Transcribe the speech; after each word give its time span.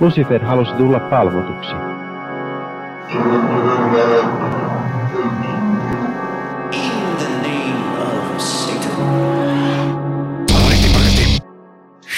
Lucifer 0.00 0.44
halusi 0.44 0.72
tulla 0.72 1.00
palvotuksi. 1.00 1.72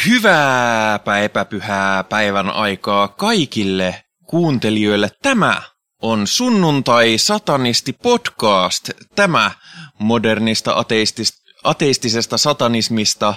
Hyvääpä 0.07 1.19
epäpyhää 1.19 2.05
päivän 2.05 2.51
aikaa 2.51 3.09
kaikille 3.09 4.05
kuuntelijoille. 4.27 5.11
Tämä 5.23 5.63
on 6.03 6.27
sunnuntai 6.27 7.19
satanisti 7.19 7.93
podcast. 7.93 8.91
Tämä 9.15 9.51
modernista 9.99 10.85
ateistisesta 11.65 12.39
satanismista 12.39 13.35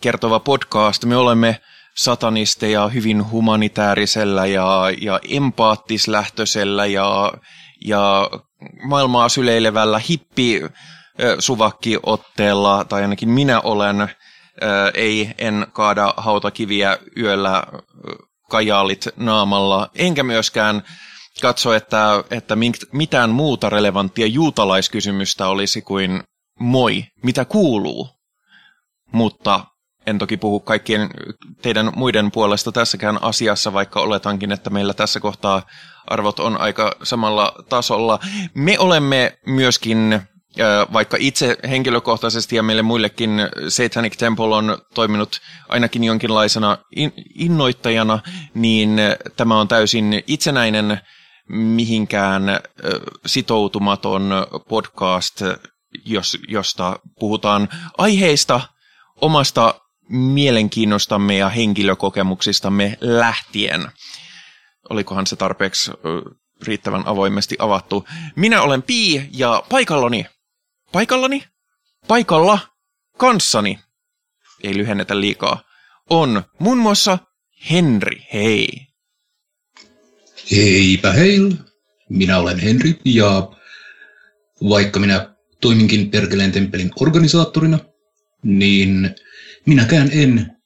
kertova 0.00 0.40
podcast. 0.40 1.04
Me 1.04 1.16
olemme 1.16 1.60
satanisteja 1.96 2.88
hyvin 2.88 3.30
humanitaarisella 3.30 4.46
ja, 4.46 4.84
ja 5.00 5.20
empaattislähtöisellä 5.28 6.86
ja, 6.86 7.32
ja 7.84 8.30
maailmaa 8.82 9.28
syleilevällä 9.28 9.98
hippi 9.98 10.62
suvakkiotteella, 11.38 12.84
tai 12.84 13.02
ainakin 13.02 13.28
minä 13.28 13.60
olen, 13.60 14.10
ei 14.94 15.30
en 15.38 15.66
kaada 15.72 16.14
hautakiviä 16.16 16.98
yöllä 17.16 17.62
kajaalit 18.50 19.08
naamalla, 19.16 19.90
enkä 19.94 20.22
myöskään 20.22 20.82
katso, 21.40 21.74
että, 21.74 22.24
että 22.30 22.56
mitään 22.92 23.30
muuta 23.30 23.70
relevanttia 23.70 24.26
juutalaiskysymystä 24.26 25.48
olisi 25.48 25.82
kuin 25.82 26.22
moi, 26.60 27.04
mitä 27.22 27.44
kuuluu. 27.44 28.08
Mutta 29.12 29.64
en 30.06 30.18
toki 30.18 30.36
puhu 30.36 30.60
kaikkien 30.60 31.10
teidän 31.62 31.92
muiden 31.96 32.30
puolesta 32.30 32.72
tässäkään 32.72 33.22
asiassa, 33.22 33.72
vaikka 33.72 34.00
oletankin, 34.00 34.52
että 34.52 34.70
meillä 34.70 34.94
tässä 34.94 35.20
kohtaa 35.20 35.62
arvot 36.06 36.40
on 36.40 36.60
aika 36.60 36.96
samalla 37.02 37.52
tasolla. 37.68 38.18
Me 38.54 38.78
olemme 38.78 39.38
myöskin, 39.46 40.20
vaikka 40.92 41.16
itse 41.20 41.56
henkilökohtaisesti 41.68 42.56
ja 42.56 42.62
meille 42.62 42.82
muillekin 42.82 43.30
Satanic 43.68 44.16
Temple 44.16 44.54
on 44.56 44.78
toiminut 44.94 45.40
ainakin 45.68 46.04
jonkinlaisena 46.04 46.78
innoittajana, 47.34 48.18
niin 48.54 48.96
tämä 49.36 49.60
on 49.60 49.68
täysin 49.68 50.22
itsenäinen 50.26 51.00
mihinkään 51.48 52.42
sitoutumaton 53.26 54.30
podcast, 54.68 55.42
jos, 56.04 56.38
josta 56.48 56.98
puhutaan 57.18 57.68
aiheista 57.98 58.60
omasta 59.20 59.74
mielenkiinnostamme 60.08 61.36
ja 61.36 61.48
henkilökokemuksistamme 61.48 62.98
lähtien. 63.00 63.88
Olikohan 64.90 65.26
se 65.26 65.36
tarpeeksi 65.36 65.90
riittävän 66.66 67.06
avoimesti 67.06 67.56
avattu. 67.58 68.08
Minä 68.36 68.62
olen 68.62 68.82
Pii 68.82 69.28
ja 69.32 69.62
paikallani, 69.68 70.26
paikallani, 70.92 71.44
paikalla, 72.08 72.58
kanssani, 73.18 73.78
ei 74.62 74.76
lyhennetä 74.76 75.20
liikaa, 75.20 75.62
on 76.10 76.42
muun 76.58 76.78
muassa 76.78 77.18
Henri, 77.70 78.26
hei. 78.32 78.68
Heipä 80.50 81.12
hei, 81.12 81.38
minä 82.08 82.38
olen 82.38 82.58
Henri 82.58 83.00
ja 83.04 83.48
vaikka 84.68 85.00
minä 85.00 85.36
toiminkin 85.60 86.10
Perkeleen 86.10 86.52
temppelin 86.52 86.90
organisaattorina, 87.00 87.78
niin 88.42 89.14
Minäkään 89.66 90.10
en 90.12 90.56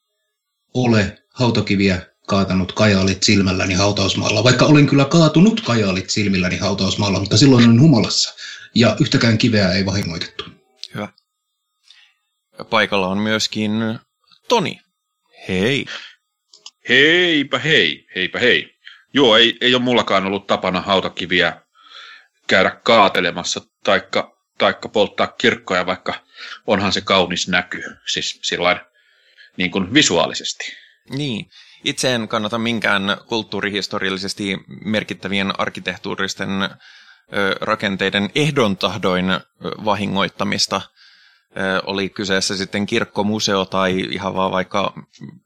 ole 0.74 1.18
hautakiviä 1.34 2.02
kaatanut 2.26 2.72
kajaalit 2.72 3.22
silmälläni 3.22 3.74
hautausmaalla, 3.74 4.44
vaikka 4.44 4.64
olen 4.64 4.86
kyllä 4.86 5.04
kaatunut 5.04 5.60
kajaalit 5.60 6.10
silmilläni 6.10 6.58
hautausmaalla, 6.58 7.20
mutta 7.20 7.36
silloin 7.36 7.64
olen 7.64 7.80
humalassa 7.80 8.34
ja 8.74 8.96
yhtäkään 9.00 9.38
kiveä 9.38 9.72
ei 9.72 9.86
vahingoitettu. 9.86 10.44
Hyvä. 10.94 11.08
Ja 12.58 12.64
paikalla 12.64 13.08
on 13.08 13.18
myöskin 13.18 13.72
Toni. 14.48 14.80
Hei. 15.48 15.86
Heipä 16.88 17.58
hei, 17.58 18.06
heipä 18.16 18.38
hei. 18.38 18.74
Joo, 19.14 19.36
ei, 19.36 19.58
ei 19.60 19.74
ole 19.74 19.82
mullakaan 19.82 20.26
ollut 20.26 20.46
tapana 20.46 20.80
hautakiviä 20.80 21.62
käydä 22.46 22.70
kaatelemassa 22.70 23.60
taikka, 23.84 24.36
taikka 24.58 24.88
polttaa 24.88 25.26
kirkkoja, 25.26 25.86
vaikka 25.86 26.14
onhan 26.66 26.92
se 26.92 27.00
kaunis 27.00 27.48
näky. 27.48 27.82
Siis 28.06 28.38
sillain 28.42 28.80
niin 29.56 29.70
kuin 29.70 29.94
visuaalisesti. 29.94 30.72
Niin. 31.10 31.46
Itse 31.84 32.14
en 32.14 32.28
kannata 32.28 32.58
minkään 32.58 33.16
kulttuurihistoriallisesti 33.26 34.58
merkittävien 34.84 35.60
arkkitehtuuristen 35.60 36.50
rakenteiden 37.60 38.30
ehdontahdoin 38.34 39.26
vahingoittamista. 39.84 40.80
Oli 41.86 42.08
kyseessä 42.08 42.56
sitten 42.56 42.86
kirkkomuseo 42.86 43.64
tai 43.64 44.00
ihan 44.10 44.34
vaan 44.34 44.52
vaikka 44.52 44.94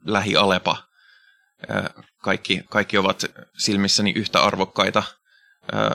lähialepa. 0.05 0.77
Kaikki, 2.21 2.61
kaikki 2.69 2.97
ovat 2.97 3.25
silmissäni 3.57 4.13
yhtä 4.15 4.41
arvokkaita. 4.41 5.03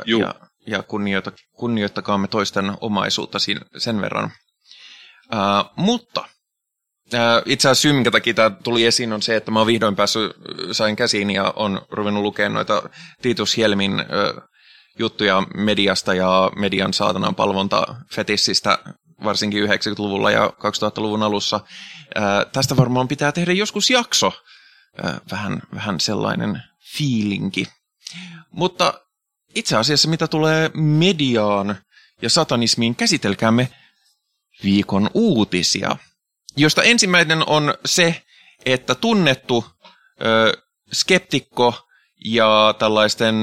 Ja, 0.07 0.35
ja 0.67 0.83
kunnioita, 0.83 1.33
kunnioittakaamme 1.53 2.29
toisten 2.29 2.73
omaisuutta 2.81 3.39
sen 3.79 4.01
verran. 4.01 4.33
mutta 5.77 6.25
itse 7.47 7.69
asiassa 7.69 7.83
syy, 7.83 7.93
minkä 7.93 8.11
takia 8.11 8.35
tämä 8.35 8.51
tuli 8.51 8.87
esiin, 8.87 9.13
on 9.13 9.23
se, 9.23 9.37
että 9.37 9.51
mä 9.51 9.61
oon 9.61 9.67
vihdoin 9.67 9.97
päässyt, 9.97 10.33
sain 10.73 10.97
käsiin 10.97 11.31
ja 11.31 11.53
on 11.57 11.83
ruvennut 11.91 12.23
lukemaan 12.23 12.55
noita 12.55 12.83
Titus 13.23 13.57
Helmin 13.57 13.93
juttuja 14.99 15.43
mediasta 15.55 16.15
ja 16.15 16.51
median 16.57 16.93
saatanan 16.93 17.35
palvonta 17.35 17.95
fetissistä 18.15 18.79
varsinkin 19.25 19.69
90-luvulla 19.69 20.31
ja 20.31 20.47
2000-luvun 20.47 21.23
alussa. 21.23 21.61
tästä 22.53 22.77
varmaan 22.77 23.09
pitää 23.09 23.33
tehdä 23.33 23.53
joskus 23.53 23.91
jakso. 23.91 24.33
vähän, 25.31 25.63
vähän 25.75 26.01
sellainen 26.01 26.63
fiilinki. 26.97 27.67
Mutta 28.51 29.01
itse 29.55 29.77
asiassa 29.77 30.09
mitä 30.09 30.29
tulee 30.29 30.71
mediaan 30.75 31.77
ja 32.23 32.31
satanismiin, 32.31 32.97
käsitelkäämme 32.97 33.69
viikon 34.65 35.11
uutisia– 35.15 35.97
josta 36.57 36.83
ensimmäinen 36.83 37.49
on 37.49 37.75
se, 37.85 38.23
että 38.67 38.95
tunnettu 38.95 39.65
ö, 40.25 40.63
skeptikko 40.93 41.89
ja 42.25 42.75
tällaisten 42.79 43.35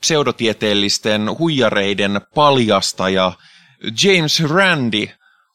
pseudotieteellisten 0.00 1.38
huijareiden 1.38 2.20
paljastaja 2.34 3.32
James 4.02 4.42
Randi 4.42 5.10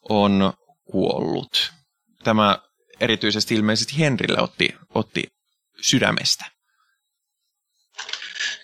on 0.09 0.53
kuollut. 0.91 1.73
Tämä 2.23 2.59
erityisesti 2.99 3.55
ilmeisesti 3.55 3.97
Henrille 3.99 4.41
otti, 4.41 4.75
otti 4.95 5.23
sydämestä. 5.81 6.45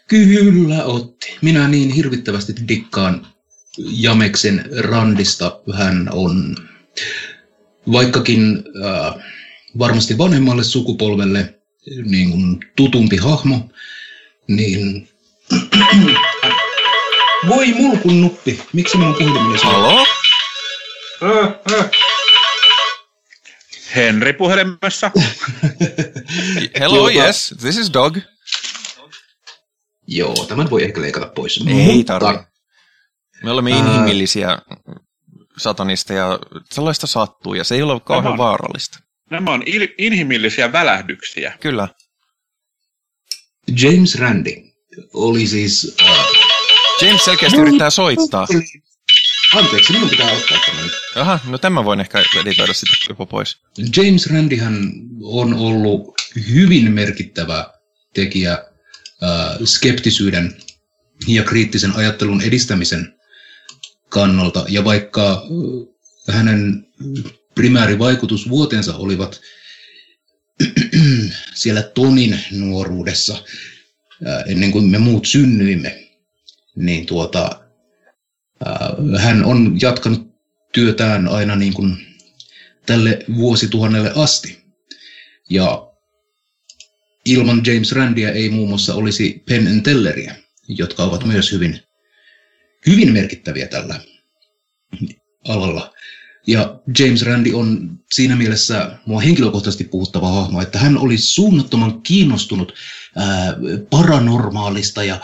Kyllä 0.08 0.84
otti. 0.84 1.38
Minä 1.42 1.68
niin 1.68 1.90
hirvittävästi 1.90 2.54
dikkaan 2.68 3.28
Jameksen 3.78 4.66
Randista. 4.80 5.60
Hän 5.74 6.10
on 6.12 6.56
vaikkakin 7.92 8.64
äh, 8.86 9.24
varmasti 9.80 10.18
vanhemmalle 10.18 10.64
sukupolvelle 10.64 11.54
niin 12.06 12.32
kuin 12.32 12.60
tutumpi 12.76 13.18
hahmo, 13.18 13.70
niin... 14.48 15.10
Voi 17.48 17.68
mulkun 17.68 18.22
nuppi, 18.22 18.62
miksi 18.74 18.98
minun 18.98 19.16
puhelimeni 19.16 19.60
saa? 19.60 19.72
Halo? 19.72 20.06
Äh, 21.24 21.80
äh. 21.80 21.90
Henri 23.96 24.34
puhelimessa. 24.34 25.12
Hello, 26.80 26.98
Tuota... 26.98 27.12
yes, 27.12 27.56
this 27.62 27.78
is 27.78 27.94
dog. 27.94 28.18
Joo, 30.08 30.46
tämän 30.46 30.70
voi 30.70 30.84
ehkä 30.84 31.02
leikata 31.02 31.28
pois. 31.36 31.64
Ei 31.68 31.98
mutta... 31.98 32.20
tarvi. 32.20 32.44
Me 33.44 33.52
olemme 33.52 33.70
inhimillisiä 33.70 34.58
satanisteja, 35.58 36.40
sellaista 36.72 37.08
sattuu 37.08 37.54
ja 37.54 37.64
se 37.64 37.76
ei 37.76 37.82
ole 37.82 38.00
kauhean 38.00 38.24
nämä 38.24 38.34
on, 38.34 38.38
vaarallista. 38.38 39.00
Nämä 39.32 39.52
on 39.52 39.62
il- 39.62 39.94
inhimillisiä 39.98 40.72
välähdyksiä. 40.72 41.58
Kyllä. 41.60 41.88
James 43.82 44.20
Randi 44.20 44.56
oli 45.14 45.48
siis... 45.48 45.96
Uh... 46.02 46.38
James 47.02 47.26
selkeästi 47.26 47.60
yrittää 47.60 47.90
soittaa. 47.90 48.48
Anteeksi, 49.56 49.94
minun 49.94 50.10
pitää 50.10 50.32
ottaa 50.32 50.58
tämän. 50.66 50.90
Aha, 51.16 51.40
no 51.48 51.58
tämä 51.58 51.86
voin 51.86 52.00
ehkä 52.00 52.24
editoida 52.42 52.74
sitä 52.74 52.94
jopa 53.10 53.26
pois. 53.26 53.58
James 53.98 54.28
Randihan 54.28 54.92
on 55.24 55.54
ollut 55.54 56.14
hyvin 56.50 56.92
merkittävä 56.92 57.74
tekijä 58.14 58.66
uh, 59.22 59.68
skeptisyyden 59.68 60.58
ja 61.28 61.44
kriittisen 61.44 61.96
ajattelun 61.96 62.42
edistämisen 62.42 63.17
kannalta. 64.10 64.66
Ja 64.70 64.84
vaikka 64.84 65.48
hänen 66.30 66.88
primäärivaikutusvuotensa 67.56 68.96
olivat 68.96 69.42
siellä 71.54 71.82
Tonin 71.82 72.40
nuoruudessa, 72.52 73.44
ennen 74.46 74.72
kuin 74.72 74.86
me 74.86 74.98
muut 74.98 75.26
synnyimme, 75.26 76.08
niin 76.76 77.06
tuota, 77.06 77.60
hän 79.18 79.46
on 79.46 79.78
jatkanut 79.82 80.28
työtään 80.74 81.28
aina 81.28 81.56
niin 81.56 81.74
kuin 81.74 81.98
tälle 82.86 83.20
vuosituhannelle 83.36 84.12
asti. 84.16 84.58
Ja 85.50 85.88
ilman 87.26 87.62
James 87.66 87.92
Randia 87.92 88.32
ei 88.32 88.50
muun 88.50 88.70
muassa 88.70 88.96
olisi 88.96 89.44
Penn 89.46 89.84
Telleria, 89.84 90.36
jotka 90.68 91.04
ovat 91.04 91.26
myös 91.26 91.52
hyvin, 91.52 91.87
hyvin 92.86 93.14
merkittäviä 93.14 93.68
tällä 93.68 94.00
alalla. 95.48 95.94
Ja 96.48 96.80
James 97.00 97.22
Randi 97.22 97.54
on 97.54 98.00
siinä 98.12 98.36
mielessä 98.36 98.98
mua 99.06 99.22
henkilökohtaisesti 99.22 99.84
puhuttava 99.84 100.32
hahmo, 100.32 100.62
että 100.62 100.80
hän 100.80 100.98
oli 100.98 101.18
suunnattoman 101.18 102.02
kiinnostunut 102.02 102.74
ää, 103.16 103.56
paranormaalista 103.90 105.04
ja 105.04 105.20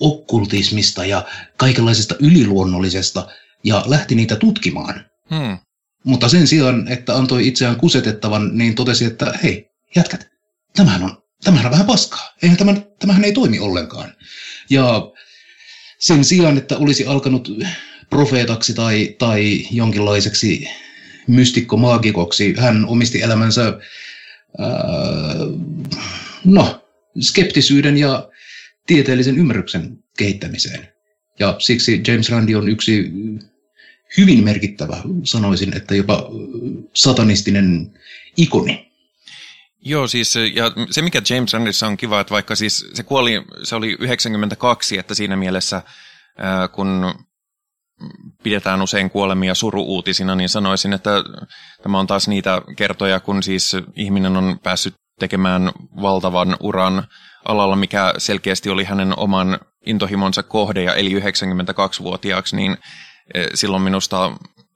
okkultismista 0.00 1.04
ja 1.04 1.24
kaikenlaisesta 1.56 2.14
yliluonnollisesta 2.20 3.28
ja 3.64 3.84
lähti 3.86 4.14
niitä 4.14 4.36
tutkimaan. 4.36 5.04
Hmm. 5.30 5.58
Mutta 6.04 6.28
sen 6.28 6.46
sijaan, 6.46 6.88
että 6.88 7.16
antoi 7.16 7.46
itseään 7.46 7.76
kusetettavan, 7.76 8.58
niin 8.58 8.74
totesi, 8.74 9.04
että 9.04 9.38
hei, 9.42 9.70
jätkät, 9.96 10.28
tämähän 10.76 11.02
on, 11.02 11.22
tämähän 11.44 11.66
on 11.66 11.72
vähän 11.72 11.86
paskaa. 11.86 12.32
Eihän 12.42 12.58
tämän, 12.58 12.86
tämähän 12.98 13.24
ei 13.24 13.32
toimi 13.32 13.58
ollenkaan. 13.58 14.12
Ja 14.70 15.12
sen 15.98 16.24
sijaan, 16.24 16.58
että 16.58 16.78
olisi 16.78 17.06
alkanut 17.06 17.48
profeetaksi 18.10 18.74
tai, 18.74 19.14
tai 19.18 19.66
jonkinlaiseksi 19.70 20.68
mystikkomaagikoksi. 21.26 22.54
Hän 22.58 22.86
omisti 22.86 23.22
elämänsä 23.22 23.78
ää, 24.58 24.68
no, 26.44 26.86
skeptisyyden 27.20 27.96
ja 27.98 28.28
tieteellisen 28.86 29.38
ymmärryksen 29.38 29.98
kehittämiseen. 30.18 30.88
Ja 31.38 31.56
siksi 31.58 32.02
James 32.08 32.30
Randi 32.30 32.54
on 32.54 32.68
yksi 32.68 33.12
hyvin 34.18 34.44
merkittävä, 34.44 35.02
sanoisin, 35.24 35.76
että 35.76 35.94
jopa 35.94 36.30
satanistinen 36.94 37.98
ikoni. 38.36 38.92
Joo, 39.80 40.06
siis 40.06 40.34
ja 40.54 40.72
se 40.90 41.02
mikä 41.02 41.22
James 41.30 41.52
Randissa 41.52 41.86
on 41.86 41.96
kiva, 41.96 42.20
että 42.20 42.30
vaikka 42.30 42.54
siis 42.54 42.88
se 42.94 43.02
kuoli, 43.02 43.42
se 43.62 43.76
oli 43.76 43.96
92, 44.00 44.98
että 44.98 45.14
siinä 45.14 45.36
mielessä 45.36 45.82
kun 46.72 47.14
pidetään 48.42 48.82
usein 48.82 49.10
kuolemia 49.10 49.54
suruuutisina, 49.54 50.34
niin 50.34 50.48
sanoisin, 50.48 50.92
että 50.92 51.10
tämä 51.82 51.98
on 51.98 52.06
taas 52.06 52.28
niitä 52.28 52.62
kertoja, 52.76 53.20
kun 53.20 53.42
siis 53.42 53.76
ihminen 53.96 54.36
on 54.36 54.58
päässyt 54.62 54.94
tekemään 55.18 55.72
valtavan 56.02 56.56
uran 56.60 57.06
alalla, 57.44 57.76
mikä 57.76 58.14
selkeästi 58.18 58.70
oli 58.70 58.84
hänen 58.84 59.18
oman 59.18 59.58
intohimonsa 59.86 60.42
kohde 60.42 60.82
ja 60.82 60.94
eli 60.94 61.20
92-vuotiaaksi, 61.20 62.56
niin 62.56 62.76
silloin 63.54 63.82
minusta 63.82 64.32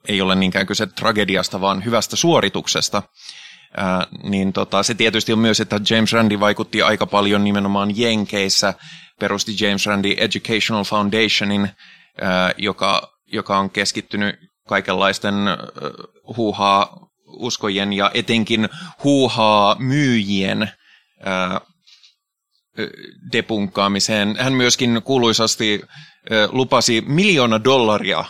ei 0.09 0.21
ole 0.21 0.35
niinkään 0.35 0.67
kyse 0.67 0.87
tragediasta, 0.87 1.61
vaan 1.61 1.85
hyvästä 1.85 2.17
suorituksesta. 2.17 3.03
Ää, 3.77 4.07
niin 4.23 4.53
tota, 4.53 4.83
se 4.83 4.95
tietysti 4.95 5.33
on 5.33 5.39
myös, 5.39 5.61
että 5.61 5.81
James 5.91 6.13
Randi 6.13 6.41
vaikutti 6.41 6.83
aika 6.83 7.07
paljon 7.07 7.45
nimenomaan 7.45 7.99
Jenkeissä, 7.99 8.75
perusti 9.21 9.53
James 9.61 9.87
Randi 9.87 10.17
Educational 10.19 10.85
Foundationin, 10.85 11.71
joka, 12.57 13.13
joka 13.27 13.59
on 13.59 13.71
keskittynyt 13.71 14.37
kaikenlaisten 14.69 15.35
huuhaa 16.37 17.11
uskojen 17.27 17.93
ja 17.93 18.11
etenkin 18.15 18.69
huuhaa 19.05 19.77
myyjien 19.79 20.71
depunkkaamiseen. 23.33 24.37
Hän 24.39 24.53
myöskin 24.53 25.03
kuuluisasti 25.05 25.83
lupasi 26.51 27.01
miljoona 27.07 27.65
dollaria, 27.65 28.25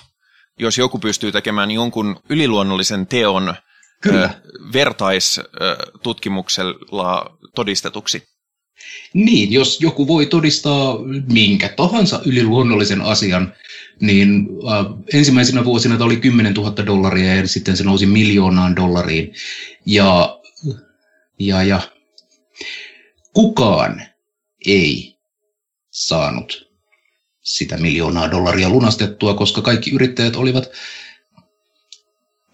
jos 0.58 0.78
joku 0.78 0.98
pystyy 0.98 1.32
tekemään 1.32 1.70
jonkun 1.70 2.20
yliluonnollisen 2.28 3.06
teon 3.06 3.54
Kyllä. 4.02 4.40
vertaistutkimuksella 4.72 7.38
todistetuksi. 7.54 8.22
Niin, 9.14 9.52
jos 9.52 9.80
joku 9.80 10.06
voi 10.06 10.26
todistaa 10.26 10.98
minkä 11.32 11.68
tahansa 11.68 12.20
yliluonnollisen 12.24 13.00
asian, 13.00 13.54
niin 14.00 14.48
äh, 14.68 14.86
ensimmäisenä 15.14 15.64
vuosina 15.64 15.94
tämä 15.94 16.06
oli 16.06 16.16
10 16.16 16.54
000 16.54 16.86
dollaria 16.86 17.34
ja 17.34 17.48
sitten 17.48 17.76
se 17.76 17.84
nousi 17.84 18.06
miljoonaan 18.06 18.76
dollariin. 18.76 19.34
Ja, 19.86 20.40
ja, 21.38 21.62
ja 21.62 21.80
kukaan 23.32 24.02
ei 24.66 25.18
saanut 25.90 26.70
sitä 27.42 27.76
miljoonaa 27.76 28.30
dollaria 28.30 28.68
lunastettua, 28.68 29.34
koska 29.34 29.62
kaikki 29.62 29.90
yrittäjät 29.90 30.36
olivat 30.36 30.70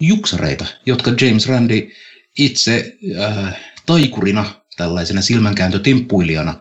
juksareita, 0.01 0.67
jotka 0.87 1.11
James 1.21 1.49
Randi 1.49 1.91
itse 2.39 2.97
äh, 3.21 3.57
taikurina 3.87 4.45
tällaisena 4.77 5.23
silmänkääntötemppuilijana 5.23 6.51
äh, 6.51 6.61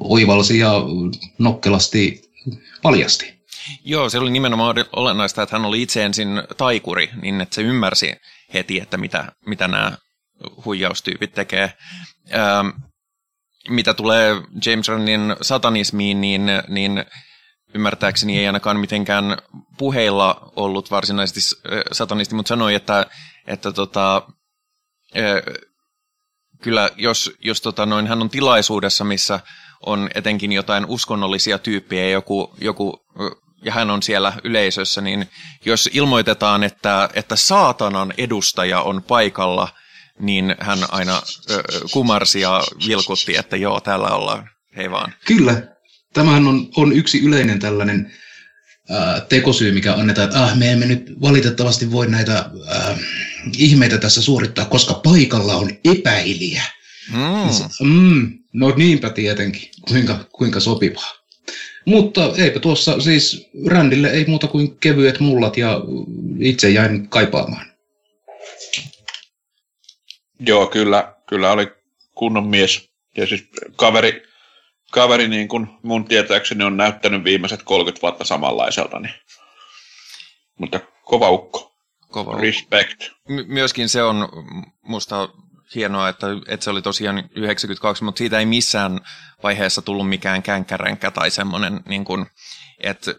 oivalsi 0.00 0.58
ja 0.58 0.72
nokkelasti 1.38 2.22
paljasti. 2.82 3.36
Joo, 3.84 4.10
se 4.10 4.18
oli 4.18 4.30
nimenomaan 4.30 4.76
olennaista, 4.92 5.42
että 5.42 5.56
hän 5.56 5.64
oli 5.64 5.82
itse 5.82 6.04
ensin 6.04 6.28
taikuri, 6.56 7.10
niin 7.22 7.40
että 7.40 7.54
se 7.54 7.62
ymmärsi 7.62 8.14
heti, 8.54 8.80
että 8.80 8.96
mitä, 8.96 9.32
mitä 9.46 9.68
nämä 9.68 9.92
huijaustyypit 10.64 11.34
tekee. 11.34 11.72
Ähm, 12.34 12.68
mitä 13.68 13.94
tulee 13.94 14.34
James 14.66 14.88
Randin 14.88 15.36
satanismiin, 15.42 16.20
niin, 16.20 16.46
niin 16.68 17.04
ymmärtääkseni 17.74 18.38
ei 18.38 18.46
ainakaan 18.46 18.80
mitenkään 18.80 19.38
puheilla 19.78 20.52
ollut 20.56 20.90
varsinaisesti 20.90 21.40
satanisti, 21.92 22.34
mutta 22.34 22.48
sanoi, 22.48 22.74
että, 22.74 23.06
että 23.46 23.72
tota, 23.72 24.28
kyllä 26.62 26.90
jos, 26.96 27.32
jos 27.38 27.60
tota 27.60 27.86
noin, 27.86 28.06
hän 28.06 28.22
on 28.22 28.30
tilaisuudessa, 28.30 29.04
missä 29.04 29.40
on 29.86 30.10
etenkin 30.14 30.52
jotain 30.52 30.86
uskonnollisia 30.86 31.58
tyyppejä 31.58 32.08
joku, 32.08 32.54
joku, 32.60 33.06
ja 33.62 33.72
hän 33.72 33.90
on 33.90 34.02
siellä 34.02 34.32
yleisössä, 34.44 35.00
niin 35.00 35.30
jos 35.64 35.90
ilmoitetaan, 35.92 36.64
että, 36.64 37.08
että 37.14 37.36
saatanan 37.36 38.14
edustaja 38.18 38.80
on 38.80 39.02
paikalla, 39.02 39.68
niin 40.18 40.56
hän 40.60 40.78
aina 40.88 41.22
kumarsi 41.92 42.40
ja 42.40 42.62
vilkutti, 42.88 43.36
että 43.36 43.56
joo, 43.56 43.80
täällä 43.80 44.08
ollaan, 44.08 44.50
hei 44.76 44.90
vaan. 44.90 45.14
Kyllä, 45.26 45.75
tämähän 46.16 46.46
on, 46.46 46.68
on 46.76 46.92
yksi 46.92 47.24
yleinen 47.24 47.58
tällainen 47.58 48.12
tekosyy, 49.28 49.72
mikä 49.72 49.94
annetaan, 49.94 50.28
että 50.28 50.44
ah, 50.44 50.58
me 50.58 50.72
emme 50.72 50.86
nyt 50.86 51.20
valitettavasti 51.20 51.92
voi 51.92 52.06
näitä 52.06 52.50
äh, 52.76 52.98
ihmeitä 53.58 53.98
tässä 53.98 54.22
suorittaa, 54.22 54.64
koska 54.64 54.94
paikalla 54.94 55.54
on 55.54 55.70
epäilijä. 55.84 56.62
Mm. 57.12 57.88
Mm, 57.88 58.38
no 58.52 58.72
niinpä 58.76 59.10
tietenkin, 59.10 59.70
kuinka, 59.88 60.24
kuinka 60.32 60.60
sopivaa. 60.60 61.12
Mutta 61.84 62.32
eipä 62.36 62.60
tuossa 62.60 63.00
siis 63.00 63.48
Rändille 63.66 64.10
ei 64.10 64.24
muuta 64.26 64.46
kuin 64.46 64.78
kevyet 64.78 65.20
mullat 65.20 65.56
ja 65.56 65.80
itse 66.38 66.70
jäin 66.70 67.08
kaipaamaan. 67.08 67.66
Joo, 70.40 70.66
kyllä, 70.66 71.14
kyllä 71.28 71.52
oli 71.52 71.68
kunnon 72.14 72.46
mies. 72.46 72.88
Ja 73.16 73.26
siis 73.26 73.44
kaveri, 73.76 74.22
kaveri 74.96 75.28
niin 75.28 75.48
kuin 75.48 75.68
mun 75.82 76.04
tietääkseni 76.04 76.64
on 76.64 76.76
näyttänyt 76.76 77.24
viimeiset 77.24 77.62
30 77.62 78.02
vuotta 78.02 78.24
samanlaiselta. 78.24 79.00
Niin. 79.00 79.14
Mutta 80.60 80.80
kova 81.02 81.30
ukko. 81.30 81.72
Kova 82.08 82.30
ukko. 82.30 82.42
Respect. 82.42 83.02
My- 83.28 83.44
myöskin 83.48 83.88
se 83.88 84.02
on 84.02 84.28
musta 84.82 85.28
hienoa, 85.74 86.08
että, 86.08 86.26
että 86.48 86.64
se 86.64 86.70
oli 86.70 86.82
tosiaan 86.82 87.28
92, 87.34 88.04
mutta 88.04 88.18
siitä 88.18 88.38
ei 88.38 88.46
missään 88.46 89.00
vaiheessa 89.42 89.82
tullut 89.82 90.08
mikään 90.08 90.42
känkkäränkä 90.42 91.10
tai 91.10 91.30
semmoinen, 91.30 91.80
niin 91.88 92.04
kuin, 92.04 92.26
että 92.80 93.14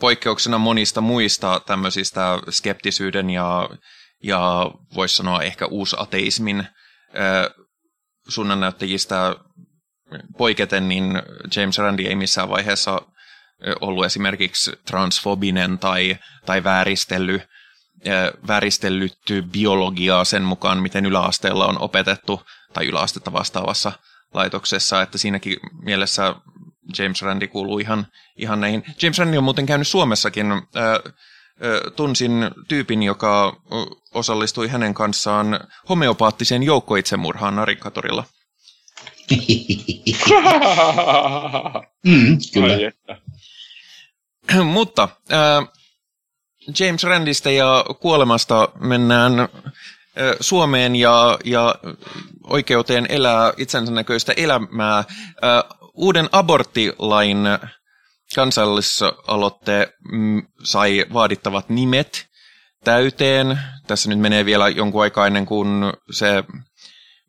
poikkeuksena 0.00 0.58
monista 0.58 1.00
muista 1.00 1.60
tämmöisistä 1.66 2.38
skeptisyyden 2.50 3.30
ja, 3.30 3.68
ja 4.22 4.70
voisi 4.94 5.16
sanoa 5.16 5.42
ehkä 5.42 5.66
uusateismin 5.66 6.60
äh, 6.60 7.66
suunnannäyttäjistä 8.28 9.36
poiketen, 10.38 10.88
niin 10.88 11.22
James 11.56 11.78
Randi 11.78 12.06
ei 12.06 12.14
missään 12.14 12.48
vaiheessa 12.48 13.02
ollut 13.80 14.04
esimerkiksi 14.04 14.72
transfobinen 14.86 15.78
tai, 15.78 16.16
tai 16.46 16.64
vääristelly, 16.64 17.42
vääristellytty 18.48 19.42
biologiaa 19.42 20.24
sen 20.24 20.42
mukaan, 20.42 20.82
miten 20.82 21.06
yläasteella 21.06 21.66
on 21.66 21.78
opetettu 21.78 22.42
tai 22.72 22.86
yläastetta 22.86 23.32
vastaavassa 23.32 23.92
laitoksessa, 24.34 25.02
että 25.02 25.18
siinäkin 25.18 25.56
mielessä 25.82 26.34
James 26.98 27.22
Randi 27.22 27.48
kuuluu 27.48 27.78
ihan, 27.78 28.06
ihan 28.36 28.60
näihin. 28.60 28.84
James 29.02 29.18
Randi 29.18 29.38
on 29.38 29.44
muuten 29.44 29.66
käynyt 29.66 29.88
Suomessakin. 29.88 30.46
tunsin 31.96 32.50
tyypin, 32.68 33.02
joka 33.02 33.56
osallistui 34.14 34.68
hänen 34.68 34.94
kanssaan 34.94 35.60
homeopaattiseen 35.88 36.62
joukkoitsemurhaan 36.62 37.56
Narikatorilla. 37.56 38.24
Mm, 42.04 42.38
kyllä. 42.54 42.76
Mutta 44.64 45.08
äh, 45.32 45.68
James 46.80 47.04
Randista 47.04 47.50
ja 47.50 47.84
kuolemasta 48.00 48.68
mennään 48.80 49.40
äh, 49.40 49.48
Suomeen 50.40 50.96
ja, 50.96 51.38
ja 51.44 51.74
oikeuteen 52.44 53.06
elää 53.08 53.52
itsensä 53.56 53.92
näköistä 53.92 54.32
elämää. 54.36 54.98
Äh, 54.98 55.06
uuden 55.94 56.28
aborttilain 56.32 57.38
kansallisaloitte 58.34 59.92
mm, 60.12 60.42
sai 60.64 61.06
vaadittavat 61.12 61.68
nimet 61.68 62.26
täyteen. 62.84 63.58
Tässä 63.86 64.08
nyt 64.08 64.18
menee 64.18 64.44
vielä 64.44 64.68
jonkun 64.68 65.02
aikaa 65.02 65.26
ennen 65.26 65.46
kuin 65.46 65.68
se 66.10 66.44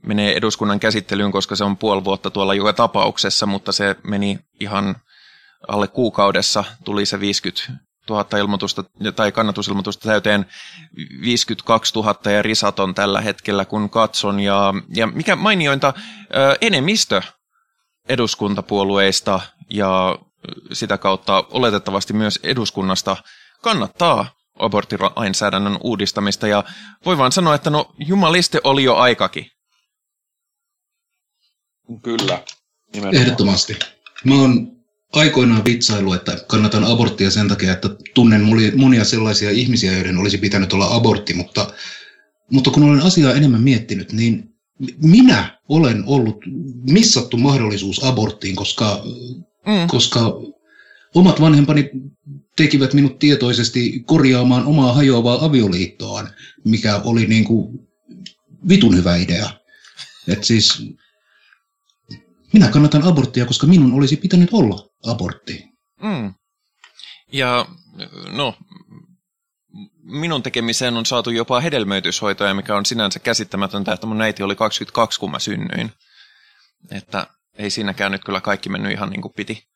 menee 0.06 0.38
eduskunnan 0.38 0.80
käsittelyyn, 0.80 1.32
koska 1.32 1.56
se 1.56 1.64
on 1.64 1.78
puoli 1.78 2.04
vuotta 2.04 2.30
tuolla 2.30 2.54
joka 2.54 2.74
tapauksessa, 2.74 3.46
mutta 3.46 3.72
se 3.72 3.96
meni 4.04 4.40
ihan 4.60 4.96
alle 5.68 5.88
kuukaudessa, 5.88 6.64
tuli 6.84 7.06
se 7.06 7.20
50 7.20 7.62
000 8.10 8.38
ilmoitusta 8.40 8.84
tai 9.16 9.32
kannatusilmoitusta 9.32 10.10
täyteen 10.10 10.46
52 11.22 11.96
000 11.96 12.32
ja 12.32 12.42
risat 12.42 12.80
on 12.80 12.96
tällä 12.96 13.22
hetkellä, 13.22 13.66
kun 13.66 13.90
katson. 13.90 14.40
Ja, 14.40 14.74
ja 14.96 15.08
mikä 15.08 15.36
mainiointa, 15.36 15.94
enemmistö 16.62 17.22
eduskuntapuolueista 18.10 19.40
ja 19.70 20.20
sitä 20.74 20.98
kautta 20.98 21.44
oletettavasti 21.52 22.14
myös 22.14 22.40
eduskunnasta 22.44 23.18
kannattaa 23.62 24.26
aborttilainsäädännön 24.60 25.78
uudistamista. 25.82 26.48
Ja 26.48 26.64
voi 27.06 27.18
vaan 27.18 27.32
sanoa, 27.32 27.56
että 27.56 27.70
no 27.70 27.92
jumaliste 27.98 28.62
oli 28.64 28.84
jo 28.84 28.96
aikakin. 28.96 29.46
Kyllä. 32.04 32.44
Nimenomaan. 32.94 33.22
Ehdottomasti. 33.22 33.80
Mä 34.26 34.36
oon 34.36 34.72
aikoinaan 35.14 35.66
vitsailu, 35.66 36.14
että 36.14 36.38
kannatan 36.48 36.84
aborttia 36.84 37.32
sen 37.32 37.48
takia, 37.48 37.74
että 37.74 37.90
tunnen 38.14 38.42
monia 38.76 39.04
sellaisia 39.04 39.52
ihmisiä, 39.52 39.94
joiden 39.94 40.18
olisi 40.18 40.38
pitänyt 40.38 40.74
olla 40.74 40.96
abortti, 40.96 41.34
mutta, 41.34 41.74
mutta 42.52 42.72
kun 42.72 42.84
olen 42.84 43.02
asiaa 43.02 43.34
enemmän 43.34 43.62
miettinyt, 43.62 44.12
niin 44.12 44.52
minä 45.02 45.60
olen 45.70 46.04
ollut 46.06 46.38
missattu 46.90 47.38
mahdollisuus 47.38 48.04
aborttiin, 48.04 48.56
koska, 48.56 49.04
mm. 49.66 49.88
koska 49.88 50.20
omat 51.16 51.42
vanhempani 51.42 51.90
tekivät 52.56 52.94
minut 52.94 53.20
tietoisesti 53.20 54.04
korjaamaan 54.06 54.66
omaa 54.66 54.94
hajoavaa 54.94 55.46
avioliittoaan, 55.46 56.30
mikä 56.66 57.02
oli 57.04 57.26
niin 57.26 57.44
kuin 57.44 57.80
vitun 58.70 58.98
hyvä 58.98 59.16
idea. 59.16 59.50
Et 60.28 60.44
siis 60.44 60.84
minä 62.54 62.70
kannatan 62.70 63.04
aborttia, 63.04 63.46
koska 63.46 63.68
minun 63.68 63.94
olisi 63.94 64.18
pitänyt 64.18 64.50
olla 64.54 64.90
abortti. 65.08 65.64
Mm. 66.02 66.34
Ja 67.32 67.66
no, 68.30 68.58
minun 70.04 70.44
tekemiseen 70.44 70.98
on 70.98 71.06
saatu 71.06 71.30
jopa 71.30 71.60
hedelmöityshoitoja, 71.60 72.54
mikä 72.54 72.76
on 72.76 72.86
sinänsä 72.86 73.20
käsittämätöntä, 73.20 73.94
että 73.94 74.08
mun 74.08 74.22
äiti 74.22 74.44
oli 74.44 74.56
22, 74.56 75.20
kun 75.20 75.32
mä 75.32 75.40
synnyin. 75.40 75.92
Että 76.92 77.28
ei 77.58 77.70
siinäkään 77.70 78.12
nyt 78.12 78.24
kyllä 78.26 78.42
kaikki 78.42 78.70
mennyt 78.70 78.92
ihan 78.92 79.10
niin 79.10 79.22
kuin 79.22 79.34
piti. 79.34 79.68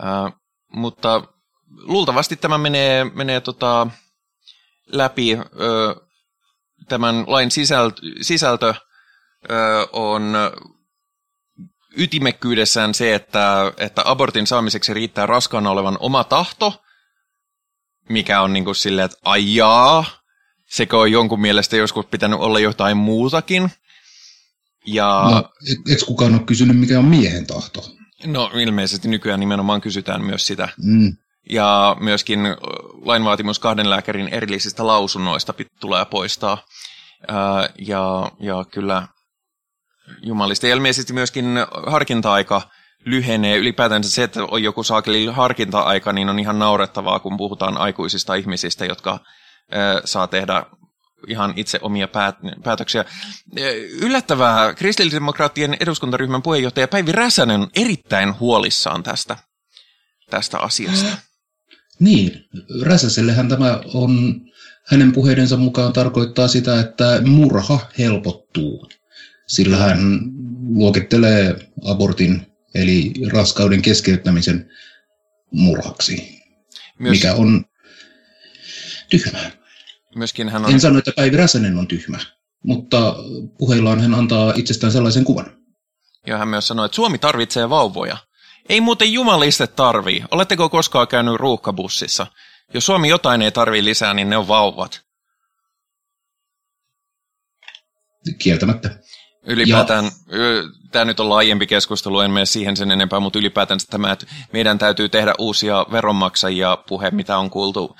Uh, 0.00 0.32
mutta 0.72 1.22
luultavasti 1.68 2.36
tämä 2.36 2.58
menee, 2.58 3.04
menee 3.04 3.40
tota 3.40 3.86
läpi. 4.86 5.34
Uh, 5.34 6.08
tämän 6.88 7.24
lain 7.26 7.50
sisältö, 7.50 8.02
sisältö 8.20 8.68
uh, 8.68 8.74
on 9.92 10.34
ytimekkyydessään 11.98 12.94
se, 12.94 13.14
että, 13.14 13.72
että 13.76 14.02
abortin 14.04 14.46
saamiseksi 14.46 14.94
riittää 14.94 15.26
raskaana 15.26 15.70
olevan 15.70 15.96
oma 16.00 16.24
tahto, 16.24 16.82
mikä 18.08 18.40
on 18.40 18.52
niin 18.52 18.64
kuin 18.64 18.76
silleen, 18.76 19.04
että 19.04 19.18
ajaa, 19.24 20.04
sekö 20.66 20.98
on 20.98 21.12
jonkun 21.12 21.40
mielestä 21.40 21.76
joskus 21.76 22.06
pitänyt 22.06 22.40
olla 22.40 22.58
jotain 22.58 22.96
muutakin. 22.96 23.70
Ja... 24.86 25.28
No, 25.30 25.50
eikö 25.88 26.04
kukaan 26.06 26.34
ole 26.34 26.42
kysynyt, 26.42 26.78
mikä 26.78 26.98
on 26.98 27.04
miehen 27.04 27.46
tahto? 27.46 27.84
No 28.26 28.50
ilmeisesti 28.54 29.08
nykyään 29.08 29.40
nimenomaan 29.40 29.80
kysytään 29.80 30.24
myös 30.24 30.46
sitä. 30.46 30.68
Mm. 30.82 31.16
Ja 31.50 31.96
myöskin 32.00 32.40
lainvaatimus 33.04 33.58
kahden 33.58 33.90
lääkärin 33.90 34.28
erillisistä 34.28 34.86
lausunnoista 34.86 35.54
tulee 35.80 36.04
poistaa. 36.04 36.64
ja, 37.78 38.32
ja 38.40 38.64
kyllä 38.70 39.08
jumalista. 40.22 40.66
Ja 40.66 40.74
ilmeisesti 40.74 41.12
myöskin 41.12 41.46
harkinta-aika 41.86 42.62
lyhenee. 43.04 43.56
Ylipäätään 43.56 44.04
se, 44.04 44.22
että 44.22 44.44
on 44.44 44.62
joku 44.62 44.82
saakeli 44.82 45.26
harkinta-aika, 45.26 46.12
niin 46.12 46.28
on 46.28 46.38
ihan 46.38 46.58
naurettavaa, 46.58 47.18
kun 47.18 47.36
puhutaan 47.36 47.76
aikuisista 47.76 48.34
ihmisistä, 48.34 48.84
jotka 48.84 49.20
saa 50.04 50.26
tehdä 50.26 50.62
ihan 51.26 51.52
itse 51.56 51.78
omia 51.82 52.08
päät- 52.08 52.38
päätöksiä. 52.64 53.04
Yllättävää, 54.00 54.74
kristillisdemokraattien 54.74 55.76
eduskuntaryhmän 55.80 56.42
puheenjohtaja 56.42 56.88
Päivi 56.88 57.12
Räsänen 57.12 57.60
on 57.60 57.70
erittäin 57.76 58.40
huolissaan 58.40 59.02
tästä, 59.02 59.36
tästä 60.30 60.58
asiasta. 60.58 61.18
Niin, 62.00 62.44
Räsäsellehän 62.82 63.48
tämä 63.48 63.80
on, 63.94 64.40
hänen 64.86 65.12
puheidensa 65.12 65.56
mukaan 65.56 65.92
tarkoittaa 65.92 66.48
sitä, 66.48 66.80
että 66.80 67.22
murha 67.24 67.78
helpottuu 67.98 68.88
sillä 69.48 69.76
hän 69.76 70.20
luokittelee 70.68 71.56
abortin 71.84 72.46
eli 72.74 73.12
raskauden 73.32 73.82
keskeyttämisen 73.82 74.70
murhaksi, 75.50 76.42
Myös... 76.98 77.10
mikä 77.10 77.34
on 77.34 77.64
tyhmää. 79.10 79.50
Myöskin 80.14 80.48
hän 80.48 80.64
on... 80.64 80.72
En 80.72 80.80
sano, 80.80 80.98
että 80.98 81.12
Päivi 81.16 81.36
Räsänen 81.36 81.78
on 81.78 81.88
tyhmä, 81.88 82.18
mutta 82.64 83.16
puheillaan 83.58 84.00
hän 84.00 84.14
antaa 84.14 84.52
itsestään 84.56 84.92
sellaisen 84.92 85.24
kuvan. 85.24 85.58
Ja 86.26 86.38
hän 86.38 86.48
myös 86.48 86.68
sanoi, 86.68 86.86
että 86.86 86.96
Suomi 86.96 87.18
tarvitsee 87.18 87.70
vauvoja. 87.70 88.16
Ei 88.68 88.80
muuten 88.80 89.12
jumaliste 89.12 89.66
tarvii. 89.66 90.24
Oletteko 90.30 90.68
koskaan 90.68 91.08
käynyt 91.08 91.34
ruuhkabussissa? 91.34 92.26
Jos 92.74 92.86
Suomi 92.86 93.08
jotain 93.08 93.42
ei 93.42 93.52
tarvii 93.52 93.84
lisää, 93.84 94.14
niin 94.14 94.30
ne 94.30 94.36
on 94.36 94.48
vauvat. 94.48 95.00
Kieltämättä. 98.38 98.98
Ylipäätään, 99.46 100.04
ja... 100.04 100.10
tämä 100.92 101.04
nyt 101.04 101.20
on 101.20 101.28
laajempi 101.28 101.66
keskustelu, 101.66 102.20
en 102.20 102.30
mene 102.30 102.46
siihen 102.46 102.76
sen 102.76 102.90
enempää, 102.90 103.20
mutta 103.20 103.38
ylipäätään 103.38 103.80
tämä, 103.90 104.12
että 104.12 104.26
meidän 104.52 104.78
täytyy 104.78 105.08
tehdä 105.08 105.34
uusia 105.38 105.86
veronmaksajia 105.92 106.78
puhe, 106.88 107.10
mitä 107.10 107.38
on 107.38 107.50
kuultu 107.50 107.96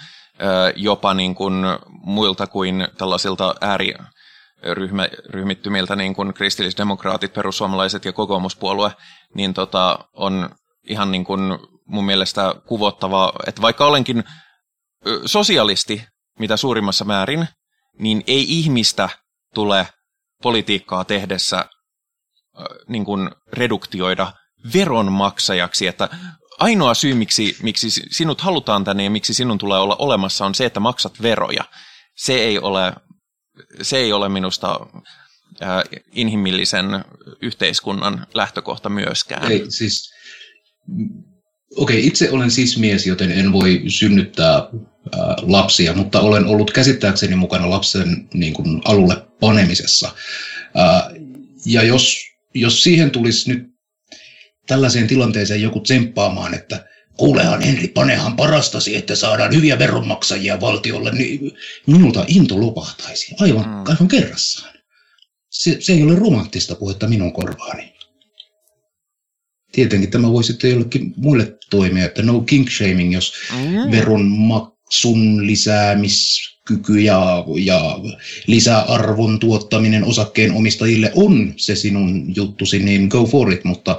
jopa 0.76 1.14
niin 1.14 1.35
kuin 1.35 1.54
muilta 1.88 2.47
kuin 2.47 2.88
tällaisilta 2.99 3.54
ääriryhmittymiltä, 3.61 5.97
niin 5.97 6.14
kuin 6.14 6.35
kristillisdemokraatit, 6.35 7.33
perussuomalaiset 7.33 8.04
ja 8.04 8.12
kokoomuspuolue, 8.12 8.92
niin 9.35 9.54
tota, 9.54 9.99
on 10.12 10.50
ihan 10.88 11.11
niin 11.11 11.25
kuin 11.25 11.59
mun 11.87 12.04
mielestä 12.04 12.54
kuvottava, 12.66 13.33
että 13.47 13.62
vaikka 13.62 13.87
olenkin 13.87 14.25
sosialisti 15.26 16.04
mitä 16.38 16.57
suurimmassa 16.57 17.04
määrin, 17.04 17.49
niin 17.99 18.25
ei 18.26 18.59
ihmistä 18.59 19.09
tule 19.54 19.87
politiikkaa 20.42 21.04
tehdessä 21.04 21.64
niin 22.88 23.04
kuin 23.04 23.30
reduktioida 23.52 24.33
veronmaksajaksi, 24.75 25.87
että 25.87 26.09
ainoa 26.59 26.95
syy, 26.95 27.14
miksi, 27.14 27.57
miksi 27.62 27.90
sinut 27.90 28.40
halutaan 28.40 28.85
tänne 28.85 29.04
ja 29.04 29.11
miksi 29.11 29.35
sinun 29.35 29.59
tulee 29.59 29.78
olla 29.78 29.97
olemassa, 29.99 30.47
on 30.47 30.54
se, 30.54 30.64
että 30.64 30.80
maksat 30.80 31.23
veroja. 31.23 31.64
Se 32.16 32.35
ei 32.35 32.59
ole, 32.59 32.92
se 33.83 33.97
ei 33.97 34.12
ole 34.12 34.28
minusta 34.28 34.80
inhimillisen 36.12 37.04
yhteiskunnan 37.42 38.26
lähtökohta 38.35 38.88
myöskään. 38.88 39.52
Ei, 39.52 39.64
siis, 39.68 40.11
okei, 41.76 42.07
itse 42.07 42.30
olen 42.30 42.50
siis 42.50 42.78
mies, 42.78 43.07
joten 43.07 43.30
en 43.30 43.52
voi 43.52 43.83
synnyttää 43.88 44.68
lapsia, 45.43 45.95
mutta 45.95 46.21
olen 46.21 46.47
ollut 46.47 46.71
käsittääkseni 46.71 47.37
mukana 47.37 47.71
lapsen 47.71 48.28
niin 48.35 48.55
kuin, 48.55 48.81
alulle 48.85 49.26
panemisessa. 49.40 50.14
Ja 51.67 51.83
jos, 51.83 52.17
jos 52.55 52.83
siihen 52.83 53.11
tulisi 53.11 53.52
nyt 53.52 53.69
tällaiseen 54.67 55.07
tilanteeseen 55.07 55.62
joku 55.62 55.81
tsemppaamaan, 55.81 56.55
että 56.55 56.88
kuulehan 57.17 57.61
Henri, 57.62 57.88
panehan 57.88 58.37
parastasi, 58.37 58.97
että 58.97 59.14
saadaan 59.14 59.55
hyviä 59.55 59.78
veronmaksajia 59.78 60.61
valtiolle, 60.61 61.11
niin 61.11 61.52
minulta 61.87 62.25
into 62.28 62.61
lopahtaisi 62.61 63.35
aivan, 63.40 63.64
mm. 63.64 63.85
aivan 63.87 64.09
kerrassaan. 64.09 64.75
Se, 65.50 65.76
se 65.81 65.93
ei 65.93 66.02
ole 66.02 66.14
romanttista 66.14 66.75
puhetta 66.75 67.09
minun 67.09 67.33
korvaani. 67.33 67.95
Tietenkin 69.73 70.11
tämä 70.11 70.33
voi 70.33 70.45
sitten 70.45 70.71
jollekin 70.71 71.14
muille 71.17 71.59
toimia, 71.71 72.05
että 72.05 72.23
no 72.23 72.40
king 72.40 72.69
shaming, 72.69 73.14
jos 73.14 73.33
mm. 73.52 73.90
Sun 74.88 75.47
lisäämiskyky 75.47 77.00
ja, 77.00 77.45
ja 77.57 77.80
lisäarvon 78.47 79.38
tuottaminen 79.38 80.04
osakkeen 80.04 80.52
omistajille 80.52 81.12
on 81.14 81.54
se 81.57 81.75
sinun 81.75 82.37
juttusi, 82.37 82.78
niin 82.78 83.09
go 83.09 83.26
for 83.26 83.52
it, 83.52 83.64
mutta 83.64 83.99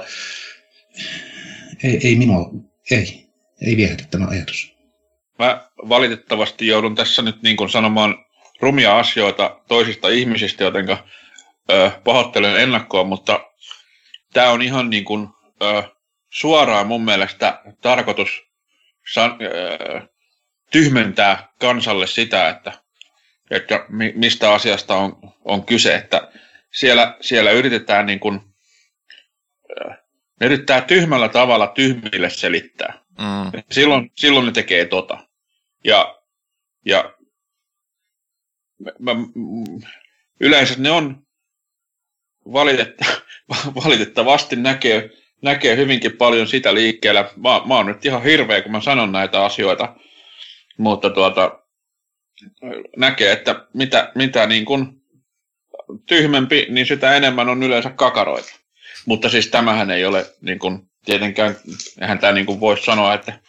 ei, 1.82 2.00
ei 2.04 2.16
minua, 2.16 2.50
ei, 2.90 3.26
ei 3.66 3.76
viehätä 3.76 4.04
tämä 4.10 4.26
ajatus. 4.26 4.74
Mä 5.38 5.68
valitettavasti 5.88 6.66
joudun 6.66 6.94
tässä 6.94 7.22
nyt 7.22 7.42
niin 7.42 7.56
kuin 7.56 7.70
sanomaan 7.70 8.24
rumia 8.60 8.98
asioita 8.98 9.60
toisista 9.68 10.08
ihmisistä, 10.08 10.64
joten 10.64 10.86
pahoittelen 12.04 12.60
ennakkoa, 12.60 13.04
mutta 13.04 13.40
tämä 14.32 14.50
on 14.50 14.62
ihan 14.62 14.90
niin 14.90 15.04
kuin, 15.04 15.28
ö, 15.62 15.82
suoraan 16.30 16.86
mun 16.86 17.04
mielestä 17.04 17.60
tarkoitus 17.80 18.28
san, 19.12 19.38
ö, 19.42 20.08
tyhmentää 20.70 21.48
kansalle 21.60 22.06
sitä, 22.06 22.48
että, 22.48 22.72
että 23.50 23.84
mistä 24.14 24.52
asiasta 24.52 24.96
on, 24.96 25.16
on 25.44 25.64
kyse. 25.64 25.94
Että 25.94 26.32
siellä, 26.72 27.16
siellä 27.20 27.50
yritetään 27.50 28.06
niin 28.06 28.20
kuin, 28.20 28.40
ne 30.40 30.46
yrittää 30.46 30.80
tyhmällä 30.80 31.28
tavalla 31.28 31.66
tyhmille 31.66 32.30
selittää. 32.30 32.98
Mm. 33.18 33.62
Silloin, 33.70 34.10
silloin 34.14 34.46
ne 34.46 34.52
tekee 34.52 34.84
tota. 34.84 35.18
Ja, 35.84 36.20
ja 36.86 37.14
mä, 38.78 39.14
mä, 39.14 39.26
yleensä 40.40 40.74
ne 40.78 40.90
on 40.90 41.22
valitetta, 42.52 43.04
valitettavasti 43.84 44.56
näkee, 44.56 45.10
näkee 45.42 45.76
hyvinkin 45.76 46.16
paljon 46.16 46.46
sitä 46.46 46.74
liikkeellä. 46.74 47.30
Mä, 47.36 47.60
mä 47.66 47.76
oon 47.76 47.86
nyt 47.86 48.06
ihan 48.06 48.22
hirveä, 48.22 48.62
kun 48.62 48.72
mä 48.72 48.80
sanon 48.80 49.12
näitä 49.12 49.44
asioita, 49.44 49.96
mutta 50.78 51.10
tuota, 51.10 51.60
näkee, 52.96 53.32
että 53.32 53.66
mitä, 53.74 54.12
mitä 54.14 54.46
niin 54.46 54.64
kuin 54.64 55.02
tyhmempi, 56.06 56.66
niin 56.70 56.86
sitä 56.86 57.14
enemmän 57.16 57.48
on 57.48 57.62
yleensä 57.62 57.90
kakaroita. 57.90 58.52
Mutta 59.06 59.28
siis 59.28 59.48
tämähän 59.48 59.90
ei 59.90 60.04
ole 60.04 60.26
niin 60.40 60.58
kuin, 60.58 60.90
tietenkään, 61.04 61.56
eihän 62.00 62.18
tämä 62.18 62.32
niin 62.32 62.46
kuin 62.46 62.60
voi 62.60 62.78
sanoa, 62.78 63.14
että 63.14 63.40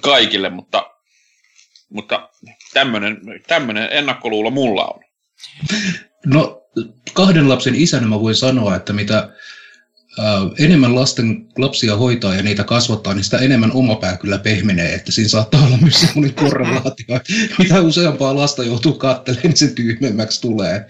kaikille, 0.00 0.50
mutta, 0.50 0.90
mutta 1.88 2.30
tämmöinen, 2.74 3.20
tämmöinen 3.46 3.88
ennakkoluulo 3.90 4.50
mulla 4.50 4.84
on. 4.84 5.00
No 6.26 6.62
kahden 7.12 7.48
lapsen 7.48 7.74
isänä 7.74 8.06
mä 8.06 8.20
voin 8.20 8.34
sanoa, 8.34 8.76
että 8.76 8.92
mitä 8.92 9.28
enemmän 10.58 10.94
lasten, 10.94 11.46
lapsia 11.58 11.96
hoitaa 11.96 12.34
ja 12.34 12.42
niitä 12.42 12.64
kasvattaa, 12.64 13.14
niin 13.14 13.24
sitä 13.24 13.38
enemmän 13.38 13.72
oma 13.72 13.96
pää 13.96 14.16
kyllä 14.16 14.38
pehmenee, 14.38 14.94
että 14.94 15.12
siinä 15.12 15.28
saattaa 15.28 15.66
olla 15.66 15.76
myös 15.76 16.00
sellainen 16.00 16.34
korrelaatio, 16.34 17.20
mitä 17.58 17.80
useampaa 17.80 18.36
lasta 18.36 18.64
joutuu 18.64 18.92
katselemaan, 18.92 19.48
niin 19.48 19.56
sen 19.56 19.74
tyhmemmäksi 19.74 20.40
tulee. 20.40 20.86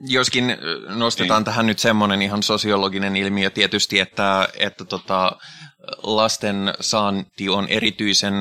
Joskin 0.00 0.56
nostetaan 0.88 1.40
niin. 1.40 1.44
tähän 1.44 1.66
nyt 1.66 1.78
semmoinen 1.78 2.22
ihan 2.22 2.42
sosiologinen 2.42 3.16
ilmiö 3.16 3.50
tietysti, 3.50 4.00
että, 4.00 4.48
että 4.58 4.84
tota, 4.84 5.32
lasten 6.02 6.74
saanti 6.80 7.48
on 7.48 7.68
erityisen 7.68 8.34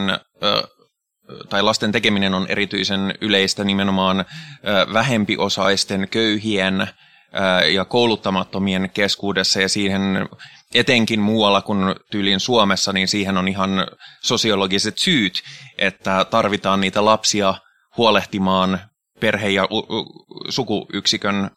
tai 1.49 1.61
lasten 1.61 1.91
tekeminen 1.91 2.33
on 2.33 2.45
erityisen 2.49 3.13
yleistä 3.21 3.63
nimenomaan 3.63 4.25
vähempiosaisten, 4.93 6.07
köyhien 6.11 6.87
ja 7.73 7.85
kouluttamattomien 7.85 8.89
keskuudessa 8.93 9.61
ja 9.61 9.69
siihen 9.69 10.29
etenkin 10.75 11.19
muualla 11.19 11.61
kuin 11.61 11.95
tyylin 12.11 12.39
Suomessa, 12.39 12.93
niin 12.93 13.07
siihen 13.07 13.37
on 13.37 13.47
ihan 13.47 13.87
sosiologiset 14.23 14.97
syyt, 14.97 15.43
että 15.77 16.25
tarvitaan 16.29 16.81
niitä 16.81 17.05
lapsia 17.05 17.53
huolehtimaan 17.97 18.79
perhe- 19.19 19.49
ja 19.49 19.67
sukuyksikön 20.49 21.51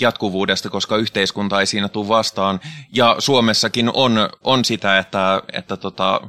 jatkuvuudesta, 0.00 0.70
koska 0.70 0.96
yhteiskunta 0.96 1.60
ei 1.60 1.66
siinä 1.66 1.88
tule 1.88 2.08
vastaan. 2.08 2.60
Ja 2.94 3.16
Suomessakin 3.18 3.90
on, 3.94 4.30
on 4.44 4.64
sitä, 4.64 4.98
että, 4.98 5.42
että 5.52 5.76
tota, 5.76 6.20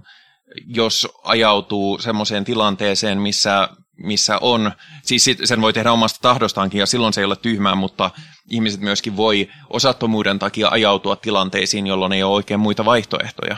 jos 0.67 1.07
ajautuu 1.23 1.99
semmoiseen 1.99 2.45
tilanteeseen, 2.45 3.21
missä, 3.21 3.69
missä 4.03 4.37
on, 4.41 4.71
siis 5.03 5.25
sen 5.43 5.61
voi 5.61 5.73
tehdä 5.73 5.91
omasta 5.91 6.19
tahdostaankin 6.21 6.79
ja 6.79 6.85
silloin 6.85 7.13
se 7.13 7.21
ei 7.21 7.25
ole 7.25 7.35
tyhmää, 7.35 7.75
mutta 7.75 8.11
ihmiset 8.49 8.81
myöskin 8.81 9.17
voi 9.17 9.49
osattomuuden 9.69 10.39
takia 10.39 10.67
ajautua 10.71 11.15
tilanteisiin, 11.15 11.87
jolloin 11.87 12.13
ei 12.13 12.23
ole 12.23 12.35
oikein 12.35 12.59
muita 12.59 12.85
vaihtoehtoja. 12.85 13.57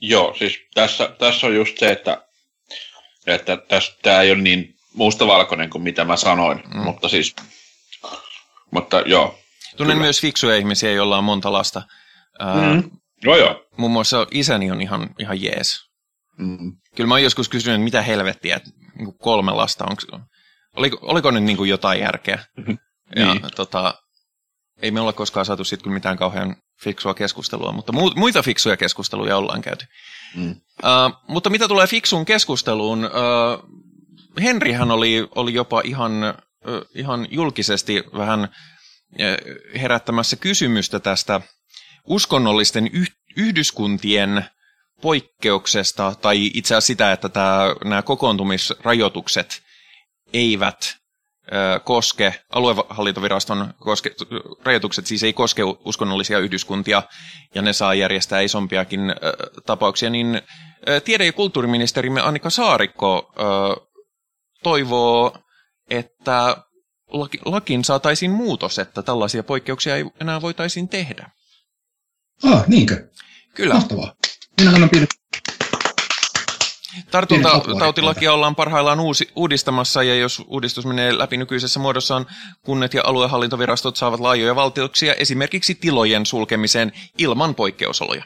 Joo, 0.00 0.34
siis 0.38 0.58
tässä, 0.74 1.14
tässä 1.18 1.46
on 1.46 1.54
just 1.54 1.78
se, 1.78 1.92
että, 1.92 2.22
että 3.26 3.58
tämä 4.02 4.20
ei 4.20 4.30
ole 4.30 4.38
niin 4.38 4.74
mustavalkoinen 4.94 5.70
kuin 5.70 5.82
mitä 5.82 6.04
mä 6.04 6.16
sanoin, 6.16 6.62
mm. 6.74 6.80
mutta 6.80 7.08
siis, 7.08 7.36
mutta 8.70 9.00
joo. 9.00 9.38
Tunnen 9.76 9.94
kyllä. 9.94 10.04
myös 10.04 10.20
fiksuja 10.20 10.56
ihmisiä, 10.56 10.92
joilla 10.92 11.18
on 11.18 11.24
monta 11.24 11.52
lasta. 11.52 11.82
Mm. 12.72 12.90
Joo, 13.22 13.36
joo. 13.36 13.66
Muun 13.76 13.92
muassa 13.92 14.26
isäni 14.30 14.70
on 14.70 14.80
ihan, 14.80 15.10
ihan 15.18 15.42
jees. 15.42 15.85
Mm. 16.38 16.72
Kyllä 16.94 17.08
mä 17.08 17.14
oon 17.14 17.22
joskus 17.22 17.48
kysynyt, 17.48 17.82
mitä 17.82 18.02
helvettiä, 18.02 18.56
että 18.56 18.70
niin 18.98 19.18
kolme 19.18 19.52
lasta, 19.52 19.84
onko, 19.84 20.20
oliko, 20.76 20.98
oliko 21.02 21.30
nyt 21.30 21.44
niin 21.44 21.56
kuin 21.56 21.70
jotain 21.70 22.00
järkeä? 22.00 22.44
Mm-hmm. 22.56 22.78
Ja 23.16 23.34
niin. 23.34 23.42
tota, 23.56 23.94
ei 24.82 24.90
me 24.90 25.00
olla 25.00 25.12
koskaan 25.12 25.46
saatu 25.46 25.64
sitten 25.64 25.92
mitään 25.92 26.16
kauhean 26.16 26.56
fiksua 26.82 27.14
keskustelua, 27.14 27.72
mutta 27.72 27.92
muita 27.92 28.42
fiksuja 28.42 28.76
keskusteluja 28.76 29.36
ollaan 29.36 29.62
käyty. 29.62 29.86
Mm. 30.34 30.50
Uh, 30.50 31.22
mutta 31.28 31.50
mitä 31.50 31.68
tulee 31.68 31.86
fiksuun 31.86 32.24
keskusteluun, 32.24 33.04
uh, 33.04 34.42
Henrihän 34.42 34.90
oli, 34.90 35.28
oli 35.34 35.54
jopa 35.54 35.82
ihan, 35.84 36.12
uh, 36.66 36.82
ihan 36.94 37.26
julkisesti 37.30 38.04
vähän 38.16 38.40
uh, 38.40 39.80
herättämässä 39.80 40.36
kysymystä 40.36 41.00
tästä 41.00 41.40
uskonnollisten 42.04 42.90
yh- 42.92 43.16
yhdyskuntien 43.36 44.44
poikkeuksesta, 45.02 46.14
tai 46.20 46.50
itse 46.54 46.74
asiassa 46.74 46.86
sitä, 46.86 47.12
että 47.12 47.28
tämä, 47.28 47.74
nämä 47.84 48.02
kokoontumisrajoitukset 48.02 49.62
eivät 50.32 50.96
ö, 51.52 51.80
koske, 51.80 52.34
aluehallintoviraston 52.52 53.74
koske, 53.78 54.10
rajoitukset 54.64 55.06
siis 55.06 55.22
ei 55.22 55.32
koske 55.32 55.62
uskonnollisia 55.84 56.38
yhdyskuntia, 56.38 57.02
ja 57.54 57.62
ne 57.62 57.72
saa 57.72 57.94
järjestää 57.94 58.40
isompiakin 58.40 59.10
ö, 59.10 59.14
tapauksia, 59.66 60.10
niin 60.10 60.42
ö, 60.88 61.00
tiede- 61.00 61.26
ja 61.26 61.32
kulttuuriministerimme 61.32 62.20
Annika 62.20 62.50
Saarikko 62.50 63.32
ö, 63.38 63.42
toivoo, 64.62 65.38
että 65.90 66.56
lakiin 67.44 67.84
saataisiin 67.84 68.30
muutos, 68.30 68.78
että 68.78 69.02
tällaisia 69.02 69.42
poikkeuksia 69.42 69.96
ei 69.96 70.04
enää 70.20 70.40
voitaisiin 70.40 70.88
tehdä. 70.88 71.30
Ah, 72.44 72.68
niinkö? 72.68 73.08
Kyllä. 73.54 73.74
Mahtavaa. 73.74 74.14
Minä 74.60 74.70
annan 74.70 74.90
pienet 74.90 75.10
Tartuntatautilakia 77.10 78.32
ollaan 78.32 78.56
parhaillaan 78.56 79.00
uusi, 79.00 79.30
uudistamassa 79.36 80.02
ja 80.02 80.14
jos 80.14 80.42
uudistus 80.46 80.86
menee 80.86 81.18
läpi 81.18 81.36
nykyisessä 81.36 81.80
muodossaan, 81.80 82.26
kunnet 82.62 82.94
ja 82.94 83.02
aluehallintovirastot 83.04 83.96
saavat 83.96 84.20
laajoja 84.20 84.56
valtuuksia 84.56 85.14
esimerkiksi 85.14 85.74
tilojen 85.74 86.26
sulkemiseen 86.26 86.92
ilman 87.18 87.54
poikkeusoloja. 87.54 88.24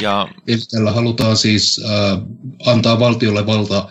Ja... 0.00 0.28
Eli 0.48 0.60
tällä 0.70 0.92
halutaan 0.92 1.36
siis 1.36 1.80
äh, 1.84 2.18
antaa 2.66 2.98
valtiolle 2.98 3.46
valta 3.46 3.88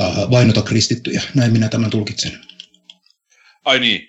äh, 0.00 0.30
vainota 0.30 0.62
kristittyjä. 0.62 1.22
Näin 1.34 1.52
minä 1.52 1.68
tämän 1.68 1.90
tulkitsen. 1.90 2.40
Ai 3.64 3.80
niin, 3.80 4.08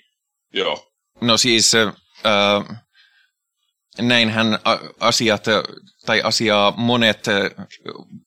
joo. 0.53 0.91
No 1.21 1.37
siis 1.37 1.75
äh, 1.75 1.93
näinhän 3.99 4.59
asiat 4.99 5.45
tai 6.05 6.21
asiaa 6.21 6.73
monet 6.77 7.25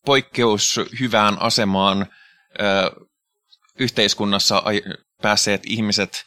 poikkeus 0.07 0.81
hyvään 1.01 1.37
asemaan 1.41 2.07
yhteiskunnassa 3.79 4.63
päässeet 5.23 5.63
ihmiset 5.67 6.25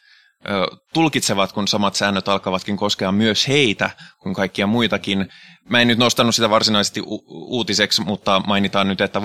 tulkitsevat, 0.93 1.51
kun 1.51 1.67
samat 1.67 1.95
säännöt 1.95 2.27
alkavatkin 2.27 2.77
koskea 2.77 3.11
myös 3.11 3.47
heitä, 3.47 3.89
kuin 4.19 4.35
kaikkia 4.35 4.67
muitakin. 4.67 5.29
Mä 5.69 5.81
en 5.81 5.87
nyt 5.87 5.97
nostanut 5.97 6.35
sitä 6.35 6.49
varsinaisesti 6.49 7.01
u- 7.01 7.23
uutiseksi, 7.27 8.01
mutta 8.01 8.41
mainitaan 8.47 8.87
nyt, 8.87 9.01
että 9.01 9.21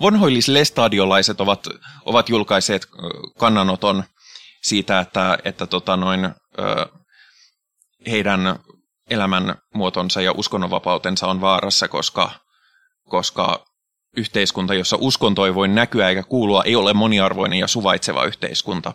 vanhoillislestadiolaiset 0.00 1.40
ovat, 1.40 1.68
ovat 2.04 2.28
julkaiseet 2.28 2.86
kannanoton 3.38 4.04
siitä, 4.62 5.00
että, 5.00 5.38
että 5.44 5.66
tota 5.66 5.96
noin, 5.96 6.30
heidän 8.06 8.58
elämänmuotonsa 9.10 10.20
ja 10.20 10.32
uskonnonvapautensa 10.32 11.26
on 11.26 11.40
vaarassa, 11.40 11.88
koska, 11.88 12.30
koska 13.08 13.64
yhteiskunta, 14.16 14.74
jossa 14.74 14.96
uskonto 15.00 15.46
ei 15.46 15.54
voi 15.54 15.68
näkyä 15.68 16.08
eikä 16.08 16.22
kuulua, 16.22 16.64
ei 16.64 16.76
ole 16.76 16.92
moniarvoinen 16.92 17.58
ja 17.58 17.66
suvaitseva 17.66 18.24
yhteiskunta. 18.24 18.92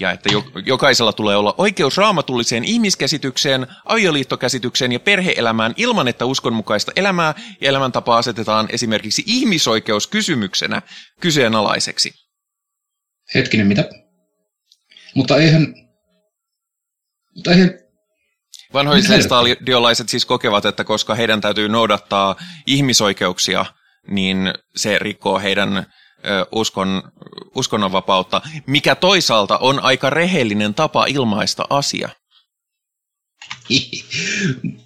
ja 0.00 0.10
että 0.10 0.30
jokaisella 0.66 1.12
tulee 1.12 1.36
olla 1.36 1.54
oikeus 1.58 1.96
raamatulliseen 1.96 2.64
ihmiskäsitykseen, 2.64 3.66
avioliittokäsitykseen 3.84 4.92
ja 4.92 5.00
perheelämään 5.00 5.74
ilman, 5.76 6.08
että 6.08 6.24
uskonmukaista 6.24 6.92
elämää 6.96 7.34
ja 7.60 7.68
elämäntapaa 7.68 8.18
asetetaan 8.18 8.68
esimerkiksi 8.72 9.22
ihmisoikeuskysymyksenä 9.26 10.82
kyseenalaiseksi. 11.20 12.12
Hetkinen, 13.34 13.66
mitä? 13.66 13.88
Mutta 15.14 15.36
eihän... 15.36 15.74
Mutta 17.34 17.50
eihän 17.50 17.79
Vanhoislestadiolaiset 18.74 20.08
siis 20.08 20.24
kokevat, 20.24 20.64
että 20.64 20.84
koska 20.84 21.14
heidän 21.14 21.40
täytyy 21.40 21.68
noudattaa 21.68 22.36
ihmisoikeuksia, 22.66 23.66
niin 24.08 24.54
se 24.76 24.98
rikkoo 24.98 25.38
heidän 25.38 25.86
uskon, 26.52 27.02
uskonnonvapautta, 27.54 28.42
mikä 28.66 28.94
toisaalta 28.94 29.58
on 29.58 29.80
aika 29.82 30.10
rehellinen 30.10 30.74
tapa 30.74 31.06
ilmaista 31.06 31.64
asia. 31.70 32.08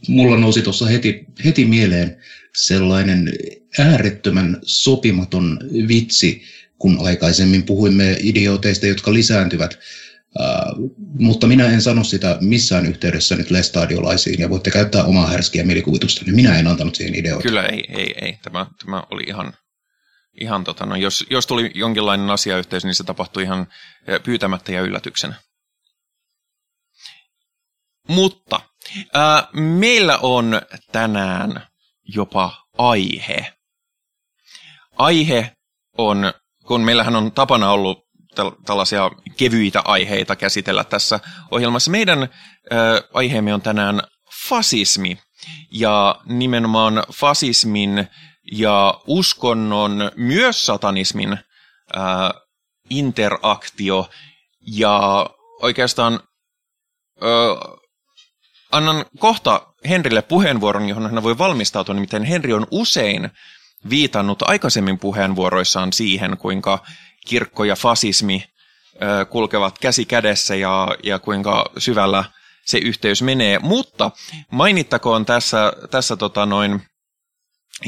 Mulla 0.09 0.37
nousi 0.37 0.63
tuossa 0.63 0.87
heti, 0.87 1.25
heti 1.45 1.65
mieleen 1.65 2.17
sellainen 2.57 3.33
äärettömän 3.79 4.61
sopimaton 4.63 5.59
vitsi, 5.89 6.43
kun 6.79 7.07
aikaisemmin 7.07 7.63
puhuimme 7.63 8.17
idioteista, 8.21 8.87
jotka 8.87 9.15
lisääntyvät. 9.15 9.79
Mutta 11.19 11.47
minä 11.47 11.67
en 11.67 11.83
sano 11.83 12.05
sitä 12.05 12.39
missään 12.41 12.87
yhteydessä 12.87 13.37
nyt 13.37 13.51
lestadiolaisiin, 13.51 14.41
ja 14.41 14.51
voitte 14.51 14.71
käyttää 14.71 15.05
omaa 15.05 15.27
härskiä 15.27 15.65
mielikuvitusta, 15.65 16.25
niin 16.25 16.35
minä 16.35 16.59
en 16.59 16.67
antanut 16.67 16.95
siihen 16.95 17.15
ideoita. 17.15 17.43
Kyllä 17.43 17.63
ei, 17.63 17.85
ei, 17.89 18.15
ei. 18.23 18.39
Tämä, 18.43 18.67
tämä 18.85 19.03
oli 19.11 19.23
ihan, 19.23 19.53
ihan 20.41 20.65
tota, 20.65 20.87
no, 20.87 20.97
jos, 20.97 21.27
jos 21.31 21.47
tuli 21.47 21.71
jonkinlainen 21.75 22.31
asiayhteys, 22.31 22.85
niin 22.85 22.95
se 22.95 23.05
tapahtui 23.05 23.43
ihan 23.43 23.67
pyytämättä 24.25 24.73
ja 24.73 24.81
yllätyksenä. 24.81 25.35
Mutta 28.09 28.61
ää, 29.15 29.49
meillä 29.53 30.19
on 30.19 30.63
tänään 30.93 31.67
jopa 32.15 32.67
aihe. 32.79 33.53
Aihe 34.99 35.57
on, 35.99 36.33
kun 36.67 36.81
meillähän 36.81 37.17
on 37.17 37.33
tapana 37.33 37.71
ollut 37.71 38.04
tällaisia 38.67 39.11
kevyitä 39.37 39.83
aiheita 39.85 40.37
käsitellä 40.37 40.85
tässä 40.85 41.21
ohjelmassa. 41.51 41.91
Meidän 41.91 42.19
ää, 42.19 42.29
aiheemme 43.15 43.55
on 43.55 43.63
tänään 43.63 44.03
fasismi 44.49 45.19
ja 45.71 46.21
nimenomaan 46.25 47.03
fasismin 47.13 48.09
ja 48.53 49.01
uskonnon, 49.07 50.11
myös 50.17 50.67
satanismin 50.67 51.39
interaktio 52.91 54.11
ja 54.67 55.27
oikeastaan 55.63 56.21
annan 58.73 59.05
kohta 59.19 59.67
Henrille 59.89 60.23
puheenvuoron, 60.23 60.89
johon 60.89 61.11
hän 61.11 61.23
voi 61.23 61.39
valmistautua, 61.39 61.95
nimittäin 61.95 62.25
Henri 62.25 62.53
on 62.53 62.67
usein 62.71 63.31
viitannut 63.91 64.43
aikaisemmin 64.43 64.99
puheenvuoroissaan 64.99 65.93
siihen, 65.93 66.37
kuinka 66.37 66.85
kirkko 67.25 67.65
ja 67.65 67.77
fasismi 67.77 68.45
kulkevat 69.31 69.79
käsi 69.79 70.05
kädessä 70.05 70.55
ja, 70.55 70.89
ja 71.03 71.19
kuinka 71.19 71.71
syvällä 71.79 72.25
se 72.67 72.79
yhteys 72.79 73.23
menee. 73.23 73.59
Mutta 73.59 74.11
mainittakoon 74.51 75.27
tässä, 75.27 75.73
tässä 75.91 76.17
tota 76.17 76.47
noin, 76.47 76.83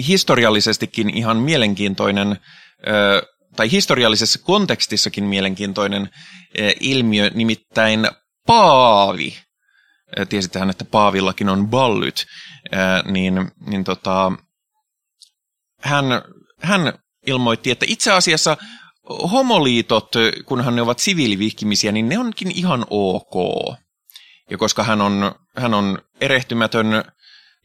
historiallisestikin 0.07 1.17
ihan 1.17 1.37
mielenkiintoinen, 1.37 2.41
tai 3.57 3.71
historiallisessa 3.71 4.39
kontekstissakin 4.39 5.25
mielenkiintoinen 5.25 6.11
ilmiö, 6.81 7.31
nimittäin 7.35 8.09
Paavi. 8.47 9.39
Tiesitään, 10.29 10.71
että 10.71 10.85
Paavillakin 10.85 11.49
on 11.49 11.69
ballyt, 11.69 12.27
niin, 13.05 13.51
niin 13.67 13.85
tota, 13.85 14.33
hän, 15.81 16.05
hän 16.61 16.93
ilmoitti, 17.27 17.71
että 17.71 17.87
itse 17.89 18.13
asiassa 18.13 18.57
homoliitot, 19.09 20.13
kunhan 20.45 20.77
ne 20.77 20.83
ovat 20.83 20.99
siviilivihkimisiä, 20.99 21.93
niin 21.93 22.09
ne 22.09 22.19
onkin 22.19 22.51
ihan 22.51 22.87
ok. 22.91 23.35
Ja 24.51 24.59
koska 24.59 24.83
hän 24.83 25.01
on, 25.01 25.33
hän 25.57 25.75
on 25.75 25.99
erehtymätön 26.21 27.05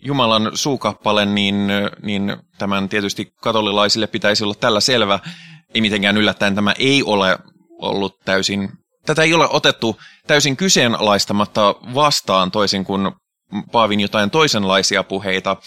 Jumalan 0.03 0.51
suukappale, 0.53 1.25
niin, 1.25 1.67
niin 2.01 2.37
tämän 2.57 2.89
tietysti 2.89 3.33
katolilaisille 3.41 4.07
pitäisi 4.07 4.43
olla 4.43 4.55
tällä 4.55 4.79
selvä. 4.79 5.19
Ei 5.75 5.81
mitenkään 5.81 6.17
yllättäen 6.17 6.55
tämä 6.55 6.73
ei 6.79 7.03
ole 7.03 7.37
ollut 7.79 8.19
täysin, 8.25 8.69
tätä 9.05 9.23
ei 9.23 9.33
ole 9.33 9.47
otettu 9.49 9.99
täysin 10.27 10.57
kyseenalaistamatta 10.57 11.75
vastaan 11.93 12.51
toisin 12.51 12.85
kuin 12.85 13.11
Paavin 13.71 13.99
jotain 13.99 14.31
toisenlaisia 14.31 15.03
puheita. 15.03 15.57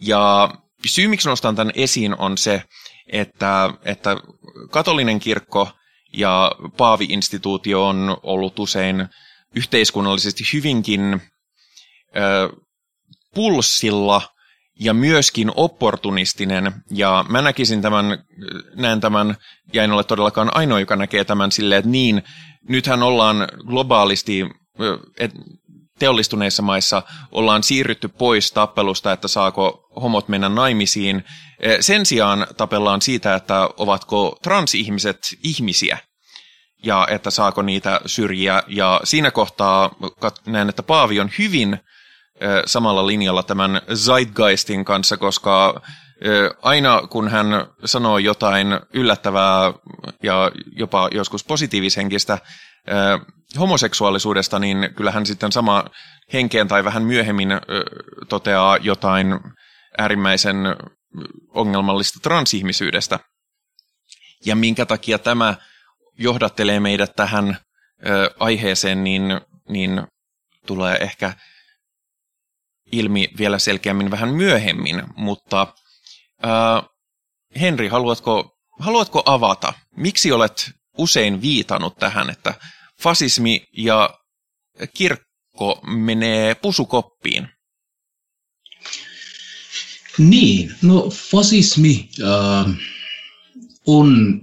Ja 0.00 0.50
syy, 0.86 1.08
miksi 1.08 1.28
nostan 1.28 1.56
tämän 1.56 1.72
esiin, 1.74 2.18
on 2.18 2.38
se, 2.38 2.62
että, 3.06 3.70
että 3.84 4.16
katolinen 4.70 5.20
kirkko 5.20 5.68
ja 6.12 6.52
Paavi-instituutio 6.76 7.86
on 7.88 8.16
ollut 8.22 8.58
usein 8.58 9.08
yhteiskunnallisesti 9.56 10.44
hyvinkin 10.52 11.22
ö, 12.16 12.56
pulssilla 13.34 14.22
ja 14.80 14.94
myöskin 14.94 15.52
opportunistinen. 15.56 16.72
Ja 16.90 17.24
mä 17.28 17.42
näkisin 17.42 17.82
tämän, 17.82 18.24
näen 18.76 19.00
tämän, 19.00 19.36
ja 19.72 19.84
en 19.84 19.92
ole 19.92 20.04
todellakaan 20.04 20.56
ainoa, 20.56 20.80
joka 20.80 20.96
näkee 20.96 21.24
tämän 21.24 21.52
silleen, 21.52 21.78
että 21.78 21.90
niin, 21.90 22.22
nythän 22.68 23.02
ollaan 23.02 23.48
globaalisti, 23.66 24.50
et, 25.18 25.30
teollistuneissa 25.98 26.62
maissa 26.62 27.02
ollaan 27.32 27.62
siirrytty 27.62 28.08
pois 28.08 28.52
tappelusta, 28.52 29.12
että 29.12 29.28
saako 29.28 29.88
homot 30.02 30.28
mennä 30.28 30.48
naimisiin. 30.48 31.24
Sen 31.80 32.06
sijaan 32.06 32.46
tapellaan 32.56 33.02
siitä, 33.02 33.34
että 33.34 33.68
ovatko 33.76 34.38
transihmiset 34.42 35.18
ihmisiä 35.42 35.98
ja 36.84 37.06
että 37.10 37.30
saako 37.30 37.62
niitä 37.62 38.00
syrjiä. 38.06 38.62
Ja 38.66 39.00
siinä 39.04 39.30
kohtaa 39.30 39.90
näen, 40.46 40.68
että 40.68 40.82
Paavi 40.82 41.20
on 41.20 41.30
hyvin 41.38 41.78
samalla 42.66 43.06
linjalla 43.06 43.42
tämän 43.42 43.80
Zeitgeistin 43.94 44.84
kanssa, 44.84 45.16
koska 45.16 45.82
aina 46.62 47.02
kun 47.10 47.28
hän 47.28 47.46
sanoo 47.84 48.18
jotain 48.18 48.66
yllättävää 48.92 49.72
ja 50.22 50.50
jopa 50.76 51.08
joskus 51.12 51.44
positiivishenkistä 51.44 52.38
homoseksuaalisuudesta, 53.58 54.58
niin 54.58 54.94
kyllähän 54.96 55.26
sitten 55.26 55.52
sama 55.52 55.84
henkeen 56.32 56.68
tai 56.68 56.84
vähän 56.84 57.02
myöhemmin 57.02 57.48
toteaa 58.28 58.76
jotain 58.76 59.40
äärimmäisen 59.98 60.56
ongelmallista 61.48 62.20
transihmisyydestä. 62.20 63.18
Ja 64.46 64.56
minkä 64.56 64.86
takia 64.86 65.18
tämä 65.18 65.54
johdattelee 66.18 66.80
meidät 66.80 67.16
tähän 67.16 67.56
aiheeseen, 68.38 69.04
niin, 69.04 69.22
niin 69.68 70.02
tulee 70.66 70.96
ehkä 70.96 71.32
ilmi 72.92 73.28
vielä 73.38 73.58
selkeämmin 73.58 74.10
vähän 74.10 74.28
myöhemmin, 74.28 75.02
mutta 75.16 75.66
äh, 76.44 76.88
Henri, 77.60 77.88
haluatko, 77.88 78.58
haluatko 78.80 79.22
avata, 79.26 79.72
miksi 79.96 80.32
olet 80.32 80.70
usein 80.98 81.42
viitannut 81.42 81.96
tähän, 81.98 82.30
että 82.30 82.54
fasismi 83.02 83.68
ja 83.76 84.18
kirkko 84.94 85.80
menee 85.86 86.54
pusukoppiin? 86.54 87.48
Niin, 90.18 90.74
no 90.82 91.10
fasismi 91.30 92.08
äh, 92.22 92.74
on 93.86 94.40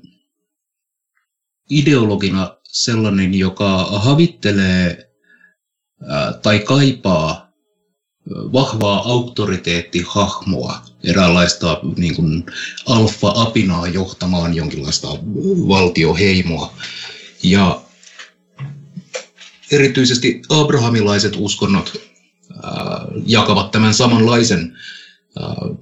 ideologina 1.69 2.57
sellainen, 2.63 3.33
joka 3.33 3.83
havittelee 3.83 5.09
äh, 6.11 6.41
tai 6.41 6.59
kaipaa 6.59 7.49
vahvaa 8.29 9.09
auktoriteettihahmoa, 9.09 10.81
eräänlaista 11.03 11.79
niin 11.97 12.15
kuin 12.15 12.45
alfa-apinaa 12.85 13.87
johtamaan 13.87 14.53
jonkinlaista 14.53 15.07
valtioheimoa. 15.67 16.73
Ja 17.43 17.81
erityisesti 19.71 20.41
abrahamilaiset 20.49 21.33
uskonnot 21.37 22.01
äh, 22.51 22.61
jakavat 23.25 23.71
tämän 23.71 23.93
samanlaisen 23.93 24.77
äh, 25.41 25.77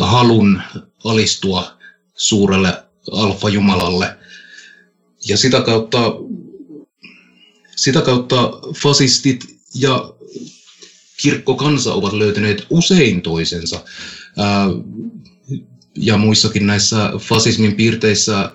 halun 0.00 0.62
alistua 1.04 1.76
suurelle 2.14 2.82
alfa-jumalalle. 3.12 4.16
Ja 5.28 5.36
sitä 5.36 5.60
kautta, 5.60 5.98
sitä 7.76 8.02
kautta 8.02 8.50
fasistit 8.82 9.44
ja 9.74 10.14
kirkkokansa 11.22 11.94
ovat 11.94 12.12
löytäneet 12.12 12.66
usein 12.70 13.22
toisensa. 13.22 13.84
Ja 15.96 16.16
muissakin 16.16 16.66
näissä 16.66 17.12
fasismin 17.18 17.76
piirteissä 17.76 18.50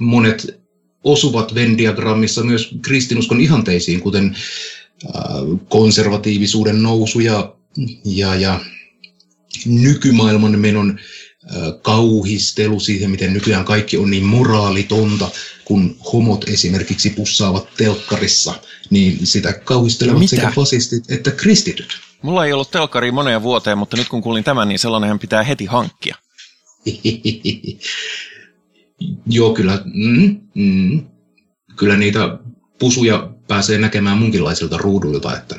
monet 0.00 0.61
osuvat 1.04 1.54
Venn-diagrammissa 1.54 2.42
myös 2.42 2.74
kristinuskon 2.82 3.40
ihanteisiin, 3.40 4.00
kuten 4.00 4.36
konservatiivisuuden 5.68 6.82
nousu 6.82 7.20
ja, 7.20 7.54
ja, 8.04 8.34
ja 8.34 8.60
nykymaailman 9.66 10.58
menon 10.58 10.98
kauhistelu 11.82 12.80
siihen, 12.80 13.10
miten 13.10 13.32
nykyään 13.32 13.64
kaikki 13.64 13.96
on 13.96 14.10
niin 14.10 14.24
moraalitonta, 14.24 15.30
kun 15.64 15.96
homot 16.12 16.48
esimerkiksi 16.48 17.10
pussaavat 17.10 17.68
telkkarissa, 17.76 18.54
niin 18.90 19.26
sitä 19.26 19.52
kauhistelevat 19.52 20.18
Mitä? 20.18 20.36
sekä 20.36 20.52
fasistit 20.54 21.10
että 21.10 21.30
kristityt. 21.30 21.98
Mulla 22.22 22.46
ei 22.46 22.52
ollut 22.52 22.70
telkkari 22.70 23.12
moneen 23.12 23.42
vuoteen, 23.42 23.78
mutta 23.78 23.96
nyt 23.96 24.08
kun 24.08 24.22
kuulin 24.22 24.44
tämän, 24.44 24.68
niin 24.68 24.78
sellainen 24.78 25.18
pitää 25.18 25.42
heti 25.42 25.64
hankkia. 25.64 26.16
Joo, 29.26 29.54
kyllä. 29.54 29.82
Mm, 29.84 30.40
mm. 30.54 31.06
Kyllä 31.76 31.96
niitä 31.96 32.38
pusuja 32.78 33.34
pääsee 33.48 33.78
näkemään 33.78 34.18
munkilaisilta 34.18 34.78
ruuduilta. 34.78 35.36
Että... 35.36 35.56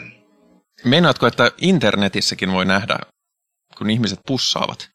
Meinaatko, 0.86 1.28
että 1.28 1.52
internetissäkin 1.58 2.52
voi 2.52 2.66
nähdä, 2.66 3.00
kun 3.78 3.90
ihmiset 3.90 4.20
pussaavat? 4.28 4.90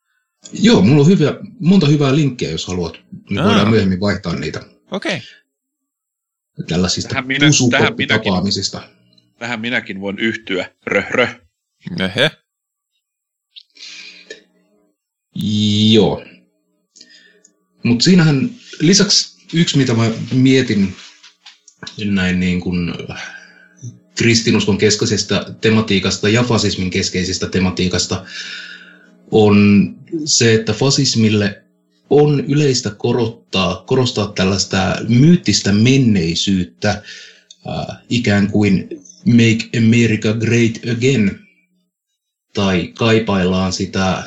Joo, 0.53 0.83
mulla 0.83 1.01
on 1.01 1.07
hyvä, 1.09 1.35
monta 1.61 1.87
hyvää 1.87 2.15
linkkiä, 2.15 2.51
jos 2.51 2.67
haluat. 2.67 3.01
Niin 3.31 3.45
voidaan 3.45 3.71
myöhemmin 3.71 4.01
vaihtaa 4.01 4.35
niitä. 4.35 4.61
Okei. 4.91 5.17
Okay. 5.17 6.67
Tällaisista 6.69 7.09
tähän 7.09 7.27
minä, 7.27 7.47
tähän 7.71 7.95
minäkin, 7.97 8.33
tähän 9.39 9.61
minäkin 9.61 10.01
voin 10.01 10.19
yhtyä. 10.19 10.71
Röh, 10.87 11.11
röh. 11.11 11.37
Joo. 15.93 16.25
Mutta 17.89 18.05
siinähän 18.05 18.51
lisäksi 18.81 19.39
yksi, 19.53 19.79
mitä 19.79 19.95
mä 19.95 20.11
mietin 20.33 20.97
näin 22.05 22.41
niin 22.41 22.61
kuin 22.61 22.95
kristinuskon 24.19 24.79
keskeisestä 24.79 25.55
tematiikasta 25.61 26.29
ja 26.29 26.43
fasismin 26.43 26.91
keskeisestä 26.91 27.47
tematiikasta, 27.47 28.25
on 29.31 29.89
se, 30.25 30.55
että 30.55 30.73
fasismille 30.73 31.63
on 32.11 32.41
yleistä 32.41 32.91
korottaa, 32.91 33.85
korostaa 33.87 34.33
tällaista 34.33 34.97
myyttistä 35.09 35.73
menneisyyttä, 35.73 36.91
äh, 36.91 37.97
ikään 38.09 38.51
kuin 38.51 38.89
Make 39.25 39.79
America 39.79 40.33
Great 40.33 40.97
Again, 40.97 41.41
tai 42.55 42.93
kaipaillaan 42.99 43.73
sitä 43.73 44.23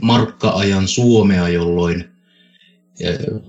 markka-ajan 0.00 0.88
Suomea, 0.88 1.48
jolloin 1.48 2.15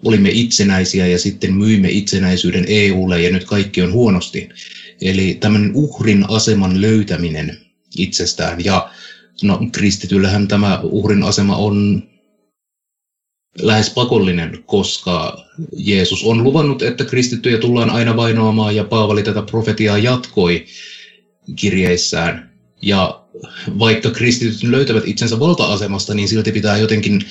olimme 0.05 0.29
itsenäisiä 0.29 1.07
ja 1.07 1.19
sitten 1.19 1.53
myimme 1.53 1.89
itsenäisyyden 1.89 2.65
EUlle 2.67 3.21
ja 3.21 3.31
nyt 3.31 3.45
kaikki 3.45 3.81
on 3.81 3.91
huonosti. 3.91 4.49
Eli 5.01 5.37
tämmöinen 5.39 5.71
uhrin 5.73 6.25
aseman 6.29 6.81
löytäminen 6.81 7.57
itsestään 7.97 8.65
ja 8.65 8.89
No 9.43 9.59
kristityllähän 9.71 10.47
tämä 10.47 10.79
uhrin 10.83 11.23
asema 11.23 11.55
on 11.55 12.03
lähes 13.61 13.89
pakollinen, 13.89 14.63
koska 14.65 15.45
Jeesus 15.77 16.23
on 16.23 16.43
luvannut, 16.43 16.81
että 16.81 17.05
kristittyjä 17.05 17.57
tullaan 17.57 17.89
aina 17.89 18.15
vainoamaan 18.15 18.75
ja 18.75 18.83
Paavali 18.83 19.23
tätä 19.23 19.41
profetiaa 19.41 19.97
jatkoi 19.97 20.65
kirjeissään. 21.55 22.51
Ja 22.81 23.26
vaikka 23.79 24.09
kristityt 24.09 24.63
löytävät 24.63 25.07
itsensä 25.07 25.39
valta-asemasta, 25.39 26.13
niin 26.13 26.27
silti 26.27 26.51
pitää 26.51 26.77
jotenkin 26.77 27.21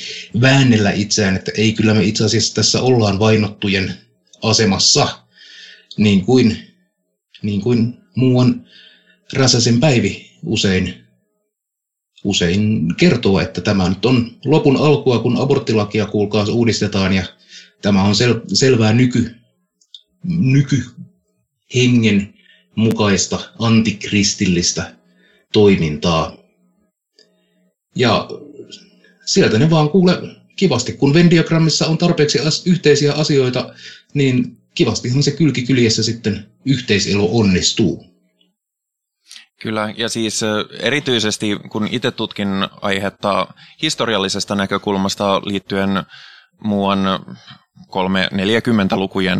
väännellä 0.40 0.90
itseään, 0.90 1.37
että 1.37 1.53
ei 1.57 1.73
kyllä 1.73 1.95
me 1.95 2.05
itse 2.05 2.25
asiassa 2.25 2.55
tässä 2.55 2.81
ollaan 2.81 3.19
vainottujen 3.19 3.95
asemassa, 4.42 5.09
niin 5.97 6.25
kuin, 6.25 6.57
niin 7.42 7.61
kuin 7.61 7.95
muuan 8.14 8.66
Räsäsen 9.33 9.81
Päivi 9.81 10.31
usein 10.45 11.07
usein 12.25 12.95
kertoo, 12.97 13.40
että 13.40 13.61
tämä 13.61 13.88
nyt 13.88 14.05
on 14.05 14.31
lopun 14.45 14.77
alkua, 14.77 15.19
kun 15.19 15.37
aborttilakia 15.37 16.07
kuulkaa 16.07 16.45
uudistetaan 16.51 17.12
ja 17.12 17.25
tämä 17.83 18.03
on 18.03 18.14
sel- 18.14 18.55
selvää 18.55 18.92
nyky, 18.92 19.35
nykyhengen 20.25 22.35
mukaista 22.77 23.38
antikristillistä 23.59 24.92
toimintaa. 25.52 26.37
Ja 27.96 28.28
sieltä 29.26 29.59
ne 29.59 29.70
vaan 29.70 29.90
kuule 29.90 30.18
kivasti, 30.56 30.92
kun 30.92 31.14
Venn-diagrammissa 31.14 31.87
on 31.87 31.98
tarpeeksi 31.98 32.40
as- 32.40 32.66
yhteisiä 32.66 33.12
asioita, 33.12 33.74
niin 34.14 34.56
kivastihan 34.74 35.22
se 35.22 35.30
kylki 35.30 35.62
kyljessä 35.66 36.02
sitten 36.02 36.46
yhteiselo 36.64 37.28
onnistuu. 37.32 38.04
Kyllä, 39.61 39.94
ja 39.96 40.09
siis 40.09 40.40
erityisesti 40.80 41.56
kun 41.70 41.88
itse 41.90 42.11
tutkin 42.11 42.48
aihetta 42.82 43.46
historiallisesta 43.82 44.54
näkökulmasta 44.54 45.40
liittyen 45.44 45.90
muuan 46.64 46.98
340-lukujen 47.78 49.38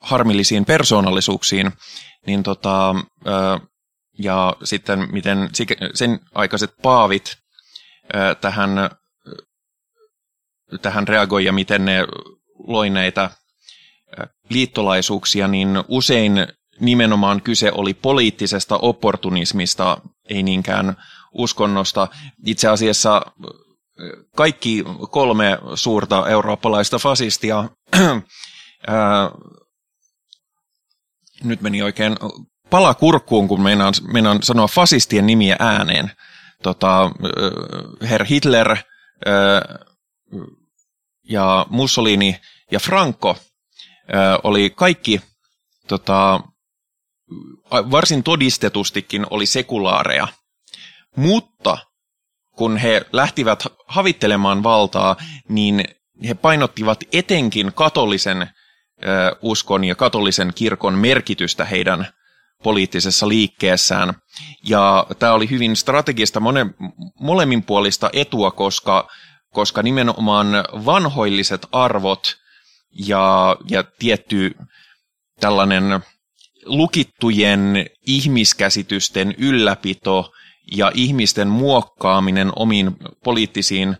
harmillisiin 0.00 0.64
persoonallisuuksiin, 0.64 1.72
niin 2.26 2.42
tota, 2.42 2.94
ja 4.18 4.56
sitten 4.64 5.08
miten 5.12 5.50
sen 5.94 6.20
aikaiset 6.34 6.74
paavit 6.82 7.36
tähän, 8.40 8.70
tähän 10.82 11.08
reagoi 11.08 11.44
ja 11.44 11.52
miten 11.52 11.84
ne 11.84 12.04
loi 12.66 12.90
näitä 12.90 13.30
liittolaisuuksia, 14.50 15.48
niin 15.48 15.68
usein 15.88 16.32
nimenomaan 16.80 17.42
kyse 17.42 17.72
oli 17.72 17.94
poliittisesta 17.94 18.76
opportunismista, 18.76 19.98
ei 20.28 20.42
niinkään 20.42 20.96
uskonnosta. 21.32 22.08
Itse 22.46 22.68
asiassa 22.68 23.22
kaikki 24.36 24.84
kolme 25.10 25.58
suurta 25.74 26.28
eurooppalaista 26.28 26.98
fasistia, 26.98 27.68
ää, 28.86 29.30
nyt 31.44 31.60
meni 31.60 31.82
oikein 31.82 32.16
pala 32.72 32.94
kurkkuun, 32.94 33.48
kun 33.48 33.62
meinaan, 33.62 33.94
meinaan 34.12 34.42
sanoa 34.42 34.66
fasistien 34.66 35.26
nimiä 35.26 35.56
ääneen. 35.58 36.10
Tota, 36.62 37.10
Herr 38.08 38.24
Hitler 38.24 38.76
ja 41.28 41.66
Mussolini 41.70 42.40
ja 42.70 42.80
Franco 42.80 43.36
oli 44.44 44.70
kaikki 44.70 45.20
tota, 45.88 46.40
varsin 47.70 48.22
todistetustikin 48.22 49.26
oli 49.30 49.46
sekulaareja. 49.46 50.28
Mutta 51.16 51.78
kun 52.56 52.76
he 52.76 53.02
lähtivät 53.12 53.66
havittelemaan 53.86 54.62
valtaa, 54.62 55.16
niin 55.48 55.84
he 56.28 56.34
painottivat 56.34 56.98
etenkin 57.12 57.72
katolisen 57.74 58.50
uskon 59.42 59.84
ja 59.84 59.94
katolisen 59.94 60.52
kirkon 60.54 60.94
merkitystä 60.94 61.64
heidän 61.64 62.06
poliittisessa 62.62 63.28
liikkeessään. 63.28 64.14
Ja 64.64 65.06
tämä 65.18 65.32
oli 65.32 65.50
hyvin 65.50 65.76
strategista 65.76 66.40
mone, 66.40 66.66
molemminpuolista 67.20 68.10
etua, 68.12 68.50
koska, 68.50 69.08
koska 69.52 69.82
nimenomaan 69.82 70.48
vanhoilliset 70.84 71.66
arvot 71.72 72.34
ja, 73.06 73.56
ja 73.70 73.84
tietty 73.98 74.54
tällainen 75.40 75.84
lukittujen 76.64 77.86
ihmiskäsitysten 78.06 79.34
ylläpito 79.38 80.32
ja 80.72 80.92
ihmisten 80.94 81.48
muokkaaminen 81.48 82.52
omiin 82.56 82.96
poliittisiin 83.24 83.96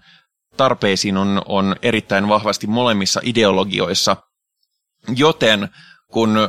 tarpeisiin 0.56 1.16
on, 1.16 1.42
on 1.46 1.76
erittäin 1.82 2.28
vahvasti 2.28 2.66
molemmissa 2.66 3.20
ideologioissa. 3.24 4.16
Joten 5.16 5.68
kun 6.12 6.48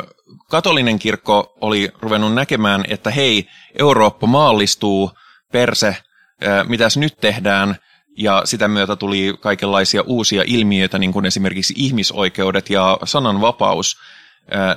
katolinen 0.49 0.99
kirkko 0.99 1.57
oli 1.61 1.91
ruvennut 2.01 2.33
näkemään, 2.33 2.83
että 2.87 3.11
hei, 3.11 3.47
Eurooppa 3.79 4.27
maallistuu, 4.27 5.11
perse, 5.51 5.97
mitäs 6.67 6.97
nyt 6.97 7.17
tehdään, 7.21 7.75
ja 8.17 8.41
sitä 8.45 8.67
myötä 8.67 8.95
tuli 8.95 9.37
kaikenlaisia 9.39 10.01
uusia 10.01 10.43
ilmiöitä, 10.47 10.99
niin 10.99 11.13
kuin 11.13 11.25
esimerkiksi 11.25 11.73
ihmisoikeudet 11.77 12.69
ja 12.69 12.97
sananvapaus, 13.03 13.97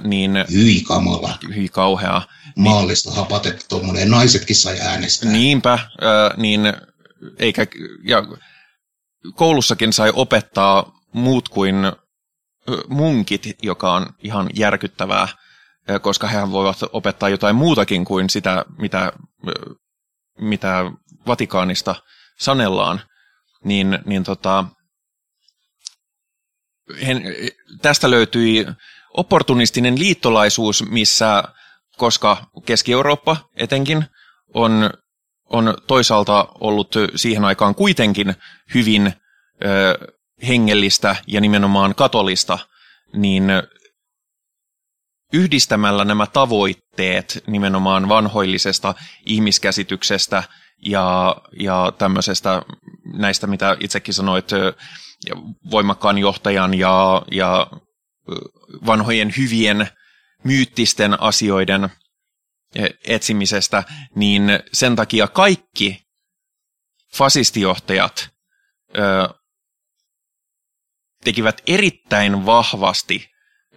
niin... 0.05 0.45
Hyi 0.53 0.81
kamala. 0.81 1.39
Hyi 1.55 1.69
kauhea. 1.69 2.23
Maallista 2.57 3.11
niin, 3.11 3.17
hapatetta 3.17 3.65
tuommoinen, 3.69 4.11
naisetkin 4.11 4.57
sai 4.57 4.81
äänestää. 4.81 5.31
Niinpä, 5.31 5.79
niin 6.37 6.73
eikä, 7.39 7.67
ja 8.05 8.25
koulussakin 9.35 9.93
sai 9.93 10.13
opettaa 10.15 10.93
muut 11.13 11.49
kuin 11.49 11.77
munkit, 12.89 13.43
joka 13.63 13.95
on 13.95 14.07
ihan 14.23 14.51
järkyttävää, 14.55 15.29
koska 16.03 16.27
he 16.27 16.51
voivat 16.51 16.77
opettaa 16.93 17.29
jotain 17.29 17.57
muutakin 17.57 18.05
kuin 18.05 18.31
sitä, 18.31 18.65
mitä, 18.79 19.13
mitä 20.41 20.91
Vatikaanista 21.27 21.95
sanellaan, 22.39 23.01
niin, 23.65 23.99
niin 24.05 24.25
tota, 24.25 24.65
tästä 27.83 28.11
löytyi 28.11 28.67
opportunistinen 29.15 29.99
liittolaisuus, 29.99 30.85
missä, 30.89 31.45
koska 31.97 32.47
Keski-Eurooppa 32.67 33.37
etenkin 33.57 34.05
on, 34.55 34.91
on 35.45 35.75
toisaalta 35.87 36.49
ollut 36.61 36.95
siihen 37.17 37.45
aikaan 37.45 37.75
kuitenkin 37.75 38.35
hyvin 38.75 39.13
ö, 39.65 40.15
hengellistä 40.49 41.17
ja 41.27 41.41
nimenomaan 41.41 41.95
katolista, 41.95 42.59
niin 43.13 43.45
yhdistämällä 45.33 46.05
nämä 46.05 46.27
tavoitteet 46.27 47.45
nimenomaan 47.47 48.09
vanhoillisesta 48.09 48.95
ihmiskäsityksestä 49.27 50.43
ja, 50.83 51.37
ja 51.61 51.93
tämmöisestä 51.99 52.63
näistä, 53.15 53.47
mitä 53.47 53.77
itsekin 53.81 54.15
sanoit, 54.15 54.51
voimakkaan 55.71 56.19
johtajan 56.19 56.75
ja, 56.75 57.23
ja 57.31 57.67
vanhojen 58.87 59.35
hyvien 59.37 59.89
myyttisten 60.45 61.23
asioiden 61.23 61.89
etsimisestä, 63.05 63.85
niin 64.15 64.43
sen 64.73 64.97
takia 64.97 65.29
kaikki 65.29 66.03
fasistijohtajat 67.17 68.29
ö, 68.99 69.35
tekivät 71.25 71.63
erittäin 71.67 72.47
vahvasti 72.47 73.27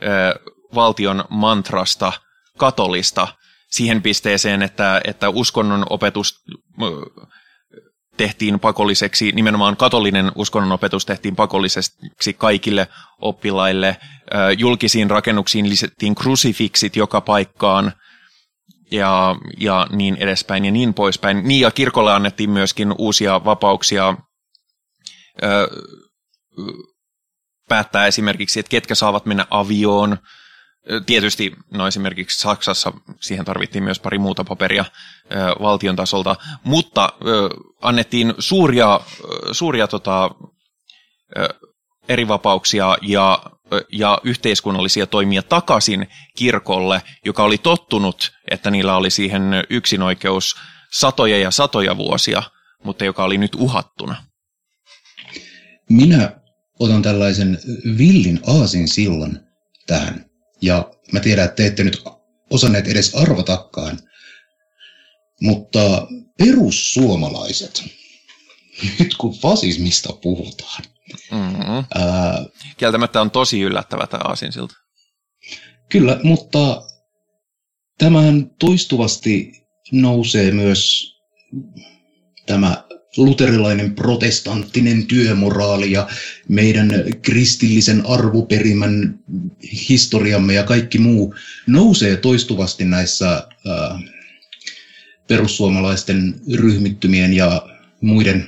ö, 0.04 0.52
valtion 0.76 1.26
mantrasta 1.30 2.14
katolista 2.58 3.28
siihen 3.72 4.02
pisteeseen, 4.02 4.62
että, 4.62 5.02
että 5.04 5.30
uskonnon 5.30 5.86
opetus 5.90 6.44
tehtiin 8.18 8.60
pakolliseksi, 8.60 9.32
nimenomaan 9.32 9.78
katolinen 9.78 10.32
uskonnon 10.36 10.72
opetus 10.72 11.06
tehtiin 11.06 11.36
pakolliseksi 11.36 12.34
kaikille 12.38 12.88
oppilaille. 13.22 13.98
Julkisiin 14.58 15.10
rakennuksiin 15.10 15.70
lisättiin 15.70 16.16
krusifiksit 16.16 16.96
joka 16.96 17.22
paikkaan 17.22 17.94
ja, 18.92 19.36
ja 19.58 19.88
niin 19.92 20.16
edespäin 20.16 20.66
ja 20.66 20.72
niin 20.72 20.94
poispäin. 20.94 21.48
Niin 21.48 21.62
ja 21.62 21.72
kirkolle 21.72 22.14
annettiin 22.14 22.50
myöskin 22.50 22.94
uusia 22.98 23.46
vapauksia 23.46 24.18
päättää 27.70 28.08
esimerkiksi, 28.08 28.60
että 28.60 28.70
ketkä 28.70 28.96
saavat 28.96 29.26
mennä 29.26 29.46
avioon, 29.50 30.18
Tietysti 31.06 31.52
no 31.74 31.88
esimerkiksi 31.88 32.40
Saksassa 32.40 32.94
siihen 33.22 33.46
tarvittiin 33.46 33.84
myös 33.84 34.00
pari 34.00 34.18
muuta 34.18 34.44
paperia 34.44 34.86
valtion 35.62 35.96
tasolta, 35.96 36.36
mutta 36.64 37.14
annettiin 37.82 38.34
suuria, 38.40 39.00
suuria 39.52 39.88
tota, 39.88 40.32
eri 42.10 42.28
vapauksia 42.28 42.98
ja, 43.02 43.44
ja 43.92 44.18
yhteiskunnallisia 44.24 45.08
toimia 45.08 45.44
takaisin 45.44 46.08
kirkolle, 46.36 47.02
joka 47.26 47.44
oli 47.44 47.58
tottunut, 47.58 48.32
että 48.52 48.72
niillä 48.72 48.96
oli 48.96 49.10
siihen 49.10 49.44
yksinoikeus 49.70 50.56
satoja 50.92 51.38
ja 51.38 51.52
satoja 51.52 51.98
vuosia, 51.98 52.44
mutta 52.84 53.06
joka 53.06 53.24
oli 53.24 53.38
nyt 53.38 53.56
uhattuna. 53.56 54.24
Minä 55.90 56.32
otan 56.80 57.02
tällaisen 57.02 57.60
villin 57.98 58.40
aasin 58.48 58.88
sillan 58.88 59.40
tähän. 59.88 60.29
Ja 60.62 60.92
mä 61.12 61.20
tiedän, 61.20 61.46
että 61.46 61.56
te 61.56 61.66
ette 61.66 61.84
nyt 61.84 62.04
osanneet 62.50 62.88
edes 62.88 63.16
arvatakaan, 63.16 64.00
mutta 65.42 66.08
perussuomalaiset, 66.38 67.84
nyt 69.00 69.16
kun 69.16 69.34
fasismista 69.34 70.14
puhutaan. 70.14 70.84
Mm-hmm. 71.32 71.86
Ää, 71.96 72.46
Kieltämättä 72.78 73.22
on 73.22 73.32
tosi 73.32 73.62
yllättävä 73.62 74.08
tämä 74.08 74.22
aasinsilta. 74.24 74.76
Kyllä, 75.90 76.20
mutta 76.24 76.82
tämähän 77.98 78.50
toistuvasti 78.60 79.52
nousee 79.92 80.52
myös 80.52 81.14
tämä 82.46 82.84
luterilainen 83.18 83.96
protestanttinen 83.96 85.06
työmoraali 85.06 85.92
ja 85.92 86.08
meidän 86.48 86.90
kristillisen 87.22 88.06
arvoperimän 88.06 89.20
historiamme 89.90 90.54
ja 90.54 90.64
kaikki 90.64 90.98
muu 90.98 91.36
nousee 91.68 92.18
toistuvasti 92.18 92.86
näissä 92.86 93.34
äh, 93.36 94.04
perussuomalaisten 95.28 96.36
ryhmittymien 96.56 97.34
ja 97.34 97.62
muiden 98.02 98.48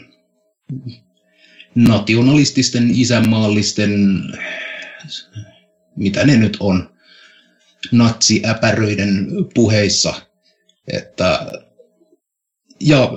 nationalististen, 1.76 2.92
isänmaallisten, 2.94 4.24
mitä 5.96 6.26
ne 6.26 6.38
nyt 6.38 6.58
on, 6.60 6.92
natsiäpäröiden 7.92 9.28
puheissa. 9.54 10.22
Että, 10.88 11.52
ja 12.80 13.12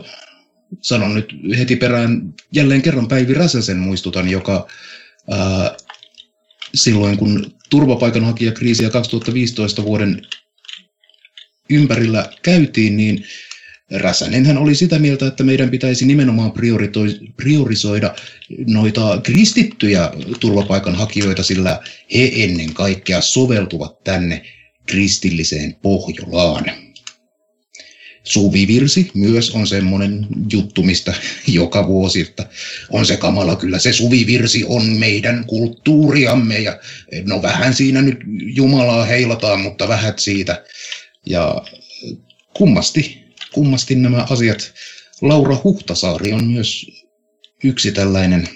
sanon 0.80 1.14
nyt 1.14 1.26
heti 1.58 1.76
perään 1.76 2.34
jälleen 2.52 2.82
kerran 2.82 3.08
Päivi 3.08 3.34
Räsäsen 3.34 3.78
muistutan, 3.78 4.28
joka 4.28 4.68
ää, 5.30 5.76
silloin 6.74 7.16
kun 7.16 7.54
turvapaikanhakijakriisiä 7.70 8.90
2015 8.90 9.84
vuoden 9.84 10.22
ympärillä 11.70 12.30
käytiin, 12.42 12.96
niin 12.96 13.24
Räsänenhän 13.90 14.58
oli 14.58 14.74
sitä 14.74 14.98
mieltä, 14.98 15.26
että 15.26 15.44
meidän 15.44 15.70
pitäisi 15.70 16.06
nimenomaan 16.06 16.52
priorisoida 17.36 18.14
noita 18.66 19.20
kristittyjä 19.22 20.10
turvapaikanhakijoita, 20.40 21.42
sillä 21.42 21.80
he 22.14 22.30
ennen 22.34 22.74
kaikkea 22.74 23.20
soveltuvat 23.20 24.04
tänne 24.04 24.42
kristilliseen 24.86 25.74
Pohjolaan. 25.82 26.83
Suvivirsi 28.24 29.10
myös 29.14 29.50
on 29.50 29.66
semmoinen 29.66 30.26
juttu, 30.52 30.82
mistä 30.82 31.14
joka 31.46 31.86
vuosi, 31.86 32.20
että 32.20 32.48
on 32.90 33.06
se 33.06 33.16
kamala, 33.16 33.56
kyllä 33.56 33.78
se 33.78 33.92
suvivirsi 33.92 34.64
on 34.66 34.86
meidän 34.86 35.44
kulttuuriamme 35.46 36.58
ja 36.58 36.78
no 37.24 37.42
vähän 37.42 37.74
siinä 37.74 38.02
nyt 38.02 38.18
Jumalaa 38.56 39.04
heilataan, 39.04 39.60
mutta 39.60 39.88
vähät 39.88 40.18
siitä. 40.18 40.64
Ja 41.26 41.62
kummasti, 42.54 43.24
kummasti 43.52 43.94
nämä 43.94 44.26
asiat. 44.30 44.74
Laura 45.22 45.60
Huhtasaari 45.64 46.32
on 46.32 46.46
myös 46.46 46.86
yksi 47.64 47.92
tällainen 47.92 48.48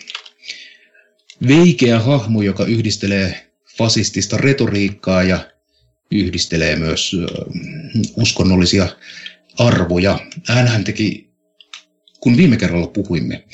veikeä 1.48 1.98
hahmo, 1.98 2.42
joka 2.42 2.64
yhdistelee 2.64 3.48
fasistista 3.76 4.36
retoriikkaa 4.36 5.22
ja 5.22 5.50
yhdistelee 6.10 6.76
myös 6.76 7.16
uskonnollisia 8.16 8.88
arvoja. 9.58 10.18
Hänhän 10.46 10.84
teki, 10.84 11.30
kun 12.20 12.36
viime 12.36 12.56
kerralla 12.56 12.86
puhuimme, 12.86 13.44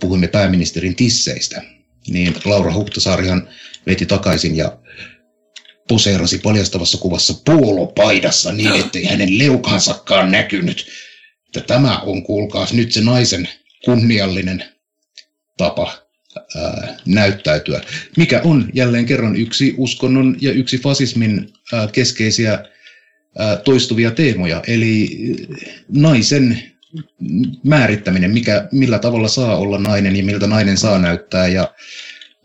puhuimme 0.00 0.28
pääministerin 0.28 0.96
tisseistä, 0.96 1.62
niin 2.08 2.34
Laura 2.44 2.74
Huhtasaarihan 2.74 3.48
veti 3.86 4.06
takaisin 4.06 4.56
ja 4.56 4.78
poseerasi 5.88 6.38
paljastavassa 6.38 6.98
kuvassa 6.98 7.34
puolopaidassa 7.44 8.52
niin, 8.52 8.74
ettei 8.74 9.04
hänen 9.04 9.38
leukansakaan 9.38 10.30
näkynyt. 10.30 10.86
Että 11.46 11.60
tämä 11.60 11.98
on, 11.98 12.22
kuulkaas, 12.22 12.72
nyt 12.72 12.92
se 12.92 13.00
naisen 13.00 13.48
kunniallinen 13.84 14.64
tapa 15.56 15.92
ää, 16.56 16.96
näyttäytyä, 17.06 17.80
mikä 18.16 18.40
on 18.44 18.70
jälleen 18.74 19.06
kerran 19.06 19.36
yksi 19.36 19.74
uskonnon 19.76 20.36
ja 20.40 20.52
yksi 20.52 20.78
fasismin 20.78 21.52
ää, 21.72 21.88
keskeisiä 21.92 22.64
toistuvia 23.64 24.10
teemoja, 24.10 24.62
eli 24.66 25.08
naisen 25.88 26.62
määrittäminen, 27.64 28.30
mikä, 28.30 28.68
millä 28.72 28.98
tavalla 28.98 29.28
saa 29.28 29.56
olla 29.56 29.78
nainen 29.78 30.16
ja 30.16 30.24
miltä 30.24 30.46
nainen 30.46 30.78
saa 30.78 30.98
näyttää. 30.98 31.48
Ja, 31.48 31.74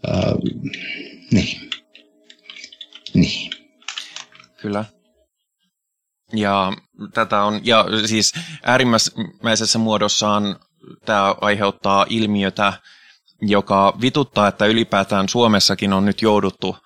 äh, 0.10 0.34
niin. 1.32 1.69
niin. 3.13 3.51
Kyllä. 4.62 4.86
Ja 6.34 6.73
tätä 7.13 7.43
on, 7.43 7.62
ja 7.63 7.86
siis 8.06 8.34
äärimmäisessä 8.63 9.80
muodossaan 9.80 10.56
tämä 11.06 11.36
aiheuttaa 11.41 12.06
ilmiötä, 12.10 12.73
joka 13.41 13.97
vituttaa, 14.01 14.48
että 14.48 14.65
ylipäätään 14.65 15.29
Suomessakin 15.29 15.94
on 15.94 16.06
nyt 16.06 16.21
jouduttu 16.21 16.77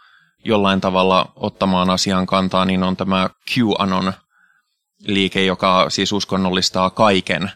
jollain 0.46 0.82
tavalla 0.82 1.34
ottamaan 1.36 1.89
asian 1.89 2.26
kantaa, 2.26 2.66
niin 2.66 2.84
on 2.84 2.98
tämä 2.98 3.30
QAnon 3.52 4.14
liike, 5.08 5.46
joka 5.46 5.89
siis 5.89 6.12
uskonnollistaa 6.12 6.89
kaiken 6.89 7.52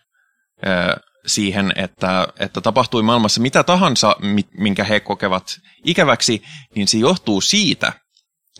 siihen, 1.25 1.73
että, 1.75 2.27
että 2.39 2.61
tapahtui 2.61 3.03
maailmassa 3.03 3.41
mitä 3.41 3.63
tahansa, 3.63 4.15
minkä 4.57 4.83
he 4.83 4.99
kokevat 4.99 5.59
ikäväksi, 5.85 6.43
niin 6.75 6.87
se 6.87 6.97
johtuu 6.97 7.41
siitä, 7.41 7.93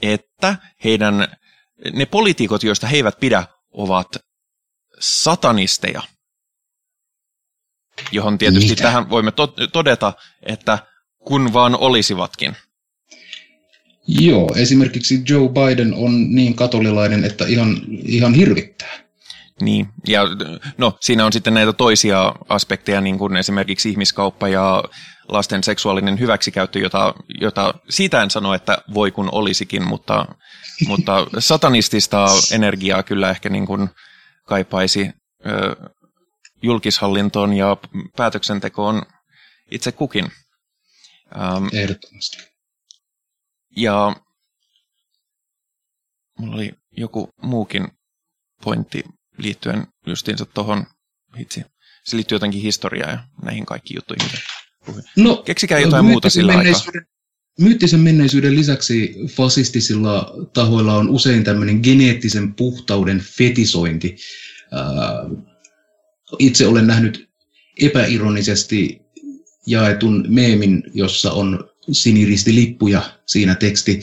että 0.01 0.55
heidän, 0.84 1.27
ne 1.93 2.05
poliitikot, 2.05 2.63
joista 2.63 2.88
he 2.88 2.95
eivät 2.95 3.19
pidä, 3.19 3.43
ovat 3.71 4.07
satanisteja. 4.99 6.01
Johon 8.11 8.38
tietysti 8.38 8.69
Mitä? 8.69 8.84
tähän 8.84 9.09
voimme 9.09 9.32
to- 9.32 9.53
todeta, 9.73 10.13
että 10.43 10.80
kun 11.17 11.53
vaan 11.53 11.75
olisivatkin. 11.75 12.55
Joo, 14.10 14.49
esimerkiksi 14.55 15.22
Joe 15.30 15.49
Biden 15.49 15.93
on 15.93 16.36
niin 16.36 16.55
katolilainen, 16.55 17.26
että 17.26 17.45
ihan, 17.45 17.82
ihan 18.05 18.34
hirvittää. 18.34 18.99
Niin, 19.62 19.88
ja 20.07 20.22
no 20.78 20.97
siinä 21.01 21.26
on 21.26 21.34
sitten 21.34 21.53
näitä 21.53 21.74
toisia 21.74 22.36
aspekteja, 22.49 23.01
niin 23.01 23.18
kuin 23.18 23.38
esimerkiksi 23.38 23.89
ihmiskauppa 23.89 24.47
ja 24.47 24.84
lasten 25.28 25.64
seksuaalinen 25.64 26.20
hyväksikäyttö, 26.20 26.80
jota, 26.80 27.14
jota 27.41 27.74
siitä 27.89 28.24
en 28.24 28.32
sano, 28.32 28.53
että 28.53 28.78
voi 28.93 29.12
kun 29.12 29.30
olisikin, 29.32 29.88
mutta, 29.88 30.26
mutta 30.88 31.28
satanistista 31.39 32.28
energiaa 32.51 33.03
kyllä 33.03 33.30
ehkä 33.30 33.49
niin 33.49 33.66
kuin 33.66 33.89
kaipaisi 34.45 35.10
ö, 35.45 35.76
julkishallintoon 36.64 37.53
ja 37.53 37.78
päätöksentekoon 38.18 39.01
itse 39.72 39.91
kukin. 39.91 40.32
Ähm, 41.36 41.68
Ehdottomasti. 41.74 42.48
Ja 43.76 44.15
mulla 46.39 46.55
oli 46.55 46.72
joku 46.97 47.30
muukin 47.41 47.88
pointti 48.63 49.03
liittyen 49.38 49.88
justiinsa 50.07 50.45
tuohon, 50.45 50.86
hitsi, 51.39 51.61
se 52.03 52.15
liittyy 52.15 52.36
jotenkin 52.36 52.61
historiaan 52.61 53.11
ja 53.11 53.24
näihin 53.43 53.65
kaikkiin 53.65 53.97
juttuihin. 53.97 54.30
No, 55.15 55.38
Keksikää 55.38 55.80
jotain 55.80 56.05
muuta 56.05 56.30
sillä 56.30 56.57
aikaa. 56.57 56.82
Myyttisen 57.59 57.99
menneisyyden 57.99 58.55
lisäksi 58.55 59.15
fasistisilla 59.36 60.34
tahoilla 60.53 60.95
on 60.95 61.09
usein 61.09 61.43
tämmöinen 61.43 61.80
geneettisen 61.84 62.53
puhtauden 62.53 63.20
fetisointi. 63.20 64.15
Itse 66.39 66.67
olen 66.67 66.88
nähnyt 66.88 67.30
epäironisesti 67.82 69.01
jaetun 69.67 70.26
meemin, 70.28 70.84
jossa 70.93 71.32
on 71.32 71.68
siniristilippuja 71.91 73.01
siinä 73.25 73.55
teksti 73.55 74.01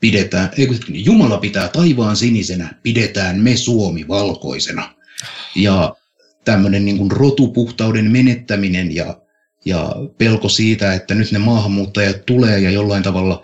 pidetään, 0.00 0.50
ei 0.58 0.68
Jumala 0.88 1.38
pitää 1.38 1.68
taivaan 1.68 2.16
sinisenä, 2.16 2.74
pidetään 2.82 3.40
me 3.40 3.56
Suomi 3.56 4.08
valkoisena. 4.08 4.94
Ja 5.56 5.94
tämmöinen 6.44 6.84
niin 6.84 7.10
rotupuhtauden 7.10 8.10
menettäminen 8.10 8.94
ja, 8.94 9.20
ja 9.64 9.92
pelko 10.18 10.48
siitä, 10.48 10.94
että 10.94 11.14
nyt 11.14 11.32
ne 11.32 11.38
maahanmuuttajat 11.38 12.26
tulee 12.26 12.58
ja 12.58 12.70
jollain 12.70 13.02
tavalla 13.02 13.42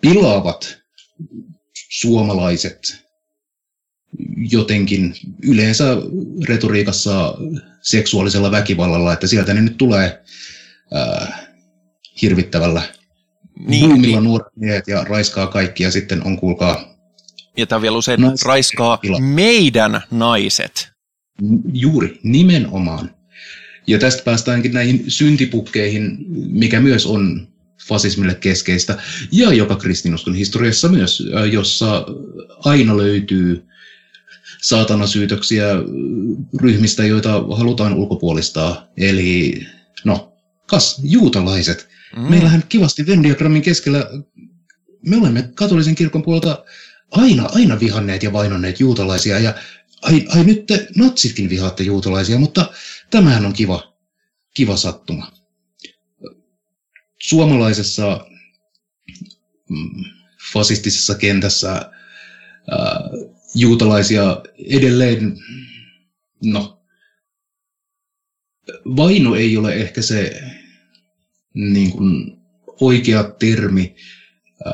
pilaavat 0.00 0.78
suomalaiset 1.88 3.02
jotenkin 4.36 5.14
yleensä 5.42 5.84
retoriikassa 6.48 7.34
seksuaalisella 7.82 8.50
väkivallalla, 8.50 9.12
että 9.12 9.26
sieltä 9.26 9.54
ne 9.54 9.60
nyt 9.60 9.76
tulee 9.76 10.22
ää, 10.92 11.41
hirvittävällä 12.22 12.82
niin, 13.66 13.86
buumilla 13.86 14.16
niin. 14.20 14.24
nuoret 14.24 14.56
miehet 14.56 14.88
ja 14.88 15.04
raiskaa 15.04 15.46
kaikki 15.46 15.82
ja 15.82 15.90
sitten 15.90 16.26
on 16.26 16.38
kuulkaa... 16.38 16.92
Ja 17.56 17.66
tämä 17.66 17.82
vielä 17.82 17.96
usein 17.96 18.20
naiset 18.20 18.46
raiskaa 18.46 18.98
ila. 19.02 19.20
meidän 19.20 20.02
naiset. 20.10 20.92
Juuri, 21.72 22.20
nimenomaan. 22.22 23.10
Ja 23.86 23.98
tästä 23.98 24.22
päästäänkin 24.22 24.72
näihin 24.72 25.04
syntipukkeihin, 25.08 26.16
mikä 26.50 26.80
myös 26.80 27.06
on 27.06 27.48
fasismille 27.88 28.34
keskeistä, 28.34 28.98
ja 29.32 29.52
joka 29.52 29.76
kristinuskon 29.76 30.34
historiassa 30.34 30.88
myös, 30.88 31.22
jossa 31.52 32.06
aina 32.64 32.96
löytyy 32.96 33.64
saatanasyytöksiä 34.62 35.66
ryhmistä, 36.60 37.06
joita 37.06 37.32
halutaan 37.32 37.94
ulkopuolistaa. 37.94 38.86
Eli, 38.96 39.66
no, 40.04 40.32
kas, 40.66 41.00
juutalaiset. 41.02 41.88
Mm. 42.16 42.22
Meillähän 42.22 42.62
kivasti 42.68 43.06
Venn 43.06 43.62
keskellä, 43.62 44.10
me 45.06 45.16
olemme 45.16 45.50
katolisen 45.54 45.94
kirkon 45.94 46.22
puolelta 46.22 46.64
aina, 47.10 47.48
aina 47.54 47.80
vihanneet 47.80 48.22
ja 48.22 48.32
vainonneet 48.32 48.80
juutalaisia, 48.80 49.38
ja 49.38 49.54
ai, 50.02 50.26
ai 50.28 50.44
nyt 50.44 50.66
te 50.66 50.88
natsitkin 50.96 51.50
vihaatte 51.50 51.82
juutalaisia, 51.82 52.38
mutta 52.38 52.72
tämähän 53.10 53.46
on 53.46 53.52
kiva, 53.52 53.94
kiva 54.54 54.76
sattuma. 54.76 55.32
Suomalaisessa 57.18 58.26
mm, 59.68 60.04
fasistisessa 60.52 61.14
kentässä 61.14 61.70
ää, 61.72 61.90
juutalaisia 63.54 64.42
edelleen, 64.70 65.38
no, 66.44 66.82
vaino 68.96 69.34
ei 69.34 69.56
ole 69.56 69.74
ehkä 69.74 70.02
se 70.02 70.42
niin 71.54 71.92
kuin 71.92 72.38
oikea 72.80 73.22
termi, 73.24 73.94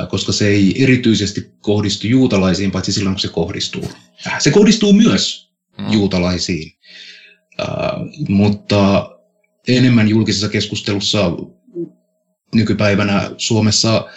koska 0.08 0.32
se 0.32 0.48
ei 0.48 0.82
erityisesti 0.82 1.50
kohdistu 1.60 2.06
juutalaisiin, 2.06 2.70
paitsi 2.70 2.92
silloin 2.92 3.14
kun 3.14 3.20
se 3.20 3.28
kohdistuu. 3.28 3.84
Äh, 4.26 4.40
se 4.40 4.50
kohdistuu 4.50 4.92
myös 4.92 5.52
mm. 5.78 5.92
juutalaisiin, 5.92 6.72
mutta 8.28 9.10
enemmän 9.68 10.08
julkisessa 10.08 10.48
keskustelussa 10.48 11.32
nykypäivänä 12.54 13.30
Suomessa 13.36 14.08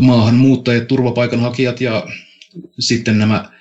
maahanmuuttajat, 0.00 0.86
turvapaikanhakijat 0.86 1.80
ja 1.80 2.06
sitten 2.78 3.18
nämä 3.18 3.59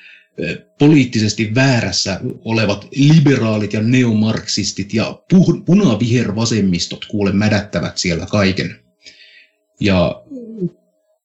poliittisesti 0.79 1.55
väärässä 1.55 2.19
olevat 2.45 2.87
liberaalit 2.95 3.73
ja 3.73 3.81
neomarksistit 3.81 4.93
ja 4.93 5.21
punavihervasemmistot 5.65 7.05
kuule 7.05 7.31
mädättävät 7.31 7.97
siellä 7.97 8.25
kaiken. 8.25 8.79
Ja 9.79 10.23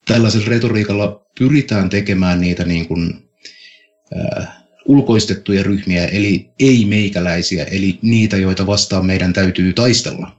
tällaisella 0.07 0.46
retoriikalla 0.48 1.26
pyritään 1.38 1.90
tekemään 1.90 2.40
niitä 2.40 2.64
niin 2.64 2.88
kuin, 2.88 3.30
äh, 4.16 4.48
ulkoistettuja 4.84 5.62
ryhmiä, 5.62 6.07
eli 6.07 6.50
ei-meikäläisiä, 6.59 7.64
eli 7.64 7.98
niitä, 8.02 8.36
joita 8.36 8.66
vastaan 8.66 9.07
meidän 9.07 9.32
täytyy 9.32 9.72
taistella. 9.72 10.36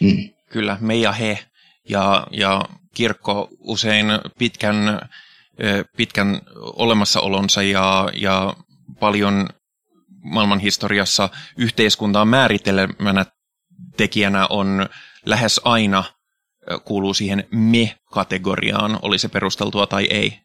Mm. 0.00 0.28
Kyllä, 0.50 0.78
me 0.80 0.96
ja 0.96 1.12
he. 1.12 1.38
Ja, 1.88 2.26
ja 2.30 2.64
kirkko 2.94 3.48
usein 3.58 4.06
pitkän 4.38 5.00
pitkän 5.96 6.40
olemassaolonsa 6.56 7.62
ja, 7.62 8.10
ja 8.14 8.56
paljon 9.00 9.48
maailmanhistoriassa 10.22 11.28
yhteiskuntaa 11.56 12.24
määritelmänä 12.24 13.26
tekijänä 13.96 14.46
on 14.50 14.88
lähes 15.26 15.60
aina 15.64 16.04
kuuluu 16.84 17.14
siihen 17.14 17.48
me-kategoriaan, 17.50 18.98
oli 19.02 19.18
se 19.18 19.28
perusteltua 19.28 19.86
tai 19.86 20.04
ei. 20.04 20.40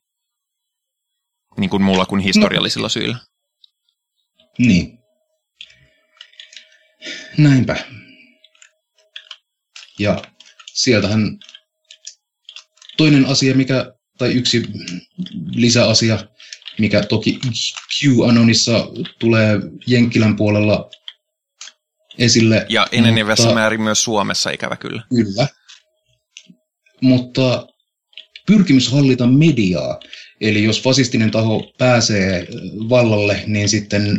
Niin 1.58 1.70
kuin 1.70 1.84
mulla 1.84 2.06
kuin 2.06 2.22
historiallisilla 2.22 2.86
no. 2.86 2.90
syillä. 2.90 3.18
Niin. 4.58 5.00
Näinpä. 7.38 7.76
Ja 10.00 10.22
sieltähän 10.74 11.40
toinen 12.98 13.26
asia, 13.26 13.56
mikä 13.56 13.95
tai 14.18 14.34
yksi 14.34 14.64
lisäasia, 15.56 16.20
mikä 16.80 17.04
toki 17.04 17.40
QAnonissa 18.00 18.88
tulee 19.20 19.60
Jenkkilän 19.88 20.36
puolella 20.36 20.90
esille. 22.18 22.66
Ja 22.70 22.88
enenevässä 22.92 23.44
mutta, 23.44 23.56
määrin 23.56 23.82
myös 23.82 24.04
Suomessa, 24.04 24.50
ikävä 24.50 24.76
kyllä. 24.76 25.04
Kyllä. 25.10 25.48
Mutta 27.02 27.68
pyrkimys 28.48 28.92
hallita 28.92 29.28
mediaa, 29.28 30.00
eli 30.42 30.64
jos 30.64 30.82
fasistinen 30.82 31.32
taho 31.32 31.72
pääsee 31.78 32.48
vallalle, 32.90 33.44
niin 33.48 33.70
sitten 33.70 34.18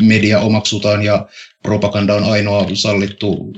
media 0.00 0.40
omaksutaan 0.40 1.02
ja 1.02 1.28
propaganda 1.62 2.14
on 2.14 2.24
ainoa 2.24 2.66
sallittu 2.74 3.52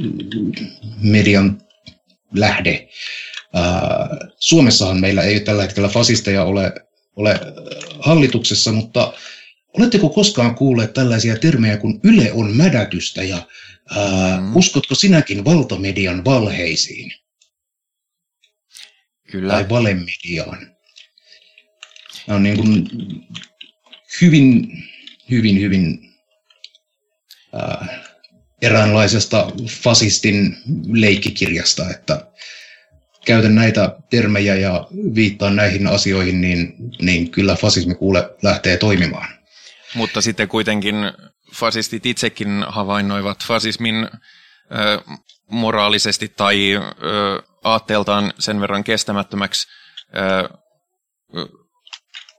median 1.03 1.63
lähde. 2.35 2.89
Suomessahan 4.39 5.01
meillä 5.01 5.23
ei 5.23 5.41
tällä 5.41 5.63
hetkellä 5.63 5.89
fasisteja 5.89 6.45
ole, 6.45 6.73
ole 7.17 7.41
hallituksessa, 8.01 8.73
mutta 8.73 9.13
oletteko 9.79 10.09
koskaan 10.09 10.55
kuulleet 10.55 10.93
tällaisia 10.93 11.39
termejä 11.39 11.77
kuin 11.77 12.01
Yle 12.05 12.33
on 12.33 12.57
mädätystä 12.57 13.23
ja 13.23 13.47
ää, 13.97 14.41
mm. 14.41 14.57
uskotko 14.57 14.95
sinäkin 14.95 15.45
valtamedian 15.45 16.25
valheisiin? 16.25 17.13
Kyllä. 19.31 19.53
Tai 19.53 19.69
valemediaan. 19.69 20.59
Nämä 22.27 22.37
on 22.37 22.43
niin 22.43 22.57
kuin 22.57 22.89
hyvin, 24.21 24.69
hyvin, 25.31 25.61
hyvin 25.61 26.15
ää, 27.53 28.03
eräänlaisesta 28.63 29.53
fasistin 29.83 30.57
leikkikirjasta, 30.93 31.91
että 31.91 32.33
käytän 33.25 33.55
näitä 33.55 33.97
termejä 34.11 34.55
ja 34.55 34.87
viittaan 35.15 35.57
näihin 35.57 35.87
asioihin, 35.87 36.41
niin, 36.41 36.75
niin 37.03 37.31
kyllä 37.31 37.55
fasismi 37.55 37.95
kuule 37.95 38.31
lähtee 38.43 38.77
toimimaan. 38.77 39.29
Mutta 39.95 40.21
sitten 40.21 40.49
kuitenkin 40.49 40.95
fasistit 41.55 42.07
itsekin 42.07 42.65
havainnoivat 42.69 43.45
fasismin 43.47 43.95
ö, 43.95 44.11
moraalisesti 45.51 46.29
tai 46.29 46.75
ö, 46.75 46.83
aatteeltaan 47.65 48.33
sen 48.39 48.61
verran 48.61 48.85
kestämättömäksi 48.85 49.69
ö, 50.17 50.49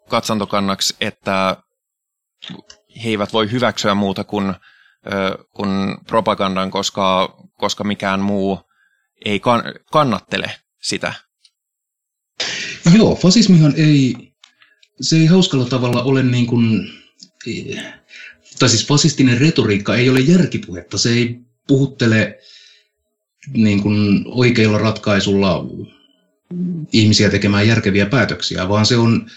katsantokannaksi, 0.09 0.95
että 1.01 1.57
he 3.03 3.09
eivät 3.09 3.33
voi 3.33 3.51
hyväksyä 3.51 3.95
muuta 3.95 4.23
kuin, 4.23 4.49
ö, 4.49 5.43
kuin 5.53 5.97
propagandan, 6.07 6.71
koska, 6.71 7.37
koska 7.57 7.83
mikään 7.83 8.19
muu 8.19 8.61
ei 9.25 9.39
kan, 9.39 9.63
kannattele 9.91 10.51
sitä. 10.83 11.13
Joo, 12.95 13.15
fasismihan 13.15 13.73
ei, 13.77 14.15
se 15.01 15.15
ei 15.15 15.25
hauskalla 15.25 15.65
tavalla 15.65 16.03
ole 16.03 16.23
niin 16.23 16.47
kuin, 16.47 16.93
tai 18.59 18.69
siis 18.69 18.87
fasistinen 18.87 19.41
retoriikka 19.41 19.95
ei 19.95 20.09
ole 20.09 20.19
järkipuhetta, 20.19 20.97
se 20.97 21.09
ei 21.09 21.39
puhuttele 21.67 22.39
niin 23.53 23.81
kuin 23.81 24.23
oikeilla 24.25 24.77
ratkaisulla 24.77 25.65
ihmisiä 26.93 27.29
tekemään 27.29 27.67
järkeviä 27.67 28.05
päätöksiä, 28.05 28.69
vaan 28.69 28.85
se 28.85 28.97
on, 28.97 29.29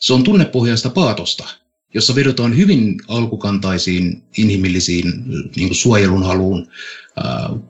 se 0.00 0.12
on 0.12 0.24
tunnepohjaista 0.24 0.90
paatosta, 0.90 1.48
jossa 1.94 2.14
vedotaan 2.14 2.56
hyvin 2.56 2.96
alkukantaisiin 3.08 4.22
inhimillisiin 4.38 5.12
niin 5.56 5.68
kuin 5.68 5.74
suojelun 5.74 6.22
haluun, 6.22 6.68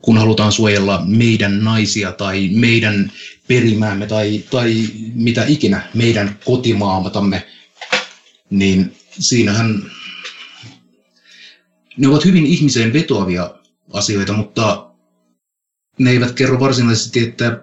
kun 0.03 0.19
halutaan 0.19 0.53
suojella 0.53 1.05
meidän 1.07 1.65
naisia 1.65 2.13
tai 2.13 2.49
meidän 2.53 3.13
perimäämme 3.49 4.07
tai, 4.07 4.45
tai 4.51 4.89
mitä 5.15 5.45
ikinä 5.45 5.89
meidän 5.95 6.39
kotimaatamme, 6.45 7.47
niin 8.51 8.93
siinähän 9.19 9.83
ne 11.97 12.09
ovat 12.09 12.25
hyvin 12.25 12.47
ihmiseen 12.47 12.93
vetoavia 12.93 13.55
asioita, 13.93 14.33
mutta 14.33 14.91
ne 15.99 16.11
eivät 16.11 16.33
kerro 16.33 16.61
varsinaisesti, 16.61 17.21
että 17.21 17.61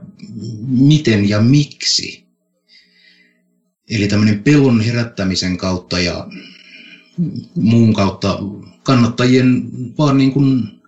miten 0.67 1.29
ja 1.29 1.41
miksi. 1.41 2.23
Eli 3.89 4.07
tämmöinen 4.07 4.43
pelon 4.43 4.81
herättämisen 4.81 5.57
kautta 5.57 5.99
ja 5.99 6.27
muun 7.55 7.93
kautta 7.93 8.39
kannattajien 8.83 9.63
vaan 9.97 10.17
niin 10.17 10.31
kuin, 10.31 10.81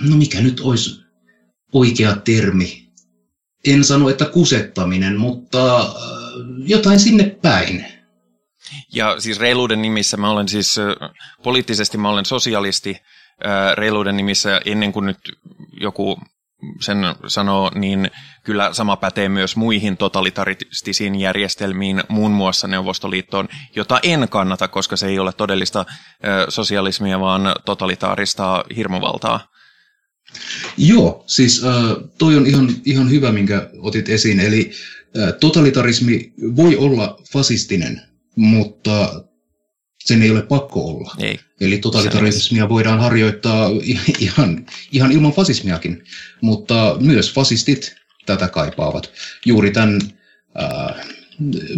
no 0.00 0.16
mikä 0.16 0.40
nyt 0.40 0.60
olisi 0.60 1.00
oikea 1.72 2.16
termi. 2.16 2.88
En 3.64 3.84
sano, 3.84 4.08
että 4.08 4.24
kusettaminen, 4.24 5.16
mutta 5.16 5.80
äh, 5.80 5.86
jotain 6.58 7.00
sinne 7.00 7.24
päin. 7.42 7.84
Ja 8.92 9.20
siis 9.20 9.38
reiluuden 9.38 9.82
nimissä 9.82 10.16
mä 10.16 10.30
olen 10.30 10.48
siis, 10.48 10.76
poliittisesti 11.42 11.98
mä 11.98 12.08
olen 12.08 12.24
sosialisti, 12.24 12.96
reiluuden 13.74 14.16
nimissä 14.16 14.60
ennen 14.64 14.92
kuin 14.92 15.06
nyt 15.06 15.18
joku 15.80 16.18
sen 16.80 16.98
sanoo, 17.26 17.70
niin 17.74 18.10
kyllä 18.44 18.72
sama 18.72 18.96
pätee 18.96 19.28
myös 19.28 19.56
muihin 19.56 19.96
totalitaristisiin 19.96 21.14
järjestelmiin, 21.14 22.02
muun 22.08 22.30
muassa 22.30 22.68
Neuvostoliittoon, 22.68 23.48
jota 23.76 24.00
en 24.02 24.28
kannata, 24.30 24.68
koska 24.68 24.96
se 24.96 25.06
ei 25.06 25.18
ole 25.18 25.32
todellista 25.32 25.86
sosialismia, 26.48 27.20
vaan 27.20 27.54
totalitaarista 27.64 28.64
hirmuvaltaa. 28.76 29.40
Joo, 30.76 31.24
siis 31.26 31.64
äh, 31.64 31.72
toi 32.18 32.36
on 32.36 32.46
ihan, 32.46 32.68
ihan 32.84 33.10
hyvä, 33.10 33.32
minkä 33.32 33.70
otit 33.78 34.08
esiin. 34.08 34.40
Eli 34.40 34.70
äh, 35.18 35.32
totalitarismi 35.40 36.32
voi 36.56 36.76
olla 36.76 37.18
fasistinen, 37.32 38.02
mutta 38.36 39.24
sen 40.04 40.22
ei 40.22 40.30
ole 40.30 40.42
pakko 40.42 40.80
olla. 40.80 41.14
Ei. 41.18 41.38
Eli 41.60 41.78
totalitarismia 41.78 42.68
voidaan 42.68 43.00
harjoittaa 43.00 43.70
ihan, 44.18 44.66
ihan 44.92 45.12
ilman 45.12 45.32
fasismiakin, 45.32 46.04
mutta 46.40 46.96
myös 47.00 47.32
fasistit 47.32 47.96
tätä 48.26 48.48
kaipaavat. 48.48 49.10
Juuri 49.44 49.70
tämän 49.70 50.00
äh, 50.62 51.06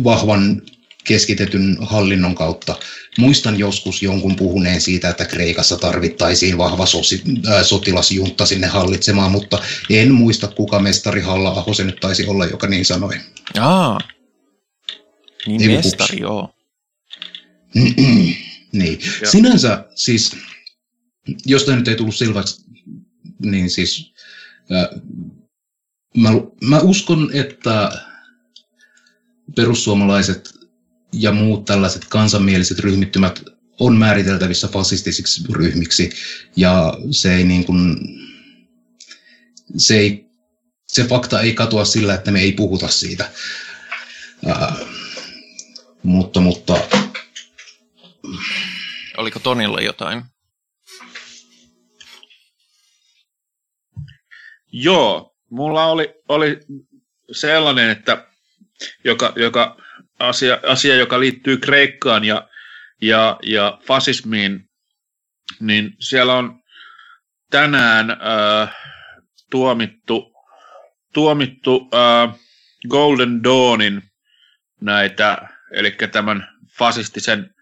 vahvan 0.04 0.62
keskitetyn 1.04 1.76
hallinnon 1.80 2.34
kautta. 2.34 2.76
Muistan 3.18 3.58
joskus 3.58 4.02
jonkun 4.02 4.36
puhuneen 4.36 4.80
siitä, 4.80 5.10
että 5.10 5.24
Kreikassa 5.24 5.76
tarvittaisiin 5.76 6.58
vahva 6.58 6.86
sosi, 6.86 7.22
äh, 7.48 7.64
sotilasjunta 7.64 8.46
sinne 8.46 8.66
hallitsemaan, 8.66 9.32
mutta 9.32 9.58
en 9.90 10.14
muista, 10.14 10.48
kuka 10.48 10.78
mestari 10.78 11.20
Halla-aho 11.20 11.74
se 11.74 11.84
nyt 11.84 12.00
taisi 12.00 12.26
olla, 12.26 12.46
joka 12.46 12.66
niin 12.66 12.84
sanoi. 12.84 13.14
Aa, 13.60 13.98
niin 15.46 15.62
Ei 15.62 15.76
mestari, 15.76 16.20
joo. 16.20 16.54
niin. 18.72 18.98
Ja. 19.20 19.30
Sinänsä 19.30 19.84
siis, 19.94 20.36
jos 21.46 21.64
tämä 21.64 21.76
nyt 21.76 21.88
ei 21.88 21.96
tullut 21.96 22.16
selväksi, 22.16 22.64
niin 23.38 23.70
siis 23.70 24.12
äh, 24.72 25.00
mä, 26.16 26.30
mä 26.64 26.80
uskon, 26.80 27.30
että 27.32 27.92
perussuomalaiset 29.56 30.54
ja 31.12 31.32
muut 31.32 31.64
tällaiset 31.64 32.04
kansanmieliset 32.04 32.78
ryhmittymät 32.78 33.42
on 33.80 33.96
määriteltävissä 33.96 34.68
fasistisiksi 34.68 35.42
ryhmiksi 35.52 36.10
ja 36.56 36.94
se 37.10 37.34
ei 37.34 37.44
niin 37.44 37.64
kuin, 37.64 37.96
se, 39.76 39.98
ei, 39.98 40.26
se 40.88 41.04
fakta 41.04 41.40
ei 41.40 41.54
katoa 41.54 41.84
sillä, 41.84 42.14
että 42.14 42.30
me 42.30 42.40
ei 42.40 42.52
puhuta 42.52 42.88
siitä. 42.88 43.30
Ää, 44.46 44.76
mutta, 46.02 46.40
mutta 46.40 46.80
Oliko 49.20 49.38
Tonilla 49.38 49.80
jotain? 49.80 50.22
Joo, 54.72 55.36
mulla 55.50 55.86
oli, 55.86 56.14
oli 56.28 56.60
sellainen, 57.32 57.90
että 57.90 58.26
joka, 59.04 59.32
joka 59.36 59.76
asia, 60.18 60.60
asia, 60.66 60.94
joka 60.94 61.20
liittyy 61.20 61.56
Kreikkaan 61.56 62.24
ja, 62.24 62.48
ja, 63.02 63.38
ja 63.42 63.78
fasismiin, 63.86 64.70
niin 65.60 65.96
siellä 65.98 66.34
on 66.34 66.62
tänään 67.50 68.10
äh, 68.10 68.76
tuomittu, 69.50 70.32
tuomittu 71.14 71.88
äh, 71.94 72.38
Golden 72.88 73.44
Dawnin 73.44 74.02
näitä, 74.80 75.48
eli 75.72 75.96
tämän 76.12 76.48
fasistisen 76.78 77.54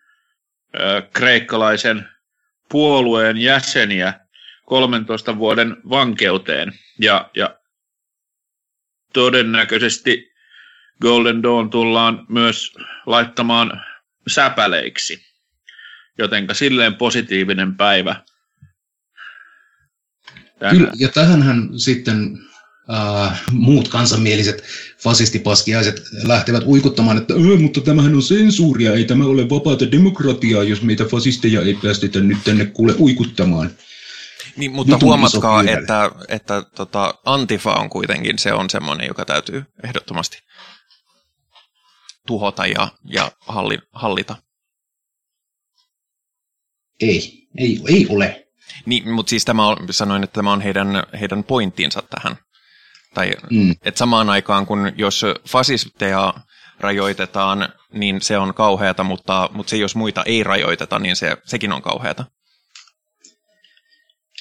kreikkalaisen 1.13 2.09
puolueen 2.69 3.37
jäseniä 3.37 4.21
13 4.67 5.39
vuoden 5.39 5.77
vankeuteen. 5.89 6.73
Ja, 7.01 7.31
ja 7.37 7.59
todennäköisesti 9.13 10.33
Golden 11.01 11.43
Dawn 11.43 11.71
tullaan 11.71 12.27
myös 12.29 12.75
laittamaan 13.07 13.83
säpäleiksi. 14.29 15.25
Jotenka 16.19 16.55
silleen 16.55 16.95
positiivinen 16.95 17.77
päivä. 17.77 18.25
Tänään. 20.59 20.77
Kyllä, 20.77 20.93
ja 20.99 21.09
tähänhän 21.09 21.79
sitten 21.79 22.39
äh, 22.93 23.43
muut 23.53 23.89
kansanmieliset 23.89 24.63
fasistipaskiaiset 25.03 26.03
lähtevät 26.23 26.65
uikuttamaan, 26.67 27.17
että 27.17 27.35
mutta 27.61 27.81
tämähän 27.81 28.15
on 28.15 28.23
sensuuria, 28.23 28.95
ei 28.95 29.05
tämä 29.05 29.25
ole 29.25 29.51
vapaata 29.51 29.91
demokratiaa, 29.91 30.63
jos 30.63 30.83
meitä 30.83 31.05
fasisteja 31.05 31.63
ei 31.63 31.79
päästetä 31.83 32.21
nyt 32.21 32.39
tänne 32.45 32.67
kuule 32.67 32.95
uikuttamaan. 32.99 33.71
Niin, 34.57 34.73
mutta 34.73 34.93
nyt 34.93 35.03
huomatkaa, 35.03 35.63
että, 35.63 36.11
että 36.29 36.63
tota, 36.75 37.15
Antifa 37.25 37.75
on 37.75 37.91
kuitenkin, 37.91 38.39
se 38.39 38.53
on 38.53 38.71
semmoinen, 38.71 39.07
joka 39.07 39.25
täytyy 39.25 39.65
ehdottomasti 39.85 40.39
tuhota 42.27 42.67
ja, 42.67 42.89
ja 43.05 43.33
halli, 43.41 43.79
hallita. 43.93 44.37
Ei, 47.01 47.49
ei, 47.59 47.81
ei 47.89 48.07
ole. 48.09 48.49
Niin, 48.87 49.11
mutta 49.11 49.31
siis 49.31 49.45
tämä 49.45 49.69
on, 49.69 49.77
sanoin, 49.91 50.25
että 50.25 50.35
tämä 50.35 50.53
on 50.53 50.61
heidän, 50.61 51.03
heidän 51.21 51.45
pointtinsa 51.45 52.03
tähän. 52.03 52.37
Tai 53.15 53.33
mm. 53.51 53.71
että 53.71 53.99
samaan 53.99 54.31
aikaan, 54.31 54.67
kun 54.67 54.93
jos 54.97 55.23
fasisteja 55.49 56.35
rajoitetaan, 56.81 57.69
niin 57.93 58.23
se 58.23 58.39
on 58.39 58.55
kauheata, 58.55 59.05
mutta, 59.05 59.51
mutta 59.53 59.71
se 59.71 59.77
jos 59.77 59.95
muita 59.97 60.23
ei 60.25 60.43
rajoiteta, 60.45 60.99
niin 60.99 61.17
se, 61.17 61.37
sekin 61.45 61.73
on 61.73 61.83
kauheata. 61.83 62.25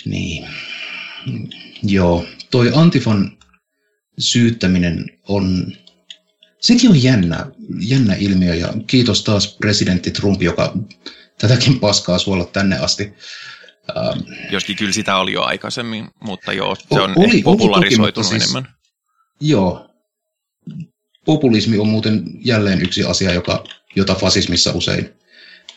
Niin. 0.05 0.47
Joo, 1.83 2.25
toi 2.51 2.71
Antifan 2.75 3.37
syyttäminen 4.19 5.05
on, 5.27 5.73
sekin 6.59 6.89
on 6.89 7.03
jännä, 7.03 7.45
jännä 7.79 8.15
ilmiö 8.15 8.55
ja 8.55 8.73
kiitos 8.87 9.23
taas 9.23 9.55
presidentti 9.55 10.11
Trump, 10.11 10.41
joka 10.41 10.73
tätäkin 11.37 11.79
paskaa 11.79 12.19
suolla 12.19 12.45
tänne 12.45 12.79
asti. 12.79 13.13
Ähm, 13.97 14.19
Joskin 14.51 14.75
kyllä 14.75 14.93
sitä 14.93 15.17
oli 15.17 15.33
jo 15.33 15.43
aikaisemmin, 15.43 16.07
mutta 16.21 16.53
joo, 16.53 16.75
se 16.75 17.01
on 17.01 17.13
oli, 17.15 17.41
popularisoitunut 17.41 18.17
oli 18.17 18.23
toki, 18.23 18.35
enemmän. 18.35 18.63
Siis, 18.63 19.51
joo. 19.51 19.89
Populismi 21.25 21.77
on 21.77 21.87
muuten 21.87 22.23
jälleen 22.39 22.81
yksi 22.81 23.03
asia, 23.03 23.33
joka, 23.33 23.63
jota 23.95 24.15
fasismissa 24.15 24.71
usein 24.73 25.13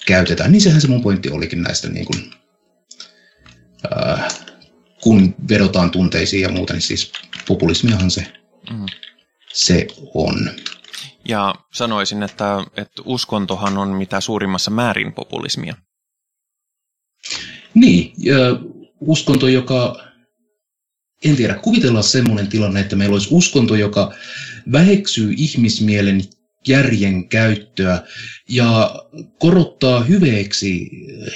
käytetään. 0.06 0.52
Niin 0.52 0.61
sehän 0.61 0.80
se 0.80 0.88
mun 0.88 1.02
pointti 1.02 1.30
olikin 1.30 1.62
näistä 1.62 1.88
niin 1.88 2.06
kuin, 2.06 2.34
äh, 3.96 4.28
kun 5.00 5.34
vedotaan 5.48 5.90
tunteisiin 5.90 6.42
ja 6.42 6.48
muuta, 6.48 6.72
niin 6.72 6.82
siis 6.82 7.12
populismiahan 7.48 8.11
se, 8.11 8.32
mm. 8.70 8.86
se 9.52 9.86
on. 10.14 10.50
Ja 11.28 11.54
sanoisin, 11.72 12.22
että, 12.22 12.64
että 12.76 13.02
uskontohan 13.04 13.78
on 13.78 13.88
mitä 13.88 14.20
suurimmassa 14.20 14.70
määrin 14.70 15.12
populismia. 15.12 15.74
Niin, 17.74 18.12
uskonto, 19.00 19.48
joka, 19.48 20.04
en 21.24 21.36
tiedä, 21.36 21.54
kuvitellaan 21.54 22.04
semmoinen 22.04 22.48
tilanne, 22.48 22.80
että 22.80 22.96
meillä 22.96 23.14
olisi 23.14 23.28
uskonto, 23.30 23.74
joka 23.74 24.14
väheksyy 24.72 25.34
ihmismielen 25.36 26.22
järjen 26.68 27.28
käyttöä 27.28 28.02
ja 28.48 28.94
korottaa 29.38 30.04
hyveeksi 30.04 30.90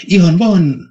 ihan 0.09 0.39
vaan 0.39 0.89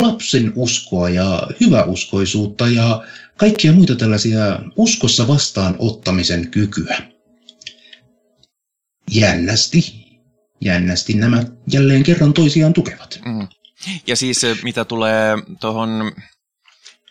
lapsen 0.00 0.52
uskoa 0.56 1.08
ja 1.10 1.46
hyväuskoisuutta 1.60 2.68
ja 2.68 3.06
kaikkia 3.36 3.72
muita 3.72 3.94
tällaisia 3.94 4.60
uskossa 4.76 5.28
vastaan 5.28 5.76
ottamisen 5.78 6.50
kykyä. 6.50 6.96
Jännästi, 9.10 10.06
jännästi 10.60 11.14
nämä 11.14 11.44
jälleen 11.72 12.02
kerran 12.02 12.32
toisiaan 12.32 12.72
tukevat. 12.72 13.20
Mm. 13.24 13.48
Ja 14.06 14.16
siis 14.16 14.42
mitä 14.62 14.84
tulee 14.84 15.36
tuohon 15.60 16.12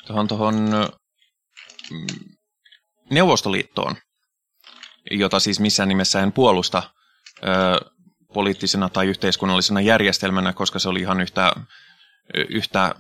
tohon, 0.07 0.27
tohon, 0.27 0.55
mm, 1.91 2.35
Neuvostoliittoon, 3.09 3.95
jota 5.11 5.39
siis 5.39 5.59
missään 5.59 5.89
nimessä 5.89 6.21
en 6.21 6.31
puolusta 6.31 6.83
ö, 7.43 7.91
poliittisena 8.33 8.89
tai 8.89 9.07
yhteiskunnallisena 9.07 9.81
järjestelmänä, 9.81 10.53
koska 10.53 10.79
se 10.79 10.89
oli 10.89 10.99
ihan 10.99 11.21
yhtä, 11.21 11.53
yhtä 12.49 12.95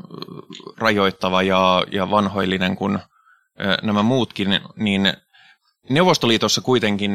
rajoittava 0.77 1.43
ja, 1.43 1.83
ja 1.91 2.09
vanhoillinen 2.09 2.75
kuin 2.75 2.95
ö, 2.95 3.77
nämä 3.81 4.03
muutkin, 4.03 4.61
niin 4.75 5.13
Neuvostoliitossa 5.89 6.61
kuitenkin 6.61 7.11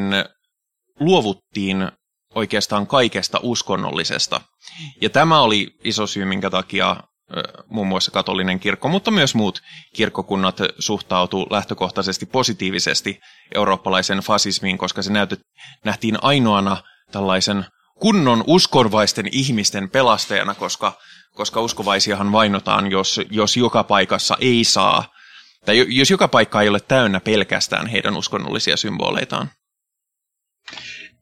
luovuttiin 1.00 1.90
oikeastaan 2.36 2.86
kaikesta 2.86 3.40
uskonnollisesta. 3.42 4.40
Ja 5.00 5.10
tämä 5.10 5.40
oli 5.40 5.68
iso 5.84 6.06
syy, 6.06 6.24
minkä 6.24 6.50
takia 6.50 6.96
muun 7.68 7.86
muassa 7.86 8.10
katolinen 8.10 8.60
kirkko, 8.60 8.88
mutta 8.88 9.10
myös 9.10 9.34
muut 9.34 9.62
kirkkokunnat 9.94 10.58
suhtautu 10.78 11.46
lähtökohtaisesti 11.50 12.26
positiivisesti 12.26 13.20
eurooppalaisen 13.54 14.18
fasismiin, 14.18 14.78
koska 14.78 15.02
se 15.02 15.12
näytet, 15.12 15.40
nähtiin 15.84 16.18
ainoana 16.22 16.76
tällaisen 17.12 17.66
kunnon 18.00 18.44
uskonvaisten 18.46 19.28
ihmisten 19.32 19.90
pelastajana, 19.90 20.54
koska, 20.54 20.92
koska 21.34 21.60
uskovaisiahan 21.60 22.32
vainotaan, 22.32 22.90
jos, 22.90 23.20
jos 23.30 23.56
joka 23.56 23.84
paikassa 23.84 24.36
ei 24.40 24.64
saa, 24.64 25.12
tai 25.64 25.86
jos 25.88 26.10
joka 26.10 26.28
paikka 26.28 26.62
ei 26.62 26.68
ole 26.68 26.80
täynnä 26.80 27.20
pelkästään 27.20 27.86
heidän 27.86 28.16
uskonnollisia 28.16 28.76
symboleitaan. 28.76 29.50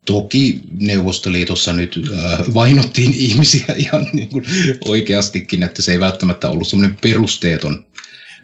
Toki 0.05 0.61
Neuvostoliitossa 0.81 1.73
nyt 1.73 2.01
äh, 2.13 2.55
vainottiin 2.55 3.15
ihmisiä 3.29 3.75
ihan 3.77 4.07
niin 4.13 4.29
kuin 4.29 4.45
oikeastikin, 4.85 5.63
että 5.63 5.83
se 5.83 5.93
ei 5.93 6.01
välttämättä 6.01 6.49
ollut 6.49 6.69
semmoinen 6.69 6.99
perusteeton 7.01 7.85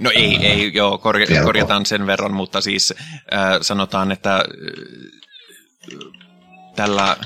No 0.01 0.11
ei, 0.15 0.37
äh, 0.37 0.43
ei 0.43 0.71
joo, 0.75 0.99
korja- 0.99 1.45
korjataan 1.45 1.87
sen 1.87 2.07
verran, 2.07 2.35
mutta 2.35 2.61
siis 2.61 2.95
äh, 3.33 3.59
sanotaan, 3.61 4.13
että 4.13 4.37
äh, 4.37 4.43
tällä 6.77 7.17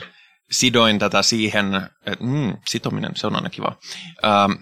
sidoin 0.50 0.98
tätä 0.98 1.22
siihen, 1.22 1.74
että 2.06 2.24
mm, 2.24 2.56
sitominen, 2.68 3.10
se 3.14 3.26
on 3.26 3.36
aina 3.36 3.50
kiva. 3.50 3.76
Ähm, 4.24 4.52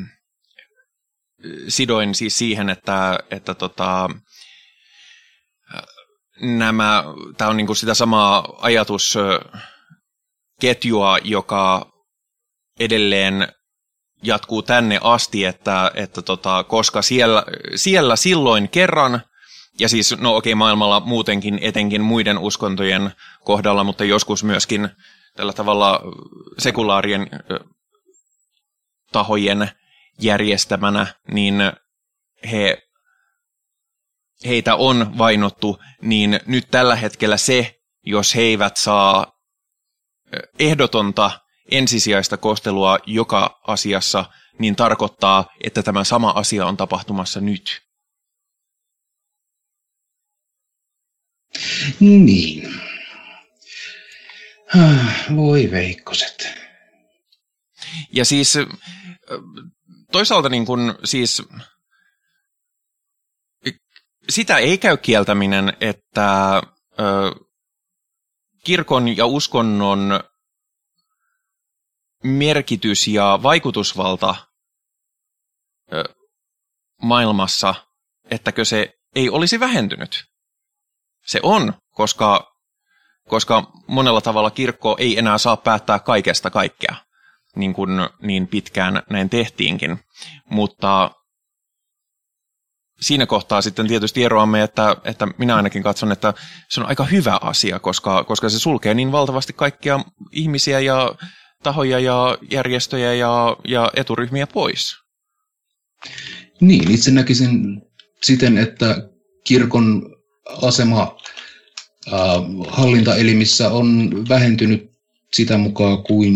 sidoin 1.68 2.14
siis 2.14 2.38
siihen, 2.38 2.70
että, 2.70 3.18
että 3.30 3.54
tota, 3.54 4.04
äh, 4.04 4.10
nämä, 6.42 7.04
tämä 7.36 7.50
on 7.50 7.56
niinku 7.56 7.74
sitä 7.74 7.94
samaa 7.94 8.48
ajatusketjua, 8.58 11.18
joka 11.24 11.92
edelleen 12.80 13.48
jatkuu 14.22 14.62
tänne 14.62 14.98
asti, 15.02 15.44
että, 15.44 15.90
että 15.94 16.22
tota, 16.22 16.64
koska 16.64 17.02
siellä, 17.02 17.44
siellä 17.74 18.16
silloin 18.16 18.68
kerran, 18.68 19.22
ja 19.78 19.88
siis 19.88 20.14
no 20.18 20.36
okei 20.36 20.54
maailmalla 20.54 21.00
muutenkin 21.00 21.58
etenkin 21.62 22.02
muiden 22.02 22.38
uskontojen 22.38 23.12
kohdalla, 23.44 23.84
mutta 23.84 24.04
joskus 24.04 24.44
myöskin 24.44 24.88
tällä 25.36 25.52
tavalla 25.52 26.00
sekulaarien 26.58 27.30
tahojen 29.12 29.70
järjestämänä, 30.20 31.06
niin 31.32 31.54
he 32.50 32.82
heitä 34.46 34.74
on 34.74 35.18
vainottu, 35.18 35.78
niin 36.00 36.40
nyt 36.46 36.68
tällä 36.70 36.96
hetkellä 36.96 37.36
se, 37.36 37.80
jos 38.02 38.34
he 38.34 38.40
eivät 38.42 38.76
saa 38.76 39.32
ehdotonta 40.58 41.40
ensisijaista 41.70 42.36
kohtelua 42.36 42.98
joka 43.06 43.60
asiassa, 43.66 44.24
niin 44.58 44.76
tarkoittaa, 44.76 45.46
että 45.64 45.82
tämä 45.82 46.04
sama 46.04 46.30
asia 46.30 46.66
on 46.66 46.76
tapahtumassa 46.76 47.40
nyt. 47.40 47.82
Niin. 52.00 52.74
Voi 55.36 55.70
veikkoset. 55.70 56.54
Ja 58.12 58.24
siis 58.24 58.54
toisaalta 60.12 60.48
niin 60.48 60.66
kun, 60.66 60.98
siis 61.04 61.42
sitä 64.28 64.56
ei 64.58 64.78
käy 64.78 64.96
kieltäminen, 64.96 65.72
että 65.80 66.62
ö, 67.00 67.34
kirkon 68.64 69.16
ja 69.16 69.26
uskonnon 69.26 70.20
merkitys 72.24 73.08
ja 73.08 73.38
vaikutusvalta 73.42 74.34
ö, 75.92 76.04
maailmassa, 77.02 77.74
ettäkö 78.30 78.64
se 78.64 78.94
ei 79.14 79.30
olisi 79.30 79.60
vähentynyt. 79.60 80.24
Se 81.26 81.40
on, 81.42 81.74
koska, 81.90 82.54
koska 83.28 83.70
monella 83.86 84.20
tavalla 84.20 84.50
kirkko 84.50 84.96
ei 84.98 85.18
enää 85.18 85.38
saa 85.38 85.56
päättää 85.56 85.98
kaikesta 85.98 86.50
kaikkea, 86.50 86.94
niin 87.56 87.74
kuin 87.74 87.90
niin 88.22 88.48
pitkään 88.48 89.02
näin 89.10 89.30
tehtiinkin. 89.30 90.04
Mutta 90.50 91.10
siinä 93.02 93.26
kohtaa 93.26 93.62
sitten 93.62 93.86
tietysti 93.86 94.24
eroamme, 94.24 94.62
että, 94.62 94.96
että 95.04 95.28
minä 95.38 95.56
ainakin 95.56 95.82
katson, 95.82 96.12
että 96.12 96.34
se 96.68 96.80
on 96.80 96.86
aika 96.86 97.04
hyvä 97.04 97.38
asia, 97.42 97.78
koska, 97.78 98.24
koska 98.24 98.48
se 98.48 98.58
sulkee 98.58 98.94
niin 98.94 99.12
valtavasti 99.12 99.52
kaikkia 99.52 100.00
ihmisiä 100.32 100.80
ja 100.80 101.14
tahoja 101.62 101.98
ja 101.98 102.38
järjestöjä 102.50 103.14
ja, 103.14 103.56
ja 103.68 103.90
eturyhmiä 103.96 104.46
pois. 104.46 104.96
Niin, 106.60 106.90
itse 106.90 107.10
näkisin 107.10 107.82
siten, 108.22 108.58
että 108.58 109.08
kirkon 109.44 110.16
asema 110.62 111.16
äh, 112.12 112.18
hallintaelimissä 112.68 113.70
on 113.70 114.10
vähentynyt 114.28 114.90
sitä 115.32 115.58
mukaan 115.58 116.02
kuin, 116.02 116.34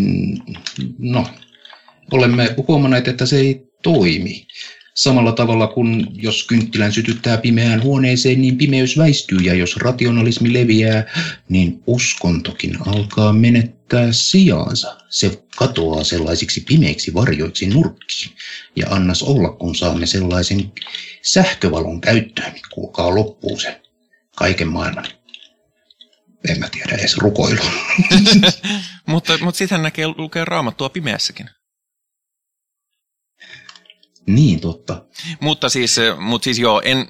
no, 0.97 1.27
olemme 2.11 2.55
huomanneet, 2.67 3.07
että 3.07 3.25
se 3.25 3.37
ei 3.39 3.61
toimi. 3.83 4.47
Samalla 4.97 5.31
tavalla 5.31 5.67
kuin 5.67 6.07
jos 6.13 6.43
kynttilän 6.43 6.93
sytyttää 6.93 7.37
pimeään 7.37 7.83
huoneeseen, 7.83 8.41
niin 8.41 8.57
pimeys 8.57 8.97
väistyy 8.97 9.37
ja 9.37 9.53
jos 9.53 9.77
rationalismi 9.77 10.53
leviää, 10.53 11.05
niin 11.49 11.83
uskontokin 11.87 12.77
alkaa 12.87 13.33
menettää 13.33 14.11
sijaansa. 14.11 14.97
Se 15.09 15.43
katoaa 15.55 16.03
sellaisiksi 16.03 16.63
pimeiksi 16.67 17.13
varjoiksi 17.13 17.67
nurkkiin. 17.67 18.31
Ja 18.75 18.87
annas 18.89 19.23
olla, 19.23 19.49
kun 19.49 19.75
saamme 19.75 20.05
sellaisen 20.05 20.71
sähkövalon 21.21 22.01
käyttöön, 22.01 22.53
niin 22.53 22.65
kuulkaa 22.73 23.15
loppuu 23.15 23.59
se 23.59 23.81
kaiken 24.35 24.67
maailman 24.67 25.07
en 26.49 26.59
mä 26.59 26.69
tiedä 26.69 26.95
edes 26.95 27.17
rukoilu. 27.17 27.61
mutta 29.05 29.37
mutta 29.41 29.57
sitten 29.57 29.83
näkee 29.83 30.07
lukee 30.07 30.45
raamattua 30.45 30.89
pimeässäkin. 30.89 31.49
Niin, 34.27 34.59
totta. 34.59 35.05
Mutta 35.39 35.69
siis, 35.69 35.99
mutta 36.19 36.43
siis 36.43 36.59
joo, 36.59 36.81
en, 36.85 37.07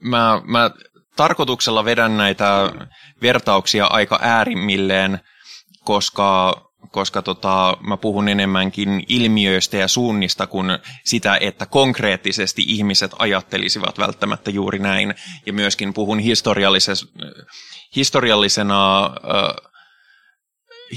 mä, 0.00 0.42
mä 0.44 0.70
tarkoituksella 1.16 1.84
vedän 1.84 2.16
näitä 2.16 2.72
vertauksia 3.22 3.86
aika 3.86 4.18
äärimmilleen, 4.22 5.20
koska, 5.84 6.60
koska 6.90 7.22
tota, 7.22 7.76
mä 7.80 7.96
puhun 7.96 8.28
enemmänkin 8.28 9.04
ilmiöistä 9.08 9.76
ja 9.76 9.88
suunnista 9.88 10.46
kuin 10.46 10.66
sitä, 11.04 11.38
että 11.40 11.66
konkreettisesti 11.66 12.62
ihmiset 12.66 13.10
ajattelisivat 13.18 13.98
välttämättä 13.98 14.50
juuri 14.50 14.78
näin. 14.78 15.14
Ja 15.46 15.52
myöskin 15.52 15.94
puhun 15.94 16.18
historiallisena, 16.18 17.08
historiallisena, 17.96 19.10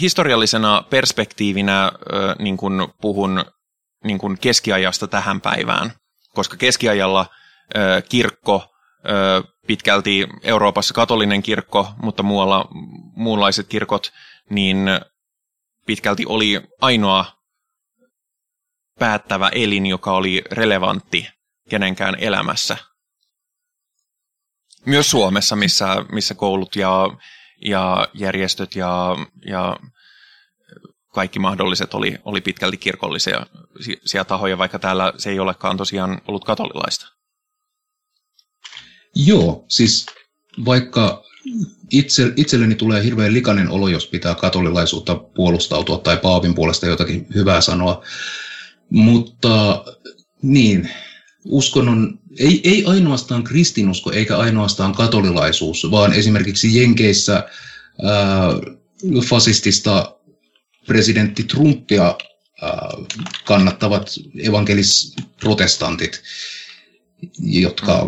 historiallisena 0.02 0.84
perspektiivinä, 0.90 1.92
niin 2.40 2.58
kuin 2.58 2.88
puhun 3.02 3.46
niin 4.04 4.18
kuin 4.18 4.38
keskiajasta 4.40 5.08
tähän 5.08 5.42
päivään, 5.42 5.94
koska 6.34 6.58
keskiajalla 6.58 7.26
kirkko, 8.10 8.76
pitkälti 9.68 10.28
Euroopassa 10.44 10.94
katolinen 10.94 11.44
kirkko, 11.44 11.94
mutta 12.02 12.24
muualla 12.24 12.68
muunlaiset 13.16 13.68
kirkot, 13.68 14.14
niin 14.50 14.78
pitkälti 15.86 16.26
oli 16.26 16.62
ainoa 16.82 17.26
päättävä 19.00 19.50
elin, 19.50 19.86
joka 19.86 20.12
oli 20.12 20.42
relevantti 20.52 21.30
kenenkään 21.70 22.16
elämässä. 22.20 22.78
Myös 24.86 25.12
Suomessa, 25.12 25.56
missä, 25.56 26.06
missä 26.12 26.36
koulut 26.36 26.76
ja, 26.76 27.10
ja 27.66 28.08
järjestöt 28.14 28.76
ja, 28.76 29.16
ja 29.46 29.78
kaikki 31.18 31.40
mahdolliset 31.40 31.94
oli, 31.94 32.16
oli 32.26 32.42
pitkälti 32.42 32.78
kirkollisia 32.78 34.26
tahoja, 34.28 34.58
vaikka 34.58 34.80
täällä 34.80 35.14
se 35.18 35.30
ei 35.30 35.40
olekaan 35.40 35.78
tosiaan 35.78 36.22
ollut 36.28 36.46
katolilaista. 36.46 37.08
Joo, 39.16 39.66
siis 39.68 40.06
vaikka 40.66 41.24
itse, 41.92 42.34
itselleni 42.36 42.76
tulee 42.76 43.04
hirveän 43.04 43.34
likainen 43.34 43.70
olo, 43.70 43.88
jos 43.88 44.08
pitää 44.08 44.36
katolilaisuutta 44.36 45.16
puolustautua 45.16 45.98
tai 45.98 46.18
paavin 46.18 46.56
puolesta 46.56 46.86
jotakin 46.86 47.28
hyvää 47.36 47.62
sanoa, 47.62 48.04
mutta 48.90 49.86
niin, 50.42 50.90
uskonnon, 51.46 52.20
ei, 52.40 52.62
ei 52.64 52.86
ainoastaan 52.86 53.44
kristinusko 53.44 54.12
eikä 54.12 54.38
ainoastaan 54.38 54.94
katolilaisuus, 54.94 55.92
vaan 55.92 56.14
esimerkiksi 56.14 56.82
Jenkeissä 56.82 57.44
ää, 58.04 58.50
fasistista 59.30 60.17
presidentti 60.88 61.44
Trumpia 61.44 62.16
ää, 62.62 62.90
kannattavat 63.46 64.10
evankelis-protestantit, 64.44 66.22
jotka 67.40 68.08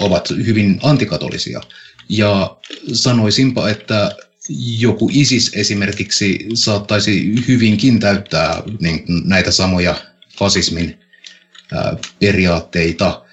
ovat 0.00 0.30
hyvin 0.30 0.80
antikatolisia. 0.82 1.60
Ja 2.08 2.56
sanoisinpa, 2.92 3.68
että 3.68 4.16
joku 4.78 5.10
ISIS 5.12 5.50
esimerkiksi 5.54 6.46
saattaisi 6.54 7.34
hyvinkin 7.48 8.00
täyttää 8.00 8.62
niin, 8.80 9.04
näitä 9.24 9.50
samoja 9.50 9.94
fasismin 10.38 10.98
ää, 11.72 11.96
periaatteita. 12.20 13.24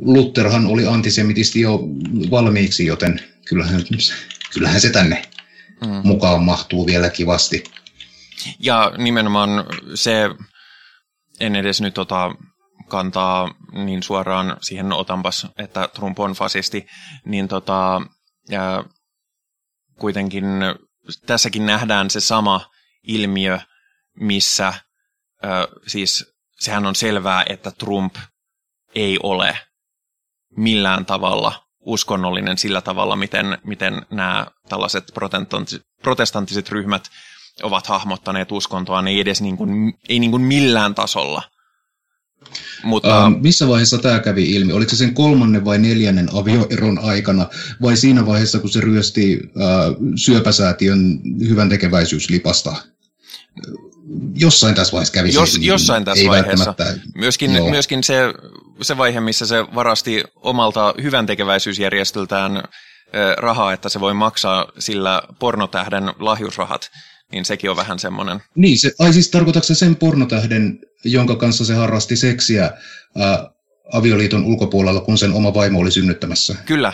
Lutherhan 0.00 0.66
oli 0.66 0.86
antisemitisti 0.86 1.60
jo 1.60 1.80
valmiiksi, 2.30 2.86
joten 2.86 3.20
kyllähän, 3.44 3.84
kyllähän 4.52 4.80
se 4.80 4.90
tänne 4.90 5.22
mm. 5.86 5.88
mukaan 6.04 6.42
mahtuu 6.42 6.86
vielä 6.86 7.10
kivasti. 7.10 7.64
Ja 8.58 8.92
nimenomaan 8.96 9.50
se, 9.94 10.30
en 11.40 11.56
edes 11.56 11.80
nyt 11.80 11.98
ota 11.98 12.34
kantaa 12.88 13.54
niin 13.72 14.02
suoraan 14.02 14.56
siihen 14.60 14.92
otanpas, 14.92 15.46
että 15.58 15.88
Trump 15.88 16.20
on 16.20 16.32
fasisti, 16.32 16.86
niin 17.24 17.48
tota, 17.48 18.02
ja 18.48 18.84
kuitenkin 19.98 20.44
tässäkin 21.26 21.66
nähdään 21.66 22.10
se 22.10 22.20
sama 22.20 22.70
ilmiö, 23.02 23.58
missä 24.20 24.74
ö, 25.44 25.48
siis 25.86 26.34
sehän 26.60 26.86
on 26.86 26.94
selvää, 26.94 27.44
että 27.48 27.70
Trump 27.70 28.16
ei 28.94 29.18
ole 29.22 29.58
millään 30.56 31.06
tavalla 31.06 31.64
uskonnollinen 31.80 32.58
sillä 32.58 32.80
tavalla, 32.80 33.16
miten, 33.16 33.58
miten 33.64 34.06
nämä 34.10 34.46
tällaiset 34.68 35.12
protestanttiset 36.02 36.68
ryhmät 36.68 37.10
ovat 37.62 37.86
hahmottaneet 37.86 38.52
uskontoa, 38.52 39.02
ne 39.02 39.10
ei 39.10 39.20
edes 39.20 39.40
niin 39.40 39.56
kuin, 39.56 39.94
ei 40.08 40.18
niin 40.18 40.30
kuin 40.30 40.42
millään 40.42 40.94
tasolla. 40.94 41.42
Mutta... 42.82 43.26
Uh, 43.26 43.40
missä 43.40 43.68
vaiheessa 43.68 43.98
tämä 43.98 44.18
kävi 44.18 44.54
ilmi? 44.54 44.72
Oliko 44.72 44.90
se 44.90 44.96
sen 44.96 45.14
kolmannen 45.14 45.64
vai 45.64 45.78
neljännen 45.78 46.28
avioeron 46.34 46.98
aikana, 46.98 47.46
vai 47.82 47.96
siinä 47.96 48.26
vaiheessa, 48.26 48.58
kun 48.58 48.70
se 48.70 48.80
ryösti 48.80 49.36
uh, 49.36 49.96
syöpäsäätiön 50.16 51.20
hyvän 51.48 51.68
tekeväisyyslipasta? 51.68 52.76
Jossain 54.34 54.74
tässä 54.74 54.92
vaiheessa 54.92 55.14
kävi 55.14 55.34
Jos, 55.34 55.52
siis, 55.52 55.66
Jossain 55.66 56.04
tässä 56.04 56.22
ei 56.22 56.28
vaiheessa. 56.28 56.74
Myöskin, 57.14 57.50
myöskin 57.50 58.04
se, 58.04 58.34
se 58.82 58.96
vaihe, 58.96 59.20
missä 59.20 59.46
se 59.46 59.64
varasti 59.74 60.24
omalta 60.36 60.94
hyvän 61.02 61.26
tekeväisyysjärjestöltään 61.26 62.62
rahaa, 63.36 63.72
että 63.72 63.88
se 63.88 64.00
voi 64.00 64.14
maksaa 64.14 64.66
sillä 64.78 65.22
pornotähden 65.38 66.12
lahjusrahat 66.18 66.90
niin 67.32 67.44
sekin 67.44 67.70
on 67.70 67.76
vähän 67.76 67.98
semmoinen. 67.98 68.42
Niin, 68.54 68.78
se, 68.78 68.92
ai 68.98 69.12
siis 69.12 69.30
tarkoitatko 69.30 69.66
se 69.66 69.74
sen 69.74 69.96
pornotähden, 69.96 70.78
jonka 71.04 71.36
kanssa 71.36 71.64
se 71.64 71.74
harrasti 71.74 72.16
seksiä 72.16 72.70
ää, 73.18 73.50
avioliiton 73.92 74.44
ulkopuolella, 74.44 75.00
kun 75.00 75.18
sen 75.18 75.32
oma 75.32 75.54
vaimo 75.54 75.80
oli 75.80 75.90
synnyttämässä? 75.90 76.54
Kyllä. 76.66 76.92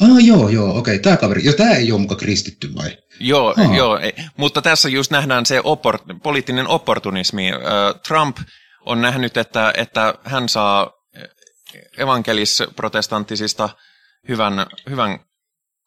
Ah, 0.00 0.24
joo, 0.24 0.48
joo, 0.48 0.78
okei, 0.78 0.98
tämä 0.98 1.16
kaveri. 1.16 1.44
Ja 1.44 1.52
tämä 1.52 1.70
ei 1.70 1.92
ole 1.92 2.00
muka 2.00 2.16
kristitty 2.16 2.74
vai? 2.74 2.96
Joo, 3.20 3.54
ah. 3.58 3.76
joo, 3.76 3.98
ei. 3.98 4.12
mutta 4.36 4.62
tässä 4.62 4.88
just 4.88 5.10
nähdään 5.10 5.46
se 5.46 5.60
oppor- 5.60 6.20
poliittinen 6.22 6.68
opportunismi. 6.68 7.50
Trump 8.08 8.36
on 8.86 9.00
nähnyt, 9.00 9.36
että, 9.36 9.72
että 9.76 10.14
hän 10.24 10.48
saa 10.48 10.90
evankelis-protestanttisista 11.98 13.68
hyvän, 14.28 14.66
hyvän 14.90 15.18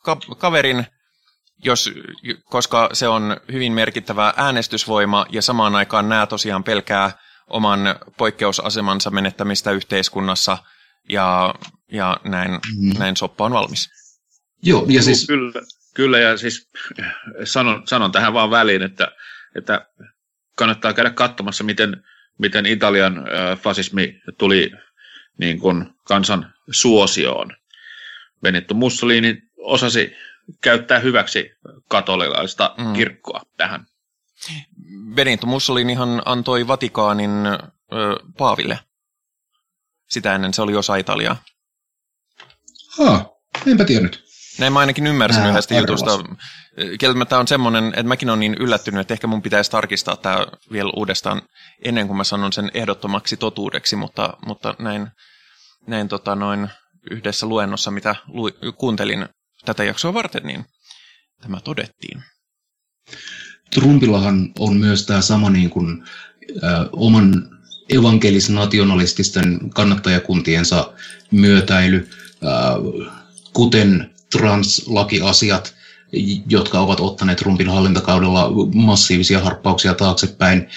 ka- 0.04 0.20
kaverin, 0.38 0.86
jos, 1.66 1.92
koska 2.44 2.90
se 2.94 3.08
on 3.08 3.38
hyvin 3.52 3.74
merkittävä 3.74 4.34
äänestysvoima 4.38 5.26
ja 5.30 5.42
samaan 5.42 5.76
aikaan 5.76 6.10
nämä 6.10 6.28
tosiaan 6.28 6.64
pelkää 6.64 7.12
oman 7.48 7.80
poikkeusasemansa 8.18 9.12
menettämistä 9.12 9.72
yhteiskunnassa 9.72 10.58
ja, 11.10 11.56
ja 11.92 12.18
näin, 12.24 12.52
mm. 12.52 13.00
näin 13.00 13.18
soppa 13.18 13.46
on 13.46 13.52
valmis. 13.52 13.90
Joo, 14.64 14.86
ja 14.90 15.04
siis... 15.04 15.28
Kyllä, 15.28 15.62
kyllä 15.94 16.20
ja 16.20 16.38
siis 16.38 16.70
sanon, 17.44 17.88
sanon 17.88 18.12
tähän 18.12 18.34
vaan 18.34 18.52
väliin, 18.52 18.82
että, 18.82 19.12
että 19.56 19.86
kannattaa 20.58 20.94
käydä 20.94 21.10
katsomassa, 21.10 21.64
miten, 21.64 22.04
miten 22.38 22.66
Italian 22.66 23.18
äh, 23.18 23.60
fasismi 23.60 24.22
tuli 24.38 24.72
niin 25.38 25.60
kuin 25.60 25.86
kansan 26.04 26.54
suosioon. 26.72 27.56
Benito 28.42 28.74
Mussolini 28.74 29.42
osasi 29.58 30.16
käyttää 30.62 31.00
hyväksi 31.00 31.52
katolilaista 31.90 32.76
mm. 32.78 32.94
kirkkoa 32.94 33.42
tähän. 33.58 33.86
Benito 35.16 35.48
Mussolinihan 35.48 36.22
antoi 36.26 36.68
Vatikaanin 36.68 37.46
ö, 37.46 37.60
Paaville. 38.38 38.80
Sitä 40.10 40.36
ennen 40.36 40.54
se 40.54 40.62
oli 40.62 40.76
osa 40.76 40.96
Italiaa. 40.96 41.36
Ha, 42.98 43.30
enpä 43.68 43.86
tiennyt. 43.86 44.26
Näin 44.60 44.74
mä 44.74 44.80
ainakin 44.80 45.08
ymmärsin 45.08 45.44
Ää, 45.44 45.50
yhdestä 45.50 45.78
arvas. 45.78 45.90
jutusta. 45.90 46.36
Kieltämättä 47.00 47.40
on 47.40 47.48
semmoinen, 47.48 47.88
että 47.88 48.04
mäkin 48.04 48.30
olen 48.30 48.40
niin 48.40 48.56
yllättynyt, 48.60 49.02
että 49.02 49.14
ehkä 49.14 49.28
mun 49.28 49.42
pitäisi 49.42 49.72
tarkistaa 49.72 50.16
tämä 50.16 50.46
vielä 50.72 50.92
uudestaan 50.96 51.42
ennen 51.86 52.08
kuin 52.08 52.18
mä 52.18 52.24
sanon 52.24 52.54
sen 52.54 52.72
ehdottomaksi 52.74 53.38
totuudeksi, 53.38 53.96
mutta, 53.96 54.38
mutta 54.46 54.76
näin, 54.80 55.08
näin 55.88 56.08
tota 56.08 56.36
noin 56.36 56.70
yhdessä 57.12 57.46
luennossa, 57.46 57.92
mitä 57.92 58.16
lu, 58.28 58.52
kuuntelin 58.78 59.30
tätä 59.66 59.84
jaksoa 59.84 60.14
varten, 60.14 60.44
niin 60.44 60.66
tämä 61.42 61.60
todettiin. 61.64 62.24
Trumpillahan 63.74 64.52
on 64.60 64.78
myös 64.78 65.06
tämä 65.06 65.22
sama 65.22 65.50
niin 65.50 65.70
kuin, 65.70 66.04
äh, 66.64 66.86
oman 66.92 67.50
evankelis-nationalististen 67.90 69.70
kannattajakuntiensa 69.70 70.94
myötäily, 71.32 72.10
äh, 72.46 73.12
kuten 73.54 74.16
translakiasiat, 74.32 75.76
jotka 76.50 76.80
ovat 76.80 77.00
ottaneet 77.00 77.38
Trumpin 77.38 77.70
hallintakaudella 77.70 78.52
massiivisia 78.74 79.40
harppauksia 79.40 79.94
taaksepäin. 79.94 80.70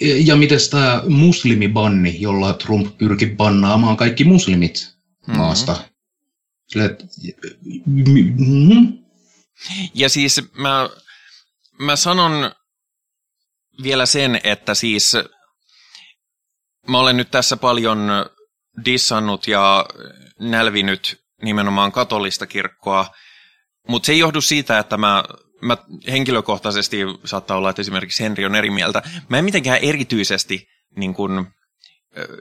Ja 0.00 0.36
miten 0.36 0.58
tämä 0.70 1.02
muslimibanni, 1.08 2.20
jolla 2.20 2.52
Trump 2.52 2.98
pyrki 2.98 3.26
bannaamaan 3.26 3.96
kaikki 3.96 4.24
muslimit 4.24 4.94
mm-hmm. 5.26 5.87
Sille, 6.68 6.96
mm-hmm. 7.86 8.98
Ja 9.94 10.08
siis 10.08 10.40
mä, 10.52 10.88
mä 11.78 11.96
sanon 11.96 12.52
vielä 13.82 14.06
sen, 14.06 14.40
että 14.44 14.74
siis 14.74 15.16
mä 16.88 16.98
olen 16.98 17.16
nyt 17.16 17.30
tässä 17.30 17.56
paljon 17.56 18.08
dissannut 18.84 19.48
ja 19.48 19.86
nälvinyt 20.40 21.24
nimenomaan 21.42 21.92
katolista 21.92 22.46
kirkkoa, 22.46 23.14
mutta 23.88 24.06
se 24.06 24.12
ei 24.12 24.18
johdu 24.18 24.40
siitä, 24.40 24.78
että 24.78 24.96
mä, 24.96 25.24
mä 25.62 25.76
henkilökohtaisesti 26.10 26.98
saattaa 27.24 27.56
olla, 27.56 27.70
että 27.70 27.82
esimerkiksi 27.82 28.22
Henri 28.22 28.46
on 28.46 28.54
eri 28.54 28.70
mieltä. 28.70 29.02
Mä 29.28 29.38
en 29.38 29.44
mitenkään 29.44 29.78
erityisesti 29.78 30.68
niin 30.96 31.14
kun, 31.14 31.46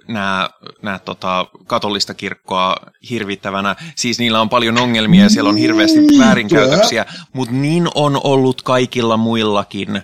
nämä, 0.07 0.49
nämä 0.82 0.99
tota, 0.99 1.45
katolista 1.67 2.13
kirkkoa 2.13 2.75
hirvittävänä. 3.09 3.75
Siis 3.95 4.19
niillä 4.19 4.41
on 4.41 4.49
paljon 4.49 4.78
ongelmia 4.78 5.23
ja 5.23 5.30
siellä 5.30 5.49
on 5.49 5.57
hirveästi 5.57 5.99
väärinkäytöksiä, 6.19 7.05
mutta 7.34 7.55
niin 7.55 7.88
on 7.95 8.21
ollut 8.23 8.61
kaikilla 8.61 9.17
muillakin 9.17 10.01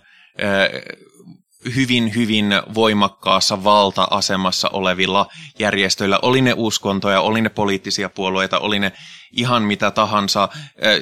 hyvin, 1.75 2.15
hyvin 2.15 2.45
voimakkaassa 2.73 3.63
valta-asemassa 3.63 4.69
olevilla 4.69 5.27
järjestöillä, 5.59 6.19
oli 6.21 6.41
ne 6.41 6.53
uskontoja, 6.57 7.21
oli 7.21 7.41
ne 7.41 7.49
poliittisia 7.49 8.09
puolueita, 8.09 8.59
oli 8.59 8.79
ne 8.79 8.91
ihan 9.31 9.63
mitä 9.63 9.91
tahansa. 9.91 10.49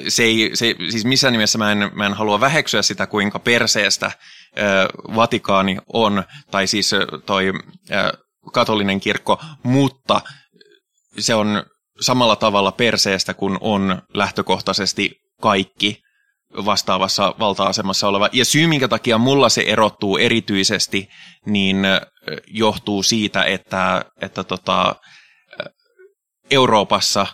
Se 0.08 0.22
ei, 0.22 0.50
se, 0.54 0.74
siis 0.90 1.04
missään 1.04 1.32
nimessä 1.32 1.58
mä 1.58 1.72
en, 1.72 1.90
mä 1.94 2.06
en 2.06 2.14
halua 2.14 2.40
väheksyä 2.40 2.82
sitä, 2.82 3.06
kuinka 3.06 3.38
perseestä 3.38 4.10
Vatikaani 5.16 5.76
on, 5.92 6.24
tai 6.50 6.66
siis 6.66 6.90
toi 7.26 7.52
katolinen 8.52 9.00
kirkko, 9.00 9.40
mutta 9.62 10.20
se 11.18 11.34
on 11.34 11.62
samalla 12.00 12.36
tavalla 12.36 12.72
perseestä 12.72 13.34
kuin 13.34 13.58
on 13.60 14.02
lähtökohtaisesti 14.14 15.10
kaikki 15.40 16.02
vastaavassa 16.56 17.34
valta-asemassa 17.38 18.08
oleva. 18.08 18.28
Ja 18.32 18.44
syy, 18.44 18.66
minkä 18.66 18.88
takia 18.88 19.18
mulla 19.18 19.48
se 19.48 19.60
erottuu 19.66 20.16
erityisesti, 20.16 21.08
niin 21.46 21.76
johtuu 22.46 23.02
siitä, 23.02 23.44
että, 23.44 24.04
että 24.20 24.44
tota, 24.44 24.96
Euroopassa, 26.50 27.26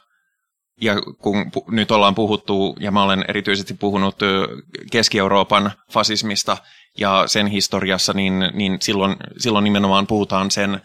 ja 0.81 0.95
kun 1.23 1.51
nyt 1.71 1.91
ollaan 1.91 2.15
puhuttu, 2.15 2.77
ja 2.81 2.91
mä 2.91 3.03
olen 3.03 3.25
erityisesti 3.29 3.75
puhunut 3.75 4.17
Keski-Euroopan 4.93 5.73
fasismista 5.93 6.57
ja 6.99 7.25
sen 7.27 7.47
historiassa, 7.47 8.13
niin, 8.13 8.51
niin 8.53 8.79
silloin, 8.83 9.17
silloin 9.39 9.65
nimenomaan 9.65 10.07
puhutaan 10.07 10.51
sen 10.51 10.81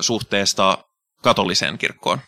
suhteesta 0.00 0.84
katoliseen 1.22 1.78
kirkkoon. 1.78 2.18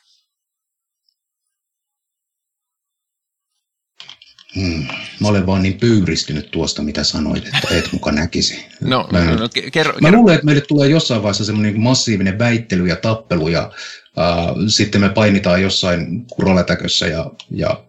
Hmm. 4.55 4.87
Mä 5.21 5.29
olen 5.29 5.47
vaan 5.47 5.63
niin 5.63 5.79
pyyristynyt 5.79 6.51
tuosta, 6.51 6.83
mitä 6.83 7.05
sanoit, 7.05 7.47
että 7.47 7.69
et 7.71 7.93
muka 7.93 8.13
näkisi. 8.13 8.67
No, 8.81 9.09
mä, 9.13 9.25
no, 9.25 9.49
kerro, 9.73 9.95
mä 10.01 10.13
luulen, 10.13 10.35
että 10.35 10.45
meille 10.45 10.61
tulee 10.61 10.89
jossain 10.89 11.23
vaiheessa 11.23 11.45
semmoinen 11.45 11.73
niin 11.73 11.83
massiivinen 11.83 12.39
väittely 12.39 12.87
ja 12.87 12.97
tappelu, 12.97 13.49
ja 13.49 13.73
äh, 14.19 14.47
sitten 14.69 15.01
me 15.01 15.09
painitaan 15.09 15.63
jossain 15.63 16.27
kuroletäkössä, 16.27 17.07
ja, 17.07 17.31
ja 17.51 17.85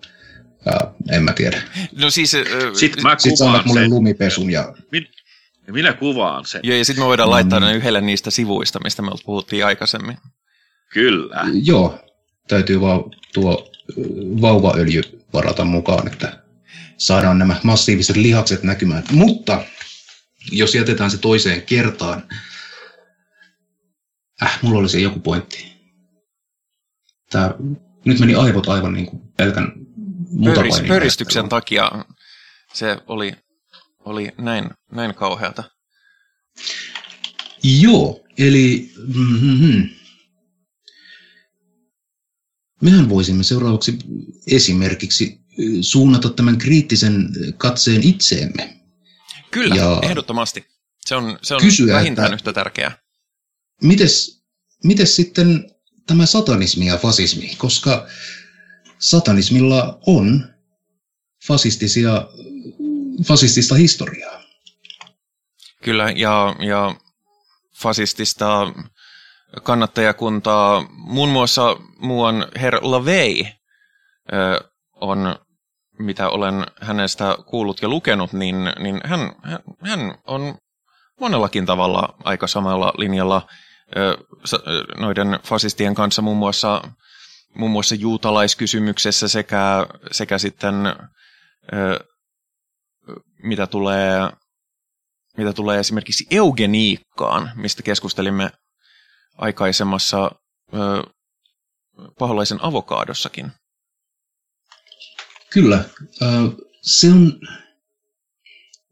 äh, 0.68 0.94
en 1.12 1.24
mä 1.24 1.34
tiedä. 1.34 1.62
No 1.96 2.10
siis... 2.10 2.36
Äh, 2.36 2.42
sitten 2.74 3.04
mä 3.04 3.16
sit 3.20 3.34
kuvaan 3.38 3.64
mulle 3.66 3.88
lumipesun 3.88 4.52
ja... 4.52 4.74
Min, 4.92 5.08
minä 5.72 5.94
kuvaan 5.94 6.46
sen. 6.46 6.62
Joo, 6.64 6.78
ja 6.78 6.86
sitten 6.86 7.04
me 7.04 7.08
voidaan 7.08 7.30
laittaa 7.30 7.60
mm. 7.60 7.66
ne 7.66 7.76
yhdelle 7.76 8.02
niistä 8.02 8.32
sivuista, 8.32 8.80
mistä 8.84 9.02
me 9.02 9.12
puhuttiin 9.26 9.66
aikaisemmin. 9.66 10.18
Kyllä. 10.94 11.42
Joo, 11.64 12.00
täytyy 12.48 12.82
vaan 12.82 13.04
tuo 13.34 13.72
vauvaöljy 14.42 15.02
varata 15.34 15.66
mukaan, 15.66 16.08
että 16.08 16.44
saadaan 16.98 17.40
nämä 17.40 17.56
massiiviset 17.64 18.16
lihakset 18.16 18.64
näkymään. 18.64 19.04
Mutta 19.12 19.66
jos 20.52 20.76
jätetään 20.76 21.12
se 21.12 21.18
toiseen 21.18 21.62
kertaan, 21.62 22.24
äh, 24.44 24.60
mulla 24.62 24.80
oli 24.80 24.90
se 24.90 25.00
joku 25.00 25.20
pointti. 25.20 25.74
Tää, 27.30 27.54
nyt 28.06 28.20
meni 28.20 28.36
aivot 28.36 28.70
aivan 28.70 28.94
niin 28.94 29.06
kuin 29.06 29.22
pelkän 29.38 29.74
Pöris, 30.56 30.82
Pöristyksen 30.88 31.50
takia 31.50 31.92
se 32.74 32.98
oli, 33.08 33.36
oli 34.06 34.32
näin, 34.38 34.70
näin 34.92 35.16
kauheata. 35.16 35.64
Joo, 37.64 38.24
eli 38.38 38.92
mm-hmm. 39.16 39.90
mehän 42.82 43.10
voisimme 43.10 43.44
seuraavaksi 43.44 43.98
esimerkiksi 44.48 45.40
suunnata 45.82 46.30
tämän 46.30 46.58
kriittisen 46.58 47.30
katseen 47.58 48.04
itseemme. 48.04 48.80
Kyllä, 49.52 49.76
ja 49.76 50.00
ehdottomasti. 50.04 50.66
Se 51.06 51.16
on, 51.16 51.40
se 51.42 51.56
on 51.56 51.62
kysyä, 51.62 51.96
vähintään 51.96 52.26
että, 52.26 52.36
yhtä 52.36 52.54
tärkeää. 52.54 52.98
Mites, 53.82 54.44
mites 54.84 55.16
sitten 55.16 55.72
tämä 56.08 56.26
satanismi 56.26 56.86
ja 56.86 56.98
fasismi, 56.98 57.56
koska 57.58 58.08
satanismilla 59.00 60.00
on 60.06 60.54
fasistisia, 61.48 62.28
fasistista 63.28 63.76
historiaa. 63.76 64.42
Kyllä, 65.84 66.12
ja, 66.16 66.56
ja 66.60 66.96
fasistista 67.82 68.74
kannattajakuntaa, 69.64 70.86
muun 70.90 71.30
muassa 71.30 71.78
muuan 71.98 72.48
Herr 72.62 72.80
Lavey 72.82 73.44
on, 75.02 75.36
mitä 76.00 76.30
olen 76.30 76.66
hänestä 76.82 77.38
kuullut 77.46 77.82
ja 77.82 77.88
lukenut, 77.88 78.34
niin, 78.34 78.56
niin 78.80 79.02
hän, 79.04 79.20
hän, 79.44 79.60
hän 79.82 80.16
on 80.28 80.56
monellakin 81.20 81.66
tavalla 81.66 82.16
aika 82.24 82.48
samalla 82.48 82.94
linjalla 82.98 83.48
noiden 84.98 85.40
fasistien 85.44 85.96
kanssa 85.96 86.22
muun 86.22 86.38
muassa, 86.38 86.82
muun 87.56 87.72
muassa 87.72 87.96
juutalaiskysymyksessä 87.96 89.28
sekä, 89.28 89.88
sekä 90.12 90.38
sitten 90.38 90.76
mitä 93.44 93.68
tulee, 93.68 94.30
mitä 95.38 95.54
tulee 95.54 95.80
esimerkiksi 95.80 96.28
eugeniikkaan, 96.32 97.52
mistä 97.56 97.84
keskustelimme 97.84 98.52
aikaisemmassa 99.38 100.32
paholaisen 102.20 102.64
avokaadossakin. 102.64 103.52
Kyllä. 105.50 105.84
Se 106.82 107.08
on 107.08 107.40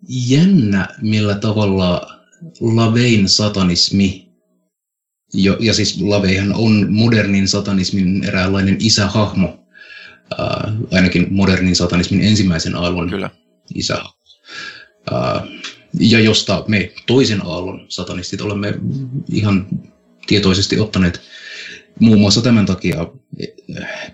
jännä, 0.10 0.88
millä 1.02 1.36
tavalla 1.36 2.22
Lavein 2.62 3.30
satanismi, 3.30 4.32
jo, 5.34 5.58
ja 5.60 5.74
siis 5.74 6.02
Laveihan 6.02 6.54
on 6.54 6.94
modernin 6.94 7.48
satanismin 7.48 8.24
eräänlainen 8.24 8.78
isähahmo, 8.80 9.66
ainakin 10.92 11.28
modernin 11.34 11.76
satanismin 11.76 12.22
ensimmäisen 12.22 12.76
aallon 12.76 13.10
Kyllä. 13.10 13.30
isä. 13.76 14.04
Ja 16.00 16.20
josta 16.20 16.64
me 16.68 16.92
toisen 17.08 17.46
aallon 17.46 17.86
satanistit 17.90 18.42
olemme 18.42 18.74
ihan 19.32 19.68
tietoisesti 20.28 20.80
ottaneet 20.80 21.22
muun 22.00 22.20
muassa 22.20 22.42
tämän 22.42 22.66
takia 22.66 23.08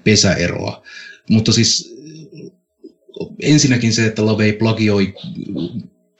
pesäeroa. 0.03 0.83
Mutta 1.29 1.51
siis 1.51 1.95
ensinnäkin 3.41 3.93
se, 3.93 4.05
että 4.05 4.25
Lavey 4.25 4.53
plagioi 4.53 5.13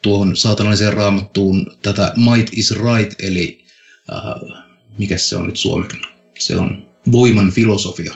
tuohon 0.01 0.37
saatanalliseen 0.37 0.93
raamattuun 0.93 1.77
tätä 1.81 2.13
might 2.15 2.57
is 2.57 2.71
right, 2.71 3.21
eli 3.21 3.65
äh, 4.13 4.63
mikä 4.97 5.17
se 5.17 5.35
on 5.35 5.47
nyt 5.47 5.57
suomeksi? 5.57 5.97
Se 6.39 6.55
on 6.55 6.87
voiman 7.11 7.51
filosofia. 7.51 8.13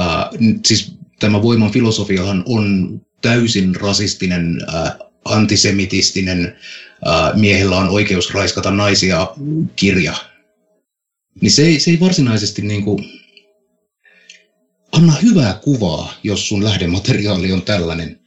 Äh, 0.00 0.28
siis 0.66 0.92
tämä 1.20 1.42
voiman 1.42 1.72
filosofiahan 1.72 2.42
on 2.46 3.00
täysin 3.22 3.76
rasistinen, 3.76 4.58
äh, 4.74 5.05
antisemitistinen, 5.28 6.56
miehellä 7.34 7.76
on 7.76 7.88
oikeus 7.88 8.34
raiskata 8.34 8.70
naisia 8.70 9.26
kirja. 9.76 10.14
Niin 11.40 11.50
se 11.50 11.66
ei, 11.66 11.80
se 11.80 11.90
ei 11.90 12.00
varsinaisesti 12.00 12.62
niin 12.62 12.84
kuin, 12.84 13.04
anna 14.92 15.12
hyvää 15.12 15.60
kuvaa, 15.64 16.14
jos 16.22 16.48
sun 16.48 16.64
lähdemateriaali 16.64 17.52
on 17.52 17.62
tällainen, 17.62 18.20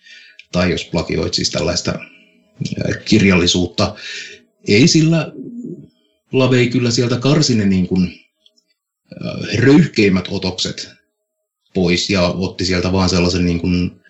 tai 0.52 0.72
jos 0.72 0.86
plagioit 0.86 1.34
siis 1.34 1.50
tällaista 1.50 2.00
kirjallisuutta. 3.06 3.95
Ei 4.68 4.88
sillä 4.88 5.32
Lavei 6.32 6.70
kyllä 6.70 6.91
sieltä 6.91 7.18
karsi 7.18 7.56
ne 7.56 7.66
niin 7.66 7.88
kuin, 7.88 8.20
röyhkeimmät 9.56 10.26
otokset 10.30 10.89
pois 11.74 12.10
ja 12.10 12.22
otti 12.22 12.66
sieltä 12.66 12.91
vaan 12.91 13.10
sellaisen 13.10 13.45
niin 13.45 13.60
kuin, 13.60 14.02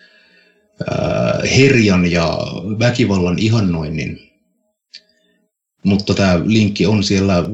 herjan 1.56 2.10
ja 2.10 2.38
väkivallan 2.78 3.38
ihannoinnin. 3.38 4.30
Mutta 5.84 6.14
tämä 6.14 6.40
linkki 6.44 6.86
on 6.86 7.04
siellä 7.04 7.44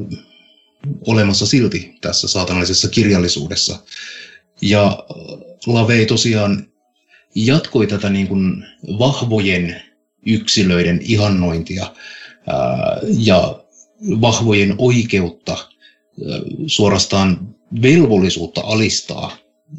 olemassa 1.07 1.47
silti 1.47 1.95
tässä 2.01 2.29
saatanallisessa 2.29 2.89
kirjallisuudessa. 2.89 3.79
Ja 4.63 4.87
äh, 4.87 4.97
Lavei 5.67 6.07
tosiaan 6.07 6.67
jatkoi 7.35 7.87
tätä 7.87 8.11
niin 8.11 8.29
kuin 8.29 8.65
vahvojen 8.99 9.83
yksilöiden 10.27 11.01
ihannointia 11.03 11.95
ää, 12.47 12.57
äh, 12.57 12.99
ja 13.19 13.65
vahvojen 14.21 14.75
oikeutta, 14.79 15.53
ää, 15.53 16.37
äh, 16.37 16.41
suorastaan 16.67 17.57
velvollisuutta 17.83 18.61
alistaa 18.65 19.37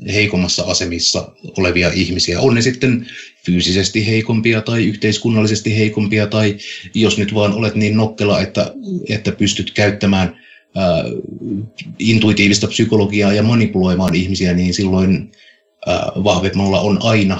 heikommassa 0.07 0.63
asemissa 0.63 1.31
olevia 1.57 1.91
ihmisiä. 1.93 2.39
On 2.39 2.55
ne 2.55 2.61
sitten 2.61 3.07
fyysisesti 3.45 4.07
heikompia 4.07 4.61
tai 4.61 4.85
yhteiskunnallisesti 4.85 5.77
heikompia 5.77 6.27
tai 6.27 6.57
jos 6.93 7.17
nyt 7.17 7.33
vaan 7.33 7.53
olet 7.53 7.75
niin 7.75 7.97
nokkela, 7.97 8.41
että, 8.41 8.73
että 9.09 9.31
pystyt 9.31 9.71
käyttämään 9.71 10.27
äh, 10.77 11.11
intuitiivista 11.99 12.67
psykologiaa 12.67 13.33
ja 13.33 13.43
manipuloimaan 13.43 14.15
ihmisiä, 14.15 14.53
niin 14.53 14.73
silloin 14.73 15.31
äh, 15.87 15.99
vahvemmalla 16.23 16.79
on 16.79 16.99
aina 17.01 17.39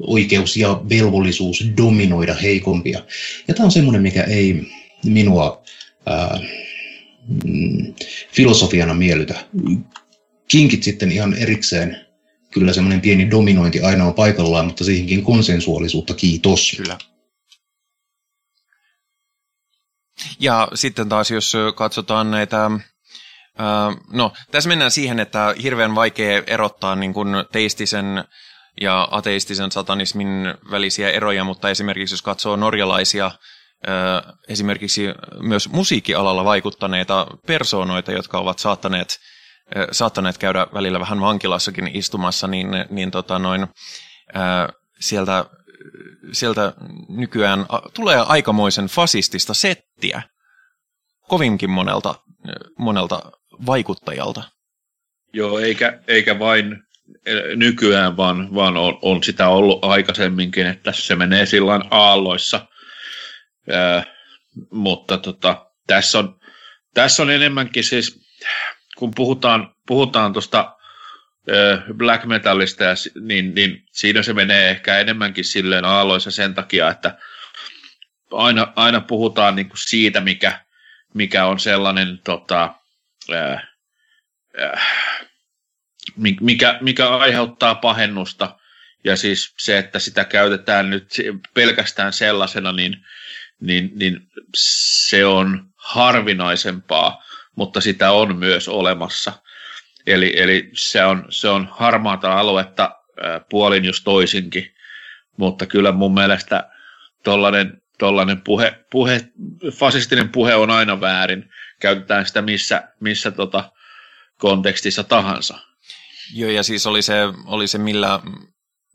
oikeus 0.00 0.56
ja 0.56 0.80
velvollisuus 0.88 1.64
dominoida 1.76 2.34
heikompia. 2.34 3.02
Ja 3.48 3.54
tämä 3.54 3.64
on 3.64 3.72
semmoinen, 3.72 4.02
mikä 4.02 4.22
ei 4.22 4.62
minua 5.04 5.62
ää, 6.06 6.40
mm, 7.44 7.94
filosofiana 8.32 8.94
miellytä. 8.94 9.44
Kinkit 10.52 10.82
sitten 10.82 11.12
ihan 11.12 11.34
erikseen, 11.34 12.06
kyllä 12.50 12.72
semmoinen 12.72 13.00
pieni 13.00 13.30
dominointi 13.30 13.80
aina 13.80 14.04
on 14.04 14.14
paikallaan, 14.14 14.66
mutta 14.66 14.84
siihenkin 14.84 15.22
konsensuaalisuutta, 15.24 16.14
kiitos. 16.14 16.74
Kyllä. 16.76 16.98
Ja 20.40 20.68
sitten 20.74 21.08
taas, 21.08 21.30
jos 21.30 21.52
katsotaan 21.74 22.30
näitä 22.30 22.70
no, 24.12 24.32
tässä 24.50 24.68
mennään 24.68 24.90
siihen, 24.90 25.20
että 25.20 25.54
hirveän 25.62 25.94
vaikea 25.94 26.42
erottaa 26.46 26.96
niin 26.96 27.14
kuin 27.14 27.28
teistisen 27.52 28.24
ja 28.80 29.08
ateistisen 29.10 29.72
satanismin 29.72 30.28
välisiä 30.70 31.10
eroja, 31.10 31.44
mutta 31.44 31.70
esimerkiksi 31.70 32.12
jos 32.12 32.22
katsoo 32.22 32.56
norjalaisia 32.56 33.30
esimerkiksi 34.48 35.02
myös 35.40 35.68
musiikkialalla 35.68 36.44
vaikuttaneita 36.44 37.26
persoonoita, 37.46 38.12
jotka 38.12 38.38
ovat 38.38 38.58
saattaneet, 38.58 39.18
saattaneet 39.92 40.38
käydä 40.38 40.66
välillä 40.74 41.00
vähän 41.00 41.20
vankilassakin 41.20 41.96
istumassa, 41.96 42.46
niin, 42.46 42.68
niin 42.90 43.10
tota 43.10 43.38
noin, 43.38 43.66
sieltä, 45.00 45.44
sieltä 46.32 46.72
nykyään 47.08 47.66
tulee 47.94 48.18
aikamoisen 48.18 48.86
fasistista 48.86 49.54
settiä 49.54 50.22
kovinkin 51.28 51.70
monelta, 51.70 52.14
monelta 52.78 53.32
vaikuttajalta. 53.66 54.42
Joo, 55.32 55.58
eikä, 55.58 56.02
eikä 56.08 56.38
vain 56.38 56.82
nykyään, 57.56 58.16
vaan, 58.16 58.54
vaan 58.54 58.76
on, 58.76 58.98
on 59.02 59.22
sitä 59.22 59.48
ollut 59.48 59.84
aikaisemminkin, 59.84 60.66
että 60.66 60.92
se 60.92 61.14
menee 61.14 61.46
silloin 61.46 61.82
aalloissa. 61.90 62.66
Ää, 63.70 64.04
mutta 64.70 65.18
tota, 65.18 65.66
tässä, 65.86 66.18
on, 66.18 66.40
tässä 66.94 67.22
on 67.22 67.30
enemmänkin 67.30 67.84
siis, 67.84 68.20
kun 69.02 69.12
puhutaan, 69.14 69.74
puhutaan 69.86 70.32
tuosta 70.32 70.76
black 71.96 72.24
metallista, 72.24 72.84
ja, 72.84 72.94
niin, 73.20 73.54
niin 73.54 73.84
siinä 73.92 74.22
se 74.22 74.32
menee 74.32 74.70
ehkä 74.70 74.98
enemmänkin 74.98 75.44
silleen 75.44 75.84
aalloissa 75.84 76.30
sen 76.30 76.54
takia, 76.54 76.90
että 76.90 77.18
aina, 78.32 78.72
aina 78.76 79.00
puhutaan 79.00 79.56
niin 79.56 79.68
kuin 79.68 79.78
siitä, 79.78 80.20
mikä, 80.20 80.64
mikä 81.14 81.46
on 81.46 81.60
sellainen 81.60 82.18
tota, 82.24 82.74
ää, 83.32 83.66
ää, 84.58 84.80
mikä, 86.40 86.78
mikä 86.80 87.08
aiheuttaa 87.08 87.74
pahennusta, 87.74 88.58
ja 89.04 89.16
siis 89.16 89.54
se, 89.58 89.78
että 89.78 89.98
sitä 89.98 90.24
käytetään 90.24 90.90
nyt 90.90 91.08
pelkästään 91.54 92.12
sellaisena, 92.12 92.72
niin, 92.72 92.96
niin, 93.60 93.90
niin 93.94 94.28
se 94.56 95.24
on 95.24 95.66
harvinaisempaa, 95.76 97.22
mutta 97.56 97.80
sitä 97.80 98.12
on 98.12 98.36
myös 98.36 98.68
olemassa. 98.68 99.32
Eli, 100.06 100.32
eli 100.36 100.70
se, 100.74 101.04
on, 101.04 101.24
se 101.30 101.48
on 101.48 101.68
harmaata 101.70 102.32
aluetta 102.32 102.90
puolin 103.50 103.84
just 103.84 104.04
toisinkin, 104.04 104.74
mutta 105.36 105.66
kyllä 105.66 105.92
mun 105.92 106.14
mielestä 106.14 106.70
tollainen, 107.24 107.82
tollainen 107.98 108.40
puhe, 108.40 108.84
puhe, 108.90 109.20
fasistinen 109.72 110.28
puhe 110.28 110.54
on 110.54 110.70
aina 110.70 111.00
väärin. 111.00 111.50
Käytetään 111.80 112.26
sitä 112.26 112.42
missä, 112.42 112.88
missä 113.00 113.30
tota 113.30 113.72
kontekstissa 114.38 115.04
tahansa. 115.04 115.58
Joo, 116.34 116.50
ja 116.50 116.62
siis 116.62 116.86
oli 116.86 117.02
se, 117.02 117.14
oli 117.46 117.68
se 117.68 117.78
millä, 117.78 118.20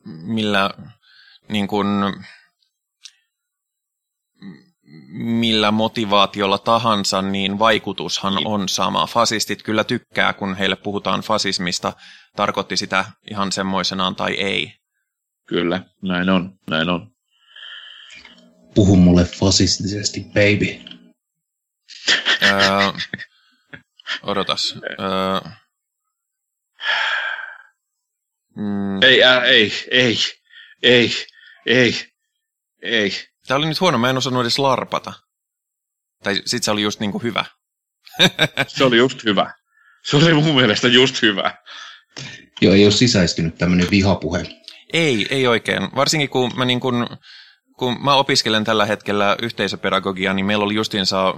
millä 0.06 0.70
niin 1.50 1.68
kuin, 1.68 1.88
millä 5.12 5.72
motivaatiolla 5.72 6.58
tahansa, 6.58 7.22
niin 7.22 7.60
vaikutushan 7.60 8.36
niin. 8.36 8.48
on 8.48 8.70
sama. 8.70 9.08
Fasistit 9.08 9.64
kyllä 9.64 9.84
tykkää, 9.84 10.34
kun 10.34 10.56
heille 10.56 10.76
puhutaan 10.76 11.22
fasismista, 11.22 11.94
tarkoitti 12.36 12.78
sitä 12.78 13.06
ihan 13.32 13.52
semmoisenaan 13.52 14.16
tai 14.16 14.34
ei. 14.34 14.74
Kyllä, 15.48 15.82
näin 16.02 16.30
on, 16.30 16.60
näin 16.70 16.90
on. 16.90 17.12
Puhu 18.76 18.96
mulle 18.96 19.26
fasistisesti, 19.26 20.20
baby. 20.34 20.98
Öö, 22.44 22.92
odotas. 24.24 24.76
Öö, 25.00 25.52
Mm. 28.58 29.04
Ei, 29.04 29.24
äh, 29.24 29.44
ei, 29.44 29.72
ei, 29.92 30.18
ei, 30.84 31.12
ei, 31.66 31.94
ei. 32.82 33.12
Tämä 33.48 33.58
oli 33.58 33.68
nyt 33.68 33.82
huono, 33.82 33.98
mä 33.98 34.10
en 34.10 34.18
osannut 34.18 34.42
edes 34.42 34.60
larpata. 34.60 35.14
Tai 36.24 36.42
sit 36.46 36.64
se 36.64 36.72
oli 36.72 36.82
just 36.82 37.00
niinku 37.00 37.20
hyvä. 37.20 37.46
se 38.68 38.84
oli 38.84 38.98
just 38.98 39.24
hyvä. 39.24 39.54
Se 40.04 40.18
oli 40.18 40.34
mun 40.34 40.56
mielestä 40.56 40.88
just 40.88 41.22
hyvä. 41.22 41.58
Joo, 42.62 42.74
ei 42.74 42.86
ole 42.86 42.92
sisäistynyt 42.92 43.58
tämmöinen 43.58 43.88
vihapuhe. 43.92 44.46
Ei, 44.94 45.28
ei 45.30 45.48
oikein. 45.48 45.90
Varsinkin 45.96 46.30
kun 46.30 46.52
mä, 46.56 46.66
niin 46.66 46.80
kun, 46.80 47.08
kun 47.78 48.04
mä 48.04 48.16
opiskelen 48.16 48.64
tällä 48.64 48.86
hetkellä 48.86 49.36
yhteisöpedagogiaa, 49.42 50.34
niin 50.34 50.46
meillä 50.46 50.66
oli 50.66 50.76
justiinsa 50.76 51.34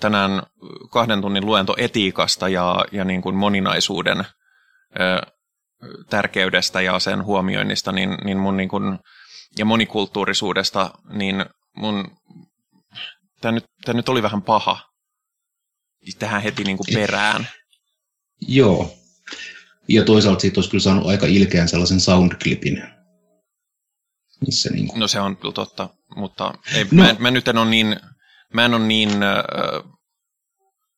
tänään 0.00 0.42
kahden 0.90 1.20
tunnin 1.20 1.46
luento 1.46 1.74
etiikasta 1.78 2.48
ja, 2.48 2.84
ja 2.92 3.04
niin 3.04 3.22
kuin 3.22 3.36
moninaisuuden 3.36 4.24
tärkeydestä 6.10 6.80
ja 6.80 6.98
sen 6.98 7.24
huomioinnista 7.24 7.92
niin, 7.92 8.18
niin 8.24 8.38
mun 8.38 8.56
niin 8.56 8.68
kuin, 8.68 8.98
ja 9.58 9.64
monikulttuurisuudesta, 9.64 10.90
niin 11.12 11.44
mun, 11.76 12.16
tämä 13.40 13.52
nyt, 13.52 13.64
tämä 13.84 13.96
nyt 13.96 14.08
oli 14.08 14.22
vähän 14.22 14.42
paha 14.42 14.88
tähän 16.18 16.42
heti 16.42 16.64
niin 16.64 16.76
kuin 16.76 16.94
perään. 16.94 17.48
Joo. 18.40 18.94
Ja 19.88 20.04
toisaalta 20.04 20.40
siitä 20.40 20.58
olisi 20.58 20.70
kyllä 20.70 20.82
saanut 20.82 21.06
aika 21.06 21.26
ilkeän 21.26 21.68
sellaisen 21.68 22.00
soundclipin. 22.00 22.82
Missä 24.46 24.70
niin 24.70 24.88
kuin... 24.88 25.00
No 25.00 25.08
se 25.08 25.20
on 25.20 25.36
kyllä 25.36 25.52
totta, 25.52 25.88
mutta 26.16 26.54
ei, 26.74 26.84
no. 26.84 27.02
mä, 27.02 27.16
mä 27.18 27.30
nyt 27.30 27.48
en 27.48 27.58
ole 27.58 27.70
niin, 27.70 27.96
mä 28.54 28.64
en 28.64 28.74
ole 28.74 28.86
niin 28.86 29.22
äh, 29.22 29.92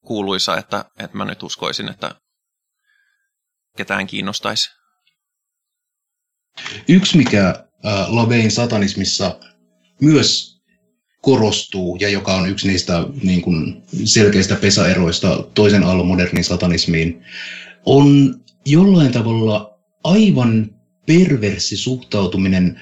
kuuluisa, 0.05 0.57
että, 0.57 0.85
että 0.99 1.17
mä 1.17 1.25
nyt 1.25 1.43
uskoisin, 1.43 1.89
että 1.89 2.15
ketään 3.77 4.07
kiinnostaisi. 4.07 4.71
Yksi, 6.89 7.17
mikä 7.17 7.70
Lavein 8.09 8.51
satanismissa 8.51 9.41
myös 10.01 10.61
korostuu 11.23 11.97
ja 11.97 12.09
joka 12.09 12.35
on 12.35 12.49
yksi 12.49 12.69
niistä 12.69 13.05
niin 13.23 13.43
kuin, 13.43 13.83
selkeistä 14.05 14.55
pesäeroista 14.55 15.45
toisen 15.55 15.83
aallon 15.83 16.07
modernin 16.07 16.45
satanismiin, 16.45 17.23
on 17.87 18.35
jollain 18.67 19.13
tavalla 19.13 19.79
aivan 20.05 20.71
perversi 21.07 21.77
suhtautuminen 21.77 22.81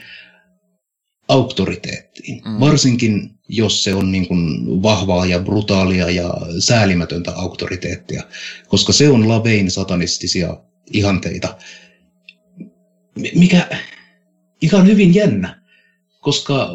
auktoriteettiin. 1.29 2.43
Mm. 2.45 2.61
Varsinkin 2.61 3.39
jos 3.49 3.85
se 3.85 3.95
on 3.95 4.13
niin 4.13 4.29
kuin 4.29 4.67
vahvaa 4.83 5.27
ja 5.27 5.39
brutaalia 5.39 6.11
ja 6.11 6.35
säälimätöntä 6.59 7.33
auktoriteettia, 7.33 8.23
koska 8.69 8.93
se 8.93 9.09
on 9.09 9.29
Lavein 9.29 9.71
satanistisia 9.71 10.57
ihanteita, 10.93 11.57
mikä 13.35 13.69
ihan 14.63 14.87
hyvin 14.87 15.15
jännä, 15.15 15.63
koska 16.21 16.69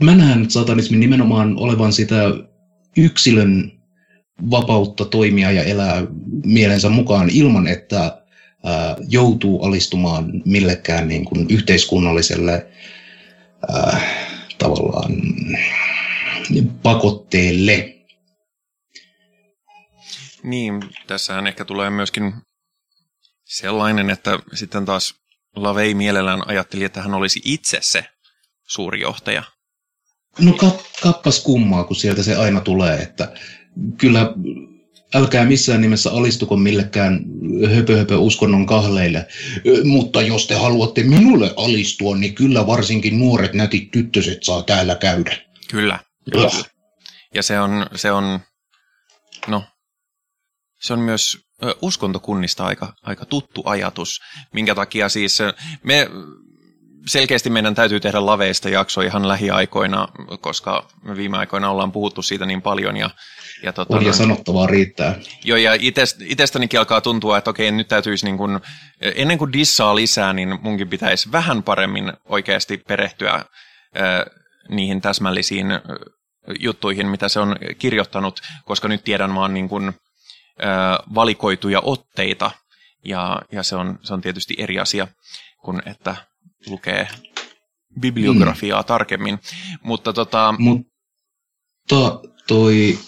mä 0.00 0.14
näen 0.14 0.50
satanismin 0.50 1.00
nimenomaan 1.00 1.58
olevan 1.58 1.92
sitä 1.92 2.22
yksilön 2.96 3.72
vapautta 4.50 5.04
toimia 5.04 5.50
ja 5.50 5.62
elää 5.62 6.06
mielensä 6.44 6.88
mukaan 6.88 7.30
ilman, 7.30 7.66
että 7.66 8.22
joutuu 9.08 9.62
alistumaan 9.62 10.42
millekään 10.44 11.08
niin 11.08 11.24
kuin 11.24 11.46
yhteiskunnalliselle 11.50 12.66
ää, 13.72 14.00
tavallaan 14.58 15.12
pakotteelle. 16.82 17.94
Niin, 20.42 20.80
tässähän 21.06 21.46
ehkä 21.46 21.64
tulee 21.64 21.90
myöskin 21.90 22.34
sellainen, 23.44 24.10
että 24.10 24.38
sitten 24.54 24.84
taas 24.84 25.14
Lavei 25.56 25.94
mielellään 25.94 26.48
ajatteli, 26.48 26.84
että 26.84 27.02
hän 27.02 27.14
olisi 27.14 27.40
itse 27.44 27.78
se 27.82 28.04
suuri 28.68 29.00
johtaja. 29.00 29.42
No 30.38 30.52
ka- 30.52 30.78
kappas 31.02 31.40
kummaa, 31.40 31.84
kun 31.84 31.96
sieltä 31.96 32.22
se 32.22 32.36
aina 32.36 32.60
tulee, 32.60 32.98
että 32.98 33.32
kyllä 33.98 34.32
älkää 35.14 35.44
missään 35.44 35.80
nimessä 35.80 36.10
alistuko 36.12 36.56
millekään 36.56 37.20
höpö, 37.74 37.96
höpö 37.98 38.18
uskonnon 38.18 38.66
kahleille, 38.66 39.26
mutta 39.84 40.22
jos 40.22 40.46
te 40.46 40.54
haluatte 40.54 41.02
minulle 41.02 41.54
alistua, 41.56 42.16
niin 42.16 42.34
kyllä 42.34 42.66
varsinkin 42.66 43.18
nuoret 43.18 43.54
nätit 43.54 43.90
tyttöset 43.90 44.42
saa 44.42 44.62
täällä 44.62 44.94
käydä. 44.94 45.36
Kyllä. 45.70 45.98
kyllä. 46.32 46.50
Ja 47.34 47.42
se 47.42 47.60
on, 47.60 47.86
se 47.94 48.12
on, 48.12 48.40
no, 49.46 49.64
se 50.80 50.92
on 50.92 50.98
myös 50.98 51.43
uskontokunnista 51.80 52.64
aika, 52.64 52.92
aika 53.02 53.24
tuttu 53.24 53.62
ajatus, 53.64 54.20
minkä 54.52 54.74
takia 54.74 55.08
siis 55.08 55.38
me 55.82 56.10
selkeästi 57.06 57.50
meidän 57.50 57.74
täytyy 57.74 58.00
tehdä 58.00 58.26
laveista 58.26 58.68
jakso 58.68 59.00
ihan 59.00 59.28
lähiaikoina, 59.28 60.08
koska 60.40 60.88
me 61.02 61.16
viime 61.16 61.38
aikoina 61.38 61.70
ollaan 61.70 61.92
puhuttu 61.92 62.22
siitä 62.22 62.46
niin 62.46 62.62
paljon. 62.62 62.96
Ja, 62.96 63.10
ja, 63.62 63.72
tota, 63.72 63.96
ja 63.96 64.12
sanottavaa 64.12 64.66
riittää. 64.66 65.14
Joo, 65.44 65.58
ja 65.58 65.72
itsestänikin 66.20 66.78
alkaa 66.80 67.00
tuntua, 67.00 67.38
että 67.38 67.50
okei, 67.50 67.70
nyt 67.70 67.88
täytyisi 67.88 68.26
niin 68.26 68.38
kuin, 68.38 68.60
ennen 69.00 69.38
kuin 69.38 69.52
dissaa 69.52 69.96
lisää, 69.96 70.32
niin 70.32 70.58
munkin 70.62 70.88
pitäisi 70.88 71.32
vähän 71.32 71.62
paremmin 71.62 72.12
oikeasti 72.28 72.78
perehtyä 72.88 73.34
äh, 73.34 73.44
niihin 74.68 75.00
täsmällisiin 75.00 75.66
juttuihin, 76.60 77.08
mitä 77.08 77.28
se 77.28 77.40
on 77.40 77.56
kirjoittanut, 77.78 78.40
koska 78.64 78.88
nyt 78.88 79.04
tiedän 79.04 79.34
vaan 79.34 79.54
niin 79.54 79.68
kuin, 79.68 79.88
äh, 79.88 79.94
valikoituja 81.14 81.80
otteita, 81.80 82.50
ja, 83.04 83.42
ja 83.52 83.62
se, 83.62 83.76
on, 83.76 83.98
se 84.02 84.14
on 84.14 84.20
tietysti 84.20 84.54
eri 84.58 84.78
asia 84.78 85.08
kuin 85.62 85.82
että 85.86 86.16
lukee 86.66 87.08
bibliografiaa 88.00 88.80
mm. 88.82 88.86
tarkemmin. 88.86 89.38
Mutta, 89.82 90.12
tota... 90.12 90.54
Mutta 90.58 92.20
toi 92.46 92.98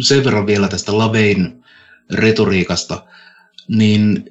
sen 0.00 0.24
verran 0.24 0.46
vielä 0.46 0.68
tästä 0.68 0.98
Lavein 0.98 1.64
retoriikasta, 2.12 3.04
niin 3.68 4.24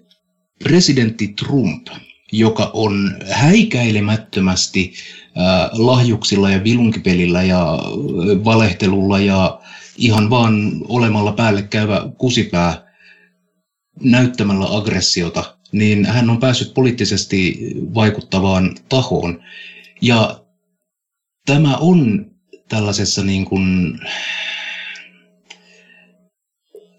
presidentti 0.64 1.28
Trump, 1.28 1.88
joka 2.32 2.72
on 2.74 3.18
häikäilemättömästi 3.32 4.94
äh, 5.38 5.70
lahjuksilla 5.74 6.50
ja 6.50 6.64
vilunkipelillä 6.64 7.44
ja 7.44 7.80
valehtelulla 8.46 9.20
ja 9.20 9.59
ihan 10.00 10.30
vaan 10.30 10.72
olemalla 10.88 11.32
päälle 11.32 11.64
käyvä 11.64 12.10
kusipää 12.18 12.89
näyttämällä 14.04 14.78
aggressiota, 14.78 15.58
niin 15.72 16.06
hän 16.06 16.30
on 16.30 16.39
päässyt 16.39 16.74
poliittisesti 16.74 17.60
vaikuttavaan 17.93 18.76
tahoon. 18.89 19.43
Ja 20.02 20.43
tämä 21.45 21.78
on 21.78 22.26
tällaisessa 22.70 23.24
niin 23.24 23.45
kuin 23.45 24.00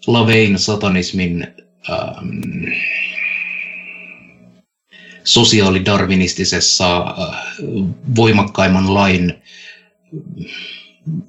Lavein 0.07 0.59
satanismin 0.59 1.47
ähm, 1.89 2.73
sosiaalidarwinistisessa 5.23 6.97
äh, 6.97 7.45
voimakkaimman 8.15 8.93
lain 8.93 9.41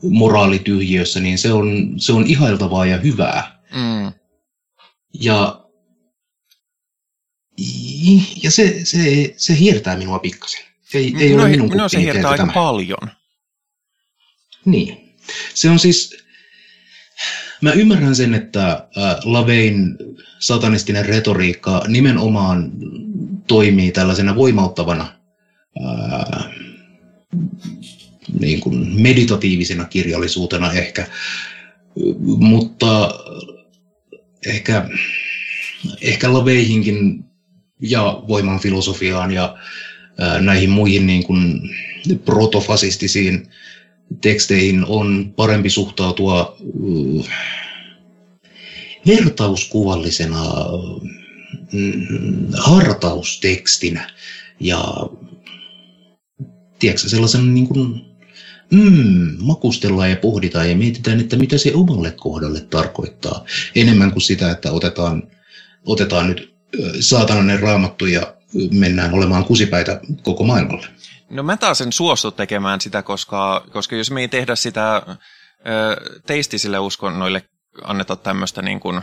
moraalityhjiössä, 0.02 1.20
niin 1.20 1.38
se 1.38 1.52
on, 1.52 1.94
se 1.96 2.12
on 2.12 2.26
ihailtavaa 2.26 2.86
ja 2.86 2.98
hyvää. 2.98 3.62
Mm. 3.74 4.12
Ja 5.20 5.62
ja 8.42 8.50
se, 8.50 8.84
se, 8.84 9.34
se 9.36 9.58
hiertää 9.58 9.96
minua 9.96 10.18
pikkasen. 10.18 10.60
Ei, 10.94 11.14
ei 11.18 11.32
no, 11.34 11.42
ole 11.42 11.50
minun 11.50 11.68
no, 11.68 11.88
se 11.88 12.00
hiertää 12.00 12.30
aika 12.30 12.42
tämä. 12.42 12.52
paljon. 12.52 13.10
Niin. 14.64 15.14
Se 15.54 15.70
on 15.70 15.78
siis, 15.78 16.16
mä 17.60 17.72
ymmärrän 17.72 18.16
sen, 18.16 18.34
että 18.34 18.88
Lavein 19.24 19.96
satanistinen 20.38 21.06
retoriikka 21.06 21.84
nimenomaan 21.88 22.72
toimii 23.46 23.92
tällaisena 23.92 24.36
voimauttavana 24.36 25.12
niin 28.40 28.60
kuin 28.60 29.02
meditatiivisena 29.02 29.84
kirjallisuutena 29.84 30.72
ehkä, 30.72 31.06
mutta 32.38 33.10
ehkä, 34.46 34.88
ehkä 36.00 36.32
Laveihinkin 36.32 37.24
ja 37.80 38.22
voiman 38.28 38.60
filosofiaan 38.60 39.30
ja 39.30 39.56
näihin 40.40 40.70
muihin 40.70 41.06
niin 41.06 41.24
kuin 41.24 41.60
protofasistisiin 42.24 43.48
teksteihin 44.20 44.84
on 44.86 45.32
parempi 45.36 45.70
suhtautua 45.70 46.56
vertauskuvallisena 49.06 50.44
mm, 51.72 52.06
hartaustekstinä 52.58 54.10
ja 54.60 54.84
tiedätkö, 56.78 57.08
sellaisena 57.08 57.44
niin 57.44 57.68
kuin, 57.68 58.11
mm, 58.72 59.36
makustellaan 59.40 60.10
ja 60.10 60.16
pohditaan 60.16 60.70
ja 60.70 60.76
mietitään, 60.76 61.20
että 61.20 61.36
mitä 61.36 61.58
se 61.58 61.72
omalle 61.74 62.10
kohdalle 62.10 62.60
tarkoittaa, 62.60 63.44
enemmän 63.74 64.12
kuin 64.12 64.22
sitä, 64.22 64.50
että 64.50 64.72
otetaan, 64.72 65.22
otetaan 65.86 66.28
nyt 66.28 66.54
saatanainen 67.00 67.60
raamattu 67.60 68.06
ja 68.06 68.34
mennään 68.70 69.14
olemaan 69.14 69.44
kusipäitä 69.44 70.00
koko 70.22 70.44
maailmalle. 70.44 70.86
No 71.30 71.42
mä 71.42 71.56
taas 71.56 71.80
en 71.80 71.92
suostu 71.92 72.30
tekemään 72.30 72.80
sitä, 72.80 73.02
koska, 73.02 73.66
koska 73.72 73.96
jos 73.96 74.10
me 74.10 74.20
ei 74.20 74.28
tehdä 74.28 74.56
sitä 74.56 74.96
ö, 74.96 76.20
teistisille 76.26 76.78
uskonnoille, 76.78 77.42
anneta 77.84 78.16
tämmöistä 78.16 78.62
niin 78.62 78.80
kuin 78.80 79.02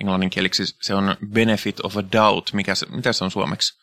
englanninkieliksi, 0.00 0.64
se 0.82 0.94
on 0.94 1.16
benefit 1.32 1.80
of 1.80 1.96
a 1.96 2.02
doubt, 2.12 2.52
mikä 2.52 2.74
se, 2.74 2.86
mitä 2.86 3.12
se 3.12 3.24
on 3.24 3.30
suomeksi? 3.30 3.80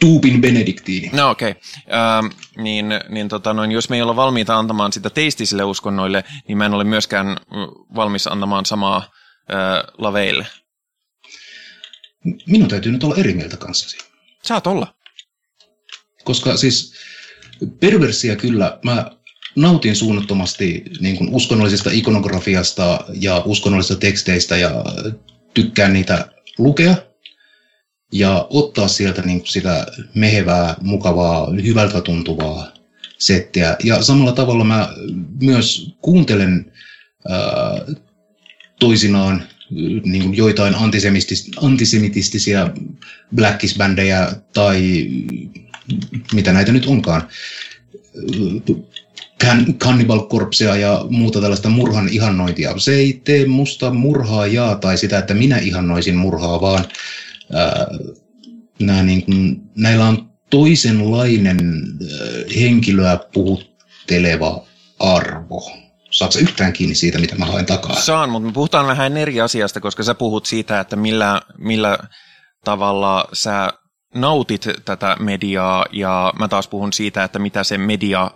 Tuupin 0.00 0.40
benediktiini. 0.40 1.10
No 1.12 1.30
okei. 1.30 1.50
Okay. 1.50 1.62
Ähm, 1.98 2.26
niin, 2.56 2.86
niin 3.08 3.28
tota 3.28 3.54
noin, 3.54 3.72
jos 3.72 3.88
me 3.88 3.96
ei 3.96 4.02
olla 4.02 4.16
valmiita 4.16 4.58
antamaan 4.58 4.92
sitä 4.92 5.10
teistisille 5.10 5.64
uskonnoille, 5.64 6.24
niin 6.48 6.58
mä 6.58 6.66
en 6.66 6.74
ole 6.74 6.84
myöskään 6.84 7.36
valmis 7.94 8.26
antamaan 8.26 8.66
samaa 8.66 8.96
äh, 8.96 9.08
laveille. 9.98 10.46
Minun 12.46 12.68
täytyy 12.68 12.92
nyt 12.92 13.04
olla 13.04 13.16
eri 13.16 13.34
mieltä 13.34 13.56
kanssasi. 13.56 13.98
Saat 14.42 14.66
olla. 14.66 14.94
Koska 16.24 16.56
siis 16.56 16.94
perversia 17.80 18.36
kyllä, 18.36 18.78
mä 18.84 19.10
nautin 19.56 19.96
suunnattomasti 19.96 20.84
niin 21.00 21.16
kuin 21.16 21.34
uskonnollisesta 21.34 21.90
ikonografiasta 21.92 23.04
ja 23.20 23.42
uskonnollisista 23.44 24.00
teksteistä 24.00 24.56
ja 24.56 24.70
tykkään 25.54 25.92
niitä 25.92 26.28
lukea 26.58 26.96
ja 28.12 28.46
ottaa 28.50 28.88
sieltä 28.88 29.22
niin 29.22 29.38
kuin 29.38 29.48
sitä 29.48 29.86
mehevää, 30.14 30.74
mukavaa, 30.80 31.50
hyvältä 31.64 32.00
tuntuvaa 32.00 32.72
settiä. 33.18 33.76
Ja 33.84 34.02
samalla 34.02 34.32
tavalla 34.32 34.64
mä 34.64 34.88
myös 35.42 35.94
kuuntelen 36.00 36.72
ää, 37.28 37.38
toisinaan 38.80 39.42
niin 40.04 40.22
kuin 40.22 40.36
joitain 40.36 40.74
antisemitistisiä 41.56 42.70
blackisbändejä 43.34 44.32
tai 44.52 45.08
mitä 46.32 46.52
näitä 46.52 46.72
nyt 46.72 46.86
onkaan. 46.86 47.28
Cannibal 49.78 50.26
Corpsea 50.26 50.76
ja 50.76 51.06
muuta 51.10 51.40
tällaista 51.40 51.68
murhan 51.68 52.08
ihannointia. 52.08 52.78
Se 52.78 52.94
ei 52.94 53.20
tee 53.24 53.46
musta 53.46 53.90
murhaajaa 53.90 54.74
tai 54.76 54.98
sitä, 54.98 55.18
että 55.18 55.34
minä 55.34 55.58
ihannoisin 55.58 56.16
murhaa, 56.16 56.60
vaan 56.60 56.84
nämä 58.80 59.02
niin 59.02 59.24
kuin, 59.24 59.62
näillä 59.76 60.04
on 60.04 60.30
toisenlainen 60.50 61.84
henkilöä 62.60 63.18
puhutteleva 63.32 64.66
arvo. 64.98 65.70
Saatko 66.10 66.38
yhtään 66.38 66.72
kiinni 66.72 66.94
siitä, 66.94 67.18
mitä 67.18 67.36
mä 67.36 67.44
haen 67.44 67.66
takaa? 67.66 67.96
Saan, 67.96 68.30
mutta 68.30 68.46
me 68.46 68.52
puhutaan 68.52 68.86
vähän 68.86 69.16
eri 69.16 69.40
asiasta, 69.40 69.80
koska 69.80 70.02
sä 70.02 70.14
puhut 70.14 70.46
siitä, 70.46 70.80
että 70.80 70.96
millä, 70.96 71.42
millä 71.58 71.98
tavalla 72.64 73.24
sä 73.32 73.72
nautit 74.14 74.66
tätä 74.84 75.16
mediaa, 75.20 75.86
ja 75.92 76.32
mä 76.38 76.48
taas 76.48 76.68
puhun 76.68 76.92
siitä, 76.92 77.24
että 77.24 77.38
mitä 77.38 77.64
se 77.64 77.78
media 77.78 78.30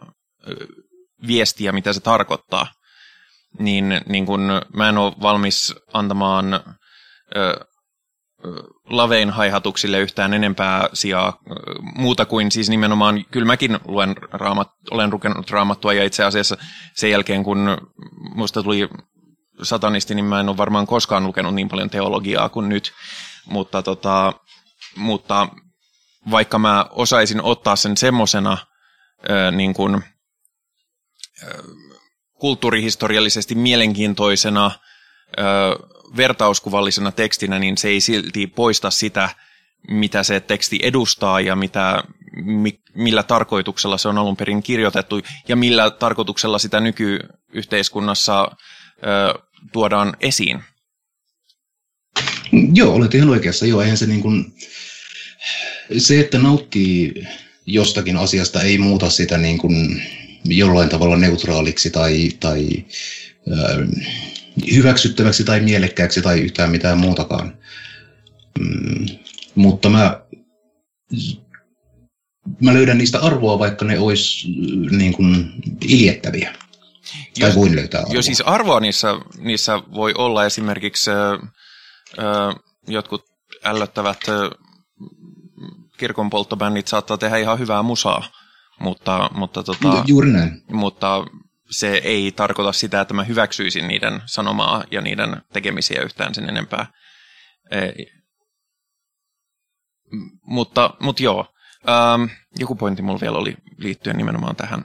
viesti 1.26 1.64
ja 1.64 1.72
mitä 1.72 1.92
se 1.92 2.00
tarkoittaa. 2.00 2.66
Niin, 3.58 4.00
niin 4.08 4.26
kun 4.26 4.40
mä 4.74 4.88
en 4.88 4.98
ole 4.98 5.12
valmis 5.22 5.74
antamaan 5.92 6.60
lavein 8.90 9.30
haihatuksille 9.30 9.98
yhtään 9.98 10.34
enempää 10.34 10.88
sijaa 10.92 11.38
muuta 11.94 12.26
kuin 12.26 12.52
siis 12.52 12.70
nimenomaan, 12.70 13.24
kyllä 13.30 13.46
mäkin 13.46 13.78
luen 13.84 14.16
raamat, 14.32 14.68
olen 14.90 15.10
lukenut 15.10 15.50
raamattua 15.50 15.92
ja 15.92 16.04
itse 16.04 16.24
asiassa 16.24 16.56
sen 16.94 17.10
jälkeen 17.10 17.44
kun 17.44 17.78
musta 18.34 18.62
tuli 18.62 18.88
satanisti, 19.62 20.14
niin 20.14 20.24
mä 20.24 20.40
en 20.40 20.48
ole 20.48 20.56
varmaan 20.56 20.86
koskaan 20.86 21.26
lukenut 21.26 21.54
niin 21.54 21.68
paljon 21.68 21.90
teologiaa 21.90 22.48
kuin 22.48 22.68
nyt, 22.68 22.92
mutta, 23.46 23.82
tota, 23.82 24.32
mutta 24.96 25.48
vaikka 26.30 26.58
mä 26.58 26.86
osaisin 26.90 27.42
ottaa 27.42 27.76
sen 27.76 27.96
semmosena 27.96 28.58
niin 29.52 29.74
kuin, 29.74 30.02
kulttuurihistoriallisesti 32.38 33.54
mielenkiintoisena 33.54 34.70
vertauskuvallisena 36.16 37.12
tekstinä, 37.12 37.58
niin 37.58 37.78
se 37.78 37.88
ei 37.88 38.00
silti 38.00 38.46
poista 38.46 38.90
sitä, 38.90 39.28
mitä 39.88 40.22
se 40.22 40.40
teksti 40.40 40.78
edustaa 40.82 41.40
ja 41.40 41.56
mitä, 41.56 42.02
mi, 42.44 42.80
millä 42.94 43.22
tarkoituksella 43.22 43.98
se 43.98 44.08
on 44.08 44.18
alun 44.18 44.36
perin 44.36 44.62
kirjoitettu 44.62 45.20
ja 45.48 45.56
millä 45.56 45.90
tarkoituksella 45.90 46.58
sitä 46.58 46.80
nykyyhteiskunnassa 46.80 48.42
ö, 48.42 49.38
tuodaan 49.72 50.16
esiin. 50.20 50.62
Joo, 52.74 52.94
olet 52.94 53.14
ihan 53.14 53.30
oikeassa. 53.30 53.66
Joo, 53.66 53.82
eihän 53.82 53.96
se 53.96 54.06
niin 54.06 54.22
kuin, 54.22 54.54
se, 55.98 56.20
että 56.20 56.38
nauttii 56.38 57.26
jostakin 57.66 58.16
asiasta 58.16 58.62
ei 58.62 58.78
muuta 58.78 59.10
sitä 59.10 59.38
niin 59.38 59.58
kuin 59.58 60.02
jollain 60.44 60.88
tavalla 60.88 61.16
neutraaliksi 61.16 61.90
tai, 61.90 62.30
tai 62.40 62.84
hyväksyttäväksi 64.74 65.44
tai 65.44 65.60
mielekkääksi 65.60 66.22
tai 66.22 66.40
yhtään 66.40 66.70
mitään 66.70 66.98
muutakaan. 66.98 67.58
Mm, 68.58 69.06
mutta 69.54 69.88
mä, 69.88 70.20
mä 72.62 72.74
löydän 72.74 72.98
niistä 72.98 73.20
arvoa, 73.20 73.58
vaikka 73.58 73.84
ne 73.84 73.98
olisi 73.98 74.48
niin 74.90 75.12
kuin 75.12 75.52
iljettäviä. 75.88 76.54
Tai 77.40 77.54
voin 77.54 77.76
löytää 77.76 78.00
arvoa. 78.00 78.14
Jo 78.14 78.22
siis 78.22 78.40
arvoa 78.40 78.80
niissä, 78.80 79.08
niissä 79.38 79.82
voi 79.94 80.14
olla 80.18 80.44
esimerkiksi 80.44 81.10
ö, 81.10 81.38
ö, 82.18 82.24
jotkut 82.88 83.24
ällöttävät 83.64 84.18
ö, 84.28 84.50
kirkonpolttobändit 85.96 86.88
saattaa 86.88 87.18
tehdä 87.18 87.36
ihan 87.36 87.58
hyvää 87.58 87.82
musaa, 87.82 88.30
mutta, 88.80 89.30
mutta, 89.34 89.62
tota, 89.62 90.04
Juuri 90.06 90.32
näin. 90.32 90.62
mutta 90.72 91.24
se 91.70 91.96
ei 92.04 92.32
tarkoita 92.32 92.72
sitä, 92.72 93.00
että 93.00 93.14
mä 93.14 93.24
hyväksyisin 93.24 93.88
niiden 93.88 94.22
sanomaa 94.26 94.84
ja 94.90 95.00
niiden 95.00 95.42
tekemisiä 95.52 96.02
yhtään 96.02 96.34
sen 96.34 96.48
enempää. 96.48 96.86
Ei. 97.70 98.12
Mutta, 100.42 100.94
mutta 101.00 101.22
joo, 101.22 101.54
ähm, 101.88 102.24
joku 102.58 102.74
pointti 102.74 103.02
mulla 103.02 103.20
vielä 103.20 103.38
oli 103.38 103.56
liittyen 103.78 104.16
nimenomaan 104.16 104.56
tähän 104.56 104.84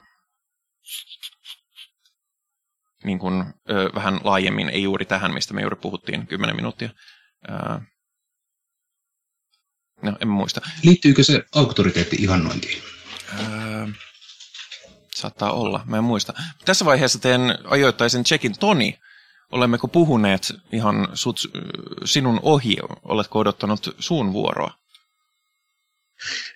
niin 3.04 3.20
kuin, 3.20 3.54
ö, 3.70 3.90
vähän 3.96 4.20
laajemmin, 4.24 4.70
ei 4.70 4.84
juuri 4.84 5.06
tähän, 5.06 5.34
mistä 5.34 5.54
me 5.54 5.62
juuri 5.62 5.76
puhuttiin 5.76 6.28
10 6.28 6.56
minuuttia. 6.56 6.90
Äh, 7.52 7.82
no, 10.02 10.18
en 10.22 10.28
muista. 10.28 10.62
Liittyykö 10.84 11.24
se 11.24 11.44
auktoriteetti 11.56 12.16
ihannointiin? 12.20 12.84
Öö, 13.40 13.88
saattaa 15.24 15.52
olla, 15.52 15.82
mä 15.86 15.98
en 15.98 16.04
muista. 16.04 16.34
Tässä 16.66 16.86
vaiheessa 16.86 17.20
teen 17.20 17.42
ajoittaisen 17.66 18.24
checkin. 18.24 18.60
Toni, 18.60 19.00
olemmeko 19.52 19.88
puhuneet 19.88 20.54
ihan 20.72 21.08
sut, 21.14 21.40
sinun 22.06 22.40
ohi? 22.42 22.78
Oletko 23.04 23.40
odottanut 23.40 23.96
suun 24.00 24.34
vuoroa? 24.34 24.74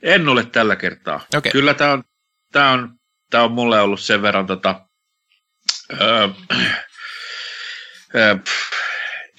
En 0.03 0.29
ole 0.29 0.45
tällä 0.45 0.75
kertaa. 0.75 1.19
Okei. 1.37 1.51
Kyllä 1.51 1.73
tämä 1.73 1.91
on, 1.91 2.03
tää 2.51 2.71
on, 2.71 2.89
tää 3.29 3.43
on 3.43 3.51
mulle 3.51 3.81
ollut 3.81 3.99
sen 3.99 4.21
verran 4.21 4.47
tota, 4.47 4.81
öö, 6.01 6.27
öö, 8.15 8.35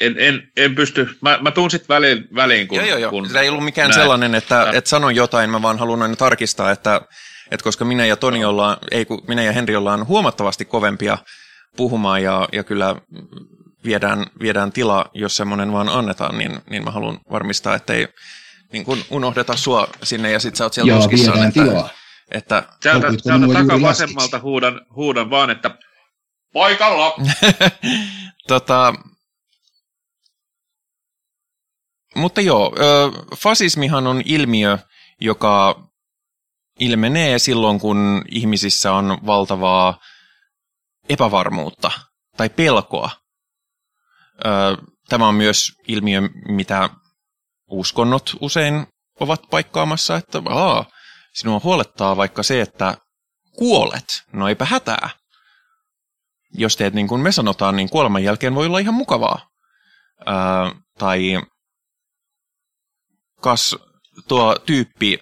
en, 0.01 0.15
en, 0.19 0.43
en 0.57 0.75
pysty, 0.75 1.19
mä, 1.21 1.39
mä 1.41 1.51
tuun 1.51 1.71
sitten 1.71 1.89
väliin, 1.89 2.29
väliin 2.35 2.69
kun, 2.69 2.77
joo, 2.79 2.87
joo, 2.87 2.99
joo. 2.99 3.11
kun 3.11 3.29
Tämä 3.29 3.41
ei 3.41 3.49
ollut 3.49 3.65
mikään 3.65 3.91
näin. 3.91 4.01
sellainen, 4.01 4.35
että, 4.35 4.71
että 4.75 4.91
sanon 4.91 5.17
jotain, 5.17 5.51
mä 5.51 5.63
vaan 5.63 5.79
haluan 5.79 6.03
aina 6.03 6.17
tarkistaa, 6.17 6.71
että, 6.71 7.01
että 7.51 7.65
koska 7.65 7.85
minä 7.85 8.07
ja 8.07 8.17
Toni 8.17 8.45
ollaan, 8.45 8.77
ei 8.91 9.05
kun 9.05 9.23
minä 9.29 9.43
ja 9.43 9.53
Henri 9.53 9.77
ollaan 9.77 10.07
huomattavasti 10.07 10.65
kovempia 10.65 11.19
puhumaan 11.77 12.23
ja, 12.23 12.49
ja 12.53 12.65
kyllä 12.65 12.97
viedään, 13.85 14.27
viedään 14.41 14.73
tila, 14.73 15.11
jos 15.15 15.37
semmoinen 15.37 15.73
vaan 15.73 15.89
annetaan, 15.89 16.39
niin, 16.39 16.61
niin 16.71 16.85
mä 16.85 16.91
haluan 16.91 17.21
varmistaa, 17.31 17.75
että 17.75 17.93
ei 17.93 18.09
niin 18.73 18.85
kun 18.85 18.99
unohdeta 19.11 19.57
sua 19.57 19.89
sinne 20.03 20.31
ja 20.31 20.41
sit 20.41 20.57
sä 20.57 20.65
oot 20.65 20.73
siellä 20.73 20.93
Ja 20.93 20.97
tuskissaan, 20.97 21.35
viedään 21.35 21.49
että, 21.49 21.63
tilaa. 21.65 21.89
että 22.31 22.63
Täältä, 22.83 23.09
täältä 23.25 23.47
takavasemmalta 23.53 24.39
huudan, 24.39 24.81
huudan 24.95 25.31
vaan, 25.31 25.51
että 25.51 25.71
paikalla! 26.53 27.17
tota, 28.49 28.95
mutta 32.17 32.41
joo, 32.41 32.73
fasismihan 33.37 34.07
on 34.07 34.23
ilmiö, 34.25 34.79
joka 35.21 35.88
ilmenee 36.79 37.39
silloin, 37.39 37.81
kun 37.81 38.25
ihmisissä 38.31 38.93
on 38.93 39.19
valtavaa 39.27 39.99
epävarmuutta 41.09 41.91
tai 42.37 42.49
pelkoa. 42.49 43.11
Tämä 45.09 45.29
on 45.29 45.35
myös 45.35 45.73
ilmiö, 45.89 46.21
mitä 46.49 46.91
uskonnot 47.71 48.37
usein 48.41 48.87
ovat 49.21 49.41
paikkaamassa, 49.51 50.17
että 50.17 50.43
aa, 50.49 50.85
sinua 51.35 51.61
huolettaa 51.65 52.17
vaikka 52.17 52.43
se, 52.43 52.61
että 52.61 52.97
kuolet. 53.57 54.05
No 54.33 54.49
eipä 54.49 54.65
hätää. 54.65 55.11
Jos 56.55 56.77
teet 56.77 56.95
niin 56.95 57.09
kuin 57.09 57.21
me 57.21 57.33
sanotaan, 57.33 57.77
niin 57.77 57.91
kuoleman 57.91 58.25
jälkeen 58.25 58.55
voi 58.55 58.67
olla 58.67 58.79
ihan 58.79 58.95
mukavaa. 58.95 59.49
Ää, 60.27 60.73
tai 60.99 61.43
kas 63.41 63.77
tuo 64.29 64.57
tyyppi, 64.67 65.19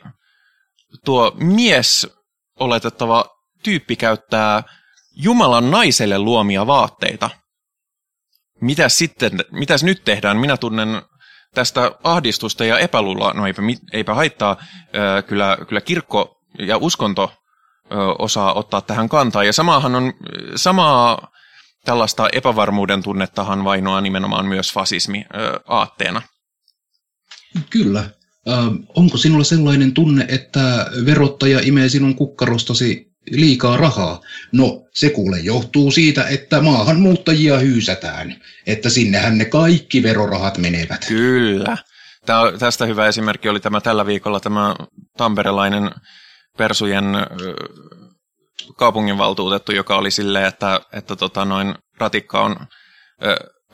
tuo 1.06 1.32
mies 1.34 2.06
oletettava 2.60 3.24
tyyppi 3.62 3.96
käyttää 3.96 4.62
Jumalan 5.14 5.70
naiselle 5.70 6.18
luomia 6.18 6.66
vaatteita. 6.66 7.30
Mitäs 8.60 8.98
sitten, 8.98 9.32
mitäs 9.50 9.84
nyt 9.84 10.04
tehdään? 10.04 10.36
Minä 10.36 10.56
tunnen 10.56 11.02
tästä 11.54 11.92
ahdistusta 12.04 12.64
ja 12.64 12.78
epäluuloa, 12.78 13.32
no 13.32 13.46
eipä, 13.46 13.62
eipä 13.92 14.14
haittaa, 14.14 14.56
kyllä, 15.26 15.56
kyllä 15.68 15.80
kirkko 15.80 16.36
ja 16.58 16.76
uskonto 16.76 17.32
osaa 18.18 18.54
ottaa 18.54 18.80
tähän 18.80 19.08
kantaa. 19.08 19.44
Ja 19.44 19.52
samahan 19.52 19.94
on, 19.94 20.12
samaa 20.56 21.28
tällaista 21.84 22.28
epävarmuuden 22.32 23.02
tunnettahan 23.02 23.64
vainoaa 23.64 24.00
nimenomaan 24.00 24.46
myös 24.46 24.72
fasismi 24.72 25.24
aatteena. 25.66 26.22
Kyllä. 27.70 28.10
Ö, 28.48 28.52
onko 28.94 29.16
sinulla 29.16 29.44
sellainen 29.44 29.94
tunne, 29.94 30.26
että 30.28 30.86
verottaja 31.06 31.60
imee 31.62 31.88
sinun 31.88 32.14
kukkarostasi 32.14 33.12
liikaa 33.30 33.76
rahaa? 33.76 34.20
No, 34.52 34.82
se 34.94 35.10
kuule 35.10 35.38
johtuu 35.38 35.90
siitä, 35.90 36.28
että 36.28 36.60
maahanmuuttajia 36.60 37.58
hyysätään. 37.58 38.36
Että 38.66 38.90
sinnehän 38.90 39.38
ne 39.38 39.44
kaikki 39.44 40.02
verorahat 40.02 40.58
menevät. 40.58 41.04
Kyllä. 41.08 41.76
Tää, 42.26 42.52
tästä 42.58 42.86
hyvä 42.86 43.06
esimerkki 43.06 43.48
oli 43.48 43.60
tämä 43.60 43.80
tällä 43.80 44.06
viikolla 44.06 44.40
tämä 44.40 44.74
tamperelainen 45.16 45.90
Persujen 46.58 47.04
kaupunginvaltuutettu, 48.76 49.72
joka 49.72 49.96
oli 49.96 50.10
silleen, 50.10 50.46
että, 50.46 50.80
että 50.92 51.16
tota 51.16 51.44
noin 51.44 51.74
ratikka 51.98 52.44
on 52.44 52.56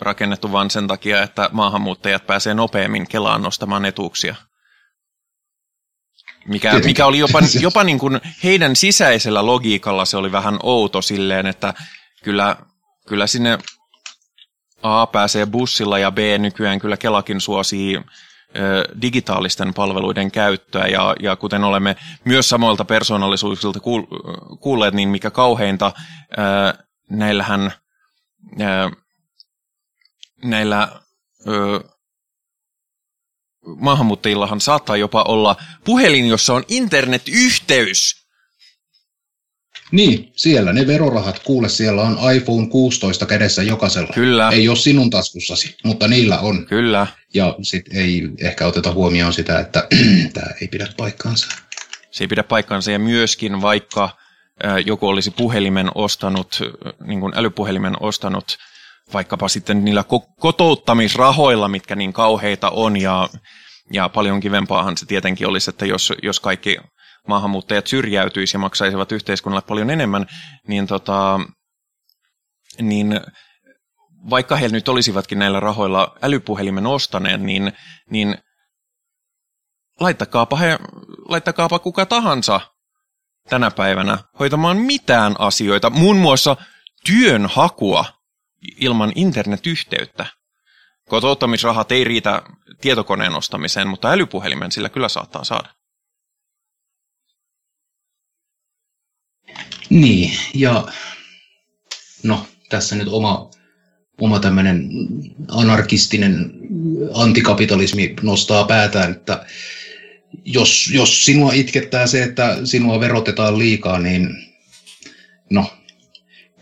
rakennettu 0.00 0.52
vain 0.52 0.70
sen 0.70 0.86
takia, 0.86 1.22
että 1.22 1.50
maahanmuuttajat 1.52 2.26
pääsee 2.26 2.54
nopeammin 2.54 3.08
Kelaan 3.08 3.42
nostamaan 3.42 3.84
etuuksia. 3.84 4.34
Mikä, 6.48 6.70
Tietenkin. 6.70 6.90
mikä 6.90 7.06
oli 7.06 7.18
jopa, 7.18 7.40
jopa 7.60 7.84
niin 7.84 7.98
kuin 7.98 8.20
heidän 8.44 8.76
sisäisellä 8.76 9.46
logiikalla 9.46 10.04
se 10.04 10.16
oli 10.16 10.32
vähän 10.32 10.58
outo 10.62 11.02
silleen, 11.02 11.46
että 11.46 11.74
kyllä, 12.24 12.56
kyllä 13.08 13.26
sinne 13.26 13.58
A 14.82 15.06
pääsee 15.06 15.46
bussilla 15.46 15.98
ja 15.98 16.10
B 16.10 16.18
nykyään 16.38 16.78
kyllä 16.78 16.96
Kelakin 16.96 17.40
suosii 17.40 17.96
ö, 17.96 18.02
digitaalisten 19.02 19.74
palveluiden 19.74 20.30
käyttöä 20.30 20.86
ja, 20.86 21.16
ja 21.20 21.36
kuten 21.36 21.64
olemme 21.64 21.96
myös 22.24 22.48
samoilta 22.48 22.84
persoonallisuuksilta 22.84 23.78
kuul- 23.78 24.56
kuulleet, 24.60 24.94
niin 24.94 25.08
mikä 25.08 25.30
kauheinta, 25.30 25.92
ö, 26.38 26.84
näillähän 27.10 27.72
ö, 28.60 28.90
näillä 30.44 30.88
ö, 31.48 31.80
maahanmuuttajillahan 33.66 34.60
saattaa 34.60 34.96
jopa 34.96 35.22
olla 35.22 35.56
puhelin, 35.84 36.28
jossa 36.28 36.54
on 36.54 36.64
internetyhteys. 36.68 38.22
Niin, 39.92 40.32
siellä 40.36 40.72
ne 40.72 40.86
verorahat, 40.86 41.38
kuule, 41.38 41.68
siellä 41.68 42.02
on 42.02 42.34
iPhone 42.34 42.66
16 42.66 43.26
kädessä 43.26 43.62
jokaisella. 43.62 44.12
Kyllä. 44.14 44.48
Ei 44.48 44.68
ole 44.68 44.76
sinun 44.76 45.10
taskussasi, 45.10 45.76
mutta 45.84 46.08
niillä 46.08 46.38
on. 46.38 46.66
Kyllä. 46.66 47.06
Ja 47.34 47.56
sitten 47.62 47.96
ei 47.96 48.22
ehkä 48.40 48.66
oteta 48.66 48.92
huomioon 48.92 49.32
sitä, 49.32 49.60
että 49.60 49.88
tämä 50.34 50.46
ei 50.60 50.68
pidä 50.68 50.88
paikkaansa. 50.96 51.46
Se 52.10 52.24
ei 52.24 52.28
pidä 52.28 52.42
paikkansa 52.42 52.90
ja 52.90 52.98
myöskin 52.98 53.62
vaikka 53.62 54.10
joku 54.86 55.08
olisi 55.08 55.30
puhelimen 55.30 55.90
ostanut, 55.94 56.60
niin 57.04 57.20
kuin 57.20 57.32
älypuhelimen 57.36 57.96
ostanut 58.00 58.58
vaikkapa 59.12 59.48
sitten 59.48 59.84
niillä 59.84 60.02
ko- 60.02 60.34
kotouttamisrahoilla, 60.40 61.68
mitkä 61.68 61.96
niin 61.96 62.12
kauheita 62.12 62.70
on 62.70 63.00
ja, 63.00 63.28
ja 63.92 64.08
paljon 64.08 64.40
kivempaahan 64.40 64.96
se 64.96 65.06
tietenkin 65.06 65.48
olisi, 65.48 65.70
että 65.70 65.86
jos, 65.86 66.12
jos 66.22 66.40
kaikki 66.40 66.76
maahanmuuttajat 67.28 67.86
syrjäytyisi 67.86 68.56
ja 68.56 68.60
maksaisivat 68.60 69.12
yhteiskunnalle 69.12 69.66
paljon 69.68 69.90
enemmän, 69.90 70.26
niin, 70.68 70.86
tota, 70.86 71.40
niin 72.80 73.20
vaikka 74.30 74.56
he 74.56 74.68
nyt 74.68 74.88
olisivatkin 74.88 75.38
näillä 75.38 75.60
rahoilla 75.60 76.16
älypuhelimen 76.22 76.86
ostaneet, 76.86 77.40
niin, 77.40 77.72
niin 78.10 78.38
laittakaapa, 80.00 80.56
he, 80.56 80.78
laittakaapa 81.28 81.78
kuka 81.78 82.06
tahansa 82.06 82.60
tänä 83.48 83.70
päivänä 83.70 84.18
hoitamaan 84.38 84.76
mitään 84.76 85.34
asioita, 85.38 85.90
muun 85.90 86.16
muassa 86.16 86.56
työnhakua 87.06 88.04
ilman 88.80 89.12
internetyhteyttä. 89.14 90.26
Kotouttamisrahat 91.08 91.92
ei 91.92 92.04
riitä 92.04 92.42
tietokoneen 92.80 93.34
ostamiseen, 93.34 93.88
mutta 93.88 94.10
älypuhelimen 94.10 94.72
sillä 94.72 94.88
kyllä 94.88 95.08
saattaa 95.08 95.44
saada. 95.44 95.68
Niin, 99.90 100.38
ja 100.54 100.88
no, 102.22 102.46
tässä 102.68 102.96
nyt 102.96 103.08
oma, 103.08 103.50
oma 104.20 104.40
tämmöinen 104.40 104.88
anarkistinen 105.48 106.52
antikapitalismi 107.14 108.14
nostaa 108.22 108.64
päätään, 108.64 109.10
että 109.10 109.46
jos, 110.44 110.90
jos 110.94 111.24
sinua 111.24 111.52
itkettää 111.52 112.06
se, 112.06 112.22
että 112.22 112.58
sinua 112.64 113.00
verotetaan 113.00 113.58
liikaa, 113.58 113.98
niin 113.98 114.28
no, 115.50 115.70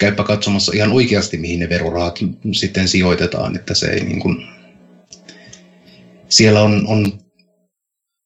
käypä 0.01 0.25
katsomassa 0.25 0.73
ihan 0.75 0.93
oikeasti, 0.93 1.37
mihin 1.37 1.61
ne 1.61 1.69
verorahat 1.69 2.19
sitten 2.53 2.89
sijoitetaan, 2.89 3.57
että 3.57 3.75
se 3.75 3.87
ei 3.91 4.05
niin 4.05 4.21
kuin, 4.21 4.47
siellä 6.29 6.63
on, 6.63 6.87
on 6.87 7.13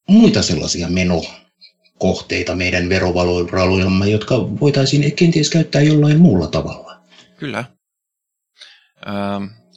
muita 0.08 0.42
sellaisia 0.42 0.88
menokohteita 0.88 2.54
meidän 2.54 2.88
verovaloillamme, 2.88 4.08
jotka 4.08 4.34
voitaisiin 4.60 5.16
kenties 5.16 5.50
käyttää 5.50 5.82
jollain 5.82 6.20
muulla 6.20 6.46
tavalla. 6.46 7.00
Kyllä. 7.36 7.64
Öö, 9.06 9.14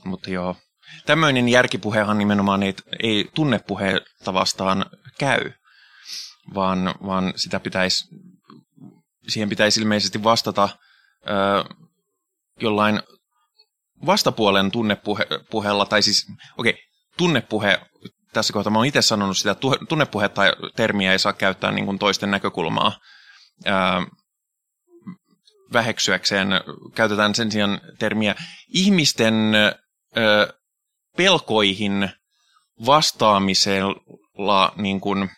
mutta 0.06 0.30
joo, 0.30 0.56
tämmöinen 1.06 1.50
järkipuhehan 1.50 2.18
nimenomaan 2.18 2.64
ei, 2.64 2.74
ei 3.04 3.30
tunnepuheelta 3.36 4.34
vastaan 4.34 4.86
käy, 5.20 5.52
vaan, 6.54 6.96
vaan 7.06 7.34
sitä 7.36 7.60
pitäisi, 7.60 8.08
siihen 9.28 9.50
pitäisi 9.50 9.80
ilmeisesti 9.80 10.24
vastata 10.24 10.70
öö, 11.30 11.87
jollain 12.60 13.02
vastapuolen 14.06 14.72
tunnepuheella, 14.72 15.86
tai 15.86 16.02
siis, 16.02 16.28
okei, 16.58 16.72
okay, 16.72 16.84
tunnepuhe, 17.18 17.82
tässä 18.34 18.54
kohtaa 18.54 18.72
mä 18.72 18.80
oon 18.80 18.86
itse 18.86 19.02
sanonut 19.02 19.38
sitä, 19.38 19.52
että 19.52 19.68
tunnepuhetta 19.90 20.42
termiä 20.76 21.12
ei 21.12 21.20
saa 21.20 21.34
käyttää 21.34 21.72
niin 21.72 21.86
kuin 21.86 22.00
toisten 22.00 22.32
näkökulmaa 22.32 23.00
ää, 23.66 24.06
väheksyäkseen. 25.74 26.48
Käytetään 26.96 27.36
sen 27.36 27.52
sijaan 27.52 27.82
termiä 28.00 28.36
ihmisten 28.68 29.56
ää, 29.56 30.48
pelkoihin 31.18 32.10
vastaamisella, 32.86 34.74
niin 34.76 35.02
kuin, 35.02 35.30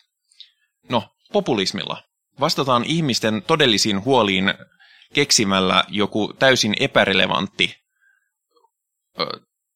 no, 0.88 1.08
populismilla. 1.32 2.02
Vastataan 2.40 2.84
ihmisten 2.84 3.42
todellisiin 3.42 4.04
huoliin 4.04 4.54
keksimällä 5.14 5.84
joku 5.88 6.32
täysin 6.38 6.74
epärelevantti 6.80 7.74
ö, 9.20 9.24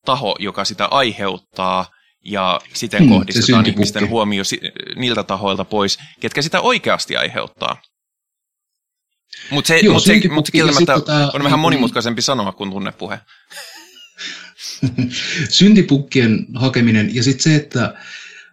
taho, 0.05 0.37
joka 0.39 0.65
sitä 0.65 0.87
aiheuttaa, 0.87 1.87
ja 2.25 2.61
siten 2.73 3.01
hmm, 3.01 3.09
kohdistetaan 3.09 3.67
ihmisten 3.67 4.09
huomio 4.09 4.43
niiltä 4.97 5.23
tahoilta 5.23 5.65
pois, 5.65 5.99
ketkä 6.21 6.43
sitä 6.43 6.61
oikeasti 6.61 7.17
aiheuttaa. 7.17 7.83
Mutta 9.51 9.69
se, 9.69 9.89
mut 9.89 10.03
se, 10.03 10.21
mut 10.29 10.47
se 10.47 10.53
kieltämättä 10.53 10.93
tota, 10.93 11.31
on 11.35 11.45
vähän 11.45 11.59
monimutkaisempi 11.59 12.23
sanoa 12.23 12.53
kuin 12.53 12.71
tunnepuhe. 12.71 13.21
syntipukkien 15.49 16.47
hakeminen 16.55 17.15
ja 17.15 17.23
sitten 17.23 17.43
se, 17.43 17.57
että 17.57 17.95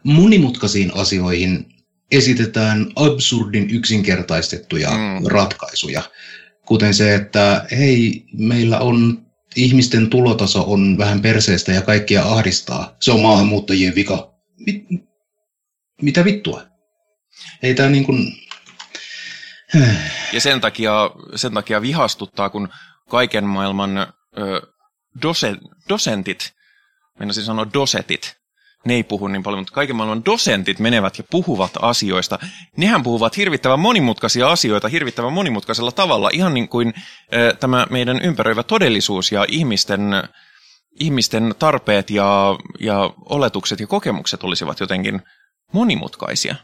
monimutkaisiin 0.04 0.92
asioihin 0.96 1.66
esitetään 2.12 2.92
absurdin 2.96 3.70
yksinkertaistettuja 3.70 4.92
mm. 4.92 5.28
ratkaisuja 5.28 6.02
kuten 6.72 6.94
se, 6.94 7.16
että 7.16 7.66
hei, 7.72 8.26
meillä 8.34 8.80
on 8.80 9.26
ihmisten 9.56 10.10
tulotaso 10.10 10.64
on 10.68 10.98
vähän 10.98 11.22
perseestä 11.22 11.72
ja 11.72 11.82
kaikkia 11.82 12.24
ahdistaa. 12.24 12.96
Se 13.02 13.12
on 13.12 13.20
maahanmuuttajien 13.20 13.96
vika. 13.96 14.34
Mit, 14.66 14.86
mitä 16.02 16.26
vittua? 16.26 16.64
Ei 17.64 17.74
tämä 17.74 17.90
niin 17.90 18.04
kuin... 18.04 18.34
Ja 20.34 20.42
sen 20.42 20.62
takia, 20.62 21.12
sen 21.36 21.54
takia 21.54 21.82
vihastuttaa, 21.82 22.50
kun 22.50 22.70
kaiken 23.10 23.46
maailman 23.46 23.98
ö, 23.98 24.62
dose, 25.22 25.56
dosentit, 25.90 26.54
meinasin 27.20 27.44
sanoa 27.44 27.68
dosetit, 27.74 28.36
ne 28.86 28.94
ei 28.94 29.04
puhu 29.04 29.28
niin 29.28 29.44
paljon, 29.44 29.60
mutta 29.60 29.74
kaiken 29.74 29.96
maailman 29.96 30.26
dosentit 30.26 30.80
menevät 30.80 31.18
ja 31.18 31.24
puhuvat 31.32 31.72
asioista. 31.82 32.40
Nehän 32.78 33.04
puhuvat 33.04 33.38
hirvittävän 33.38 33.80
monimutkaisia 33.80 34.50
asioita 34.50 34.88
hirvittävän 34.88 35.34
monimutkaisella 35.34 35.92
tavalla, 35.92 36.30
ihan 36.34 36.54
niin 36.54 36.68
kuin 36.68 36.88
äh, 36.98 37.58
tämä 37.60 37.88
meidän 37.90 38.22
ympäröivä 38.22 38.64
todellisuus 38.64 39.32
ja 39.32 39.46
ihmisten, 39.48 40.02
ihmisten 41.00 41.56
tarpeet 41.60 42.10
ja, 42.10 42.60
ja 42.80 43.14
oletukset 43.26 43.80
ja 43.80 43.88
kokemukset 43.88 44.44
olisivat 44.44 44.80
jotenkin 44.80 45.22
monimutkaisia. 45.74 46.56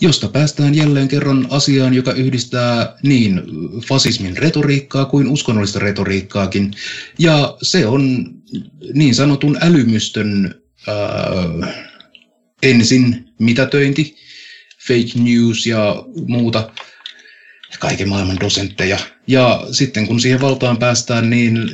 Josta 0.00 0.28
päästään 0.28 0.74
jälleen 0.74 1.08
kerran 1.08 1.46
asiaan, 1.50 1.94
joka 1.94 2.12
yhdistää 2.12 2.96
niin 3.02 3.42
fasismin 3.88 4.36
retoriikkaa 4.36 5.04
kuin 5.04 5.28
uskonnollista 5.28 5.78
retoriikkaakin. 5.78 6.72
Ja 7.18 7.56
se 7.62 7.86
on 7.86 8.34
niin 8.94 9.14
sanotun 9.14 9.58
älymystön 9.60 10.63
äh, 10.88 11.74
ensin 12.62 13.24
mitätöinti, 13.38 14.16
fake 14.86 15.20
news 15.22 15.66
ja 15.66 16.04
muuta, 16.26 16.70
kaiken 17.78 18.08
maailman 18.08 18.40
dosentteja. 18.40 18.98
Ja 19.26 19.66
sitten 19.72 20.06
kun 20.06 20.20
siihen 20.20 20.40
valtaan 20.40 20.76
päästään, 20.76 21.30
niin 21.30 21.70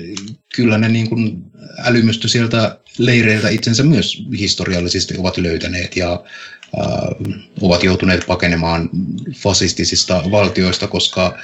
kyllä 0.54 0.78
ne 0.78 0.88
niin 0.88 1.08
kuin 1.08 1.42
älymystö 1.78 2.28
sieltä 2.28 2.78
leireiltä 2.98 3.48
itsensä 3.48 3.82
myös 3.82 4.22
historiallisesti 4.38 5.14
ovat 5.18 5.36
löytäneet 5.36 5.96
ja 5.96 6.12
äh, 6.12 7.40
ovat 7.60 7.82
joutuneet 7.82 8.26
pakenemaan 8.26 8.90
fasistisista 9.36 10.22
valtioista, 10.30 10.86
koska, 10.86 11.38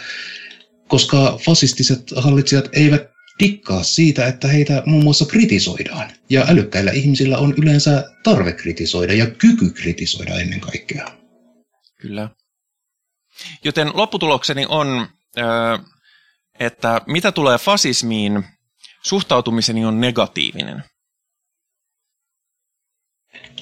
koska 0.89 1.39
fasistiset 1.45 2.03
hallitsijat 2.17 2.69
eivät 2.73 3.16
dikkaa 3.41 3.83
siitä, 3.83 4.27
että 4.27 4.49
heitä 4.49 4.83
muun 4.87 5.05
muassa 5.05 5.27
kritisoidaan. 5.27 6.11
Ja 6.31 6.45
älykkäillä 6.49 6.91
ihmisillä 6.91 7.39
on 7.39 7.55
yleensä 7.63 8.11
tarve 8.23 8.53
kritisoida 8.53 9.13
ja 9.13 9.31
kyky 9.31 9.71
kritisoida 9.71 10.35
ennen 10.35 10.61
kaikkea. 10.61 11.07
Kyllä. 12.01 12.31
Joten 13.65 13.91
lopputulokseni 13.95 14.67
on, 14.69 15.07
että 16.61 17.01
mitä 17.07 17.33
tulee 17.33 17.59
fasismiin, 17.59 18.45
suhtautumiseni 19.03 19.85
on 19.85 20.01
negatiivinen. 20.01 20.85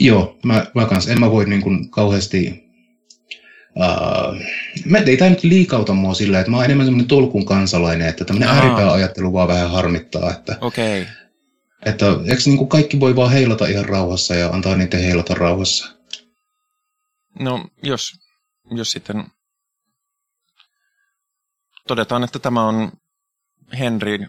Joo, 0.00 0.38
mä, 0.44 0.66
mä 0.74 0.86
kans, 0.86 1.08
en 1.08 1.20
mä 1.20 1.30
voi 1.30 1.48
niin 1.48 1.62
kuin 1.62 1.90
kauheasti 1.90 2.63
Uh, 3.76 4.40
mä, 4.84 4.98
ei 4.98 5.16
tämä 5.16 5.30
nyt 5.30 5.42
liikauta 5.42 5.92
mua 5.94 6.14
sillä, 6.14 6.40
että 6.40 6.50
mä 6.50 6.56
oon 6.56 6.64
enemmän 6.64 6.86
semmoinen 6.86 7.08
tolkun 7.08 7.44
kansalainen, 7.44 8.08
että 8.08 8.24
tämmöinen 8.24 8.48
ääripääajattelu 8.48 9.32
vaan 9.32 9.48
vähän 9.48 9.70
harmittaa. 9.70 10.30
Että, 10.30 10.56
okay. 10.60 11.06
että 11.84 12.06
eikö 12.06 12.42
niin 12.46 12.58
kuin 12.58 12.68
kaikki 12.68 13.00
voi 13.00 13.16
vaan 13.16 13.32
heilata 13.32 13.66
ihan 13.66 13.84
rauhassa 13.84 14.34
ja 14.34 14.48
antaa 14.48 14.76
niitä 14.76 14.96
heilata 14.96 15.34
rauhassa? 15.34 15.96
No, 17.38 17.64
jos, 17.82 18.12
jos 18.70 18.90
sitten 18.90 19.24
todetaan, 21.88 22.24
että 22.24 22.38
tämä 22.38 22.66
on 22.68 22.92
Henry, 23.78 24.26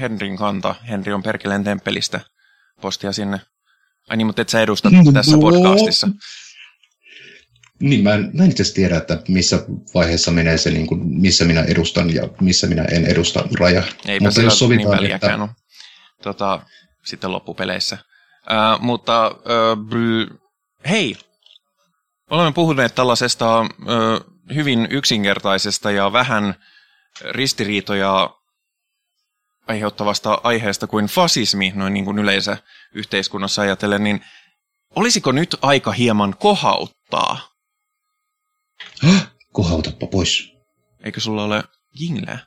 Henrin 0.00 0.36
kanta. 0.36 0.74
Henri 0.88 1.12
on 1.12 1.22
Perkeleen 1.22 1.64
temppelistä. 1.64 2.20
Postia 2.80 3.12
sinne. 3.12 3.40
Ai 4.08 4.16
niin, 4.16 4.26
mutta 4.26 4.42
et 4.42 4.48
sä 4.48 4.60
edustat 4.60 4.92
tässä 5.14 5.38
podcastissa. 5.40 6.08
Niin, 7.80 8.02
mä 8.04 8.14
en, 8.14 8.30
mä 8.32 8.44
en 8.44 8.50
itse 8.50 8.74
tiedä, 8.74 8.96
että 8.96 9.18
missä 9.28 9.64
vaiheessa 9.94 10.30
menee 10.30 10.58
se, 10.58 10.70
niin 10.70 10.86
kuin, 10.86 11.00
missä 11.04 11.44
minä 11.44 11.62
edustan 11.62 12.14
ja 12.14 12.28
missä 12.40 12.66
minä 12.66 12.84
en 12.84 13.06
edusta 13.06 13.44
raja. 13.58 13.82
Eipä 14.06 14.24
mutta 14.24 14.42
jos 14.42 14.58
sovitaan, 14.58 15.02
niin 15.02 15.14
että... 15.14 15.48
tota, 16.22 16.60
sitten 17.04 17.32
loppupeleissä. 17.32 17.98
Uh, 18.50 18.80
mutta 18.80 19.28
uh, 19.28 20.38
hei, 20.88 21.16
olemme 22.30 22.52
puhuneet 22.52 22.94
tällaisesta 22.94 23.60
uh, 23.60 23.66
hyvin 24.54 24.88
yksinkertaisesta 24.90 25.90
ja 25.90 26.12
vähän 26.12 26.54
ristiriitoja 27.30 28.30
aiheuttavasta 29.66 30.40
aiheesta 30.42 30.86
kuin 30.86 31.06
fasismi, 31.06 31.72
noin 31.74 31.94
niin 31.94 32.04
kuin 32.04 32.18
yleensä 32.18 32.56
yhteiskunnassa 32.94 33.62
ajatellen, 33.62 34.04
niin 34.04 34.20
olisiko 34.96 35.32
nyt 35.32 35.56
aika 35.62 35.92
hieman 35.92 36.36
kohauttaa 36.38 37.55
Kohautappa 39.52 40.06
pois. 40.06 40.52
Eikö 41.04 41.20
sulla 41.20 41.44
ole 41.44 41.64
jingleä? 42.00 42.38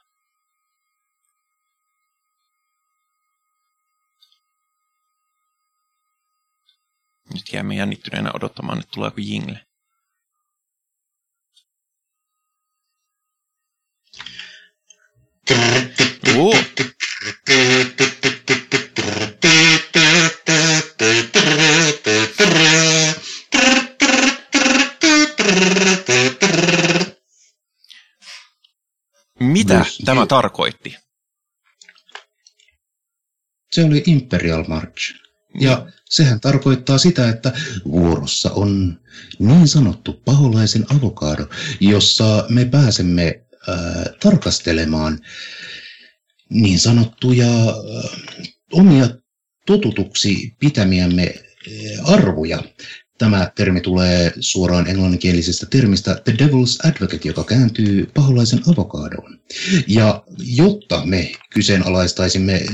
Nyt 7.34 7.54
jäämme 7.54 7.76
jännittyneenä 7.76 8.32
odottamaan, 8.34 8.80
että 8.80 8.92
tuleeko 8.92 9.18
jingle. 9.22 9.66
Uh. 16.38 16.56
Tämä 30.10 30.26
tarkoitti? 30.26 30.98
Se 33.72 33.84
oli 33.84 34.04
Imperial 34.06 34.66
March. 34.68 35.16
Ja 35.60 35.88
sehän 36.10 36.40
tarkoittaa 36.40 36.98
sitä, 36.98 37.30
että 37.30 37.54
vuorossa 37.86 38.52
on 38.52 39.00
niin 39.40 39.68
sanottu 39.68 40.14
paholaisen 40.26 40.86
avokado, 40.98 41.48
jossa 41.80 42.46
me 42.50 42.66
pääsemme 42.66 43.42
äh, 43.70 43.76
tarkastelemaan 44.20 45.20
niin 46.50 46.80
sanottuja 46.80 47.48
äh, 47.48 48.12
omia 48.72 49.10
totutuksi 49.66 50.56
pitämiämme 50.60 51.34
äh, 51.36 52.12
arvoja. 52.14 52.64
Tämä 53.20 53.52
termi 53.56 53.82
tulee 53.82 54.34
suoraan 54.40 54.88
englanninkielisestä 54.88 55.66
termistä 55.66 56.22
The 56.24 56.34
Devil's 56.34 56.90
Advocate, 56.90 57.28
joka 57.28 57.44
kääntyy 57.44 58.12
paholaisen 58.14 58.62
avokadoon. 58.74 59.40
Ja 59.88 60.24
jotta 60.38 61.06
me 61.06 61.32
kyseenalaistaisimme 61.54 62.66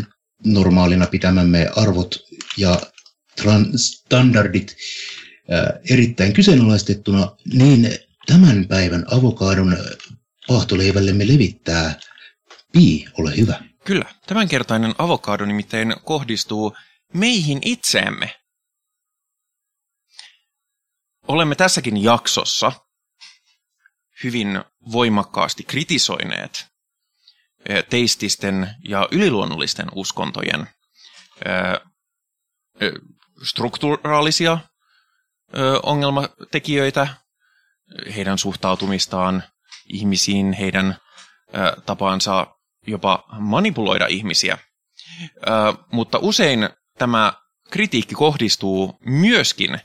normaalina 0.45 1.07
pitämämme 1.07 1.69
arvot 1.75 2.15
ja 2.57 2.81
standardit 3.75 4.75
ää, 5.49 5.79
erittäin 5.89 6.33
kyseenalaistettuna, 6.33 7.31
niin 7.53 7.89
tämän 8.25 8.67
päivän 8.67 9.05
avokadon 9.11 9.77
paahtoleivällemme 10.47 11.27
levittää 11.27 11.99
Pi, 12.73 13.05
ole 13.17 13.37
hyvä. 13.37 13.63
Kyllä, 13.85 14.05
tämänkertainen 14.27 14.95
avokado 14.97 15.45
nimittäin 15.45 15.95
kohdistuu 16.03 16.75
meihin 17.13 17.59
itseemme. 17.61 18.44
Olemme 21.27 21.55
tässäkin 21.55 22.03
jaksossa 22.03 22.71
hyvin 24.23 24.63
voimakkaasti 24.91 25.63
kritisoineet 25.63 26.67
eh, 27.69 27.83
teististen 27.89 28.75
ja 28.83 29.07
yliluonnollisten 29.11 29.87
uskontojen 29.95 30.59
eh, 31.45 31.81
eh, 32.81 32.91
strukturaalisia 33.43 34.57
ongelmatekijöitä, 35.83 37.07
heidän 38.15 38.37
suhtautumistaan 38.37 39.43
ihmisiin, 39.87 40.53
heidän 40.53 40.97
tapaansa 41.85 42.47
jopa 42.87 43.23
manipuloida 43.39 44.07
ihmisiä. 44.07 44.57
Mutta 45.91 46.19
usein 46.21 46.69
tämä 46.97 47.33
kritiikki 47.71 48.15
kohdistuu 48.15 48.99
myöskin 49.05 49.79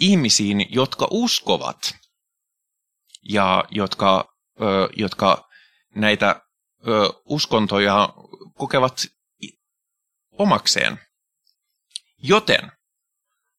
ihmisiin, 0.00 0.66
jotka 0.74 1.08
uskovat 1.10 1.94
ja 3.22 3.64
jotka, 3.70 4.34
ö, 4.60 4.88
jotka 4.96 5.48
näitä 5.94 6.40
ö, 6.88 6.90
uskontoja 7.24 8.08
kokevat 8.54 9.02
omakseen. 10.38 11.00
Joten 12.22 12.72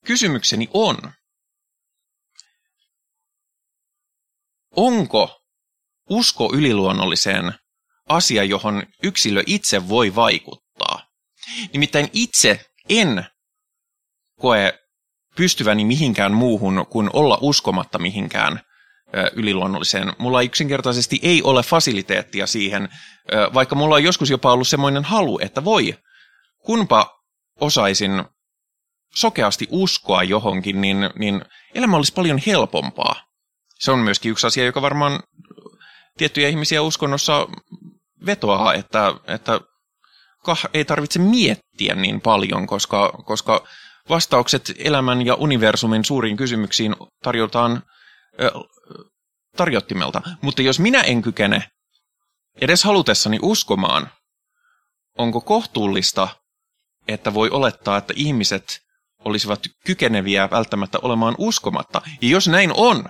kysymykseni 0.06 0.70
on, 0.74 0.98
onko 4.76 5.42
usko 6.10 6.50
yliluonnolliseen 6.54 7.54
asia, 8.10 8.44
johon 8.44 8.84
yksilö 9.04 9.44
itse 9.46 9.90
voi 9.90 10.16
vaikuttaa. 10.16 11.08
Nimittäin 11.74 12.10
itse 12.14 12.66
en 12.90 13.26
koe 14.40 14.87
pystyväni 15.38 15.86
mihinkään 15.86 16.34
muuhun 16.34 16.86
kuin 16.90 17.10
olla 17.14 17.38
uskomatta 17.42 18.00
mihinkään 18.00 18.62
yliluonnolliseen. 19.34 20.14
Mulla 20.18 20.42
yksinkertaisesti 20.42 21.20
ei 21.24 21.44
ole 21.44 21.64
fasiliteettia 21.64 22.48
siihen, 22.48 22.90
vaikka 23.54 23.76
mulla 23.76 23.96
on 23.96 24.04
joskus 24.04 24.30
jopa 24.30 24.52
ollut 24.54 24.68
semmoinen 24.68 25.04
halu, 25.04 25.40
että 25.42 25.64
voi, 25.64 25.96
kunpa 26.66 27.20
osaisin 27.62 28.24
sokeasti 29.16 29.68
uskoa 29.72 30.24
johonkin, 30.24 30.82
niin, 30.82 31.10
niin 31.20 31.42
elämä 31.76 31.98
olisi 31.98 32.14
paljon 32.14 32.42
helpompaa. 32.46 33.16
Se 33.80 33.92
on 33.92 34.00
myöskin 34.00 34.32
yksi 34.32 34.48
asia, 34.48 34.66
joka 34.66 34.82
varmaan 34.82 35.20
tiettyjä 36.18 36.50
ihmisiä 36.50 36.82
uskonnossa 36.82 37.48
vetoaa, 38.26 38.74
että, 38.74 39.14
että 39.28 39.62
kah 40.44 40.66
ei 40.74 40.86
tarvitse 40.86 41.20
miettiä 41.20 41.96
niin 41.96 42.22
paljon, 42.22 42.68
koska, 42.68 43.24
koska 43.26 43.68
vastaukset 44.10 44.74
elämän 44.78 45.26
ja 45.26 45.36
universumin 45.36 46.06
suuriin 46.06 46.38
kysymyksiin 46.38 46.96
tarjotaan 47.24 47.84
tarjottimelta. 49.58 50.22
Mutta 50.42 50.62
jos 50.62 50.80
minä 50.80 51.02
en 51.02 51.22
kykene 51.22 51.70
edes 52.62 52.84
halutessani 52.84 53.40
uskomaan, 53.42 54.10
onko 55.18 55.42
kohtuullista, 55.42 56.28
että 57.08 57.34
voi 57.34 57.50
olettaa, 57.50 57.98
että 57.98 58.14
ihmiset 58.16 58.80
olisivat 59.26 59.60
kykeneviä 59.86 60.50
välttämättä 60.52 61.00
olemaan 61.02 61.36
uskomatta. 61.38 62.02
Ja 62.22 62.30
jos 62.30 62.48
näin 62.48 62.72
on, 62.76 63.06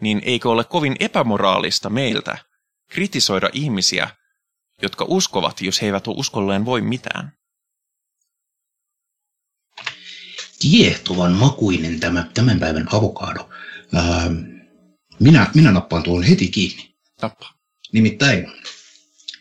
niin 0.00 0.22
eikö 0.24 0.50
ole 0.50 0.64
kovin 0.64 0.96
epämoraalista 1.00 1.90
meiltä 1.90 2.38
kritisoida 2.90 3.50
ihmisiä, 3.52 4.10
jotka 4.82 5.04
uskovat, 5.08 5.60
jos 5.60 5.82
he 5.82 5.86
eivät 5.86 6.08
ole 6.08 6.16
uskolleen 6.18 6.64
voi 6.64 6.80
mitään? 6.80 7.32
Kiehtovan 10.58 11.32
makuinen 11.32 12.00
tämä 12.00 12.26
tämän 12.34 12.60
päivän 12.60 12.88
avokado. 12.92 13.48
Ää, 13.94 14.30
minä, 15.20 15.50
minä 15.54 15.72
nappaan 15.72 16.02
tuon 16.02 16.22
heti 16.22 16.48
kiinni. 16.48 16.90
Tappa. 17.20 17.46
Nimittäin 17.92 18.46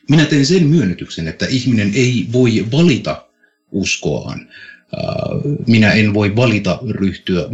minä 0.10 0.26
teen 0.26 0.46
sen 0.46 0.68
myönnytyksen, 0.68 1.28
että 1.28 1.46
ihminen 1.46 1.92
ei 1.96 2.28
voi 2.34 2.66
valita 2.72 3.28
uskoaan. 3.72 4.40
Ää, 4.98 5.14
Minä 5.68 5.92
en 5.92 6.14
voi 6.14 6.36
valita 6.36 6.80
ryhtyä, 6.90 7.46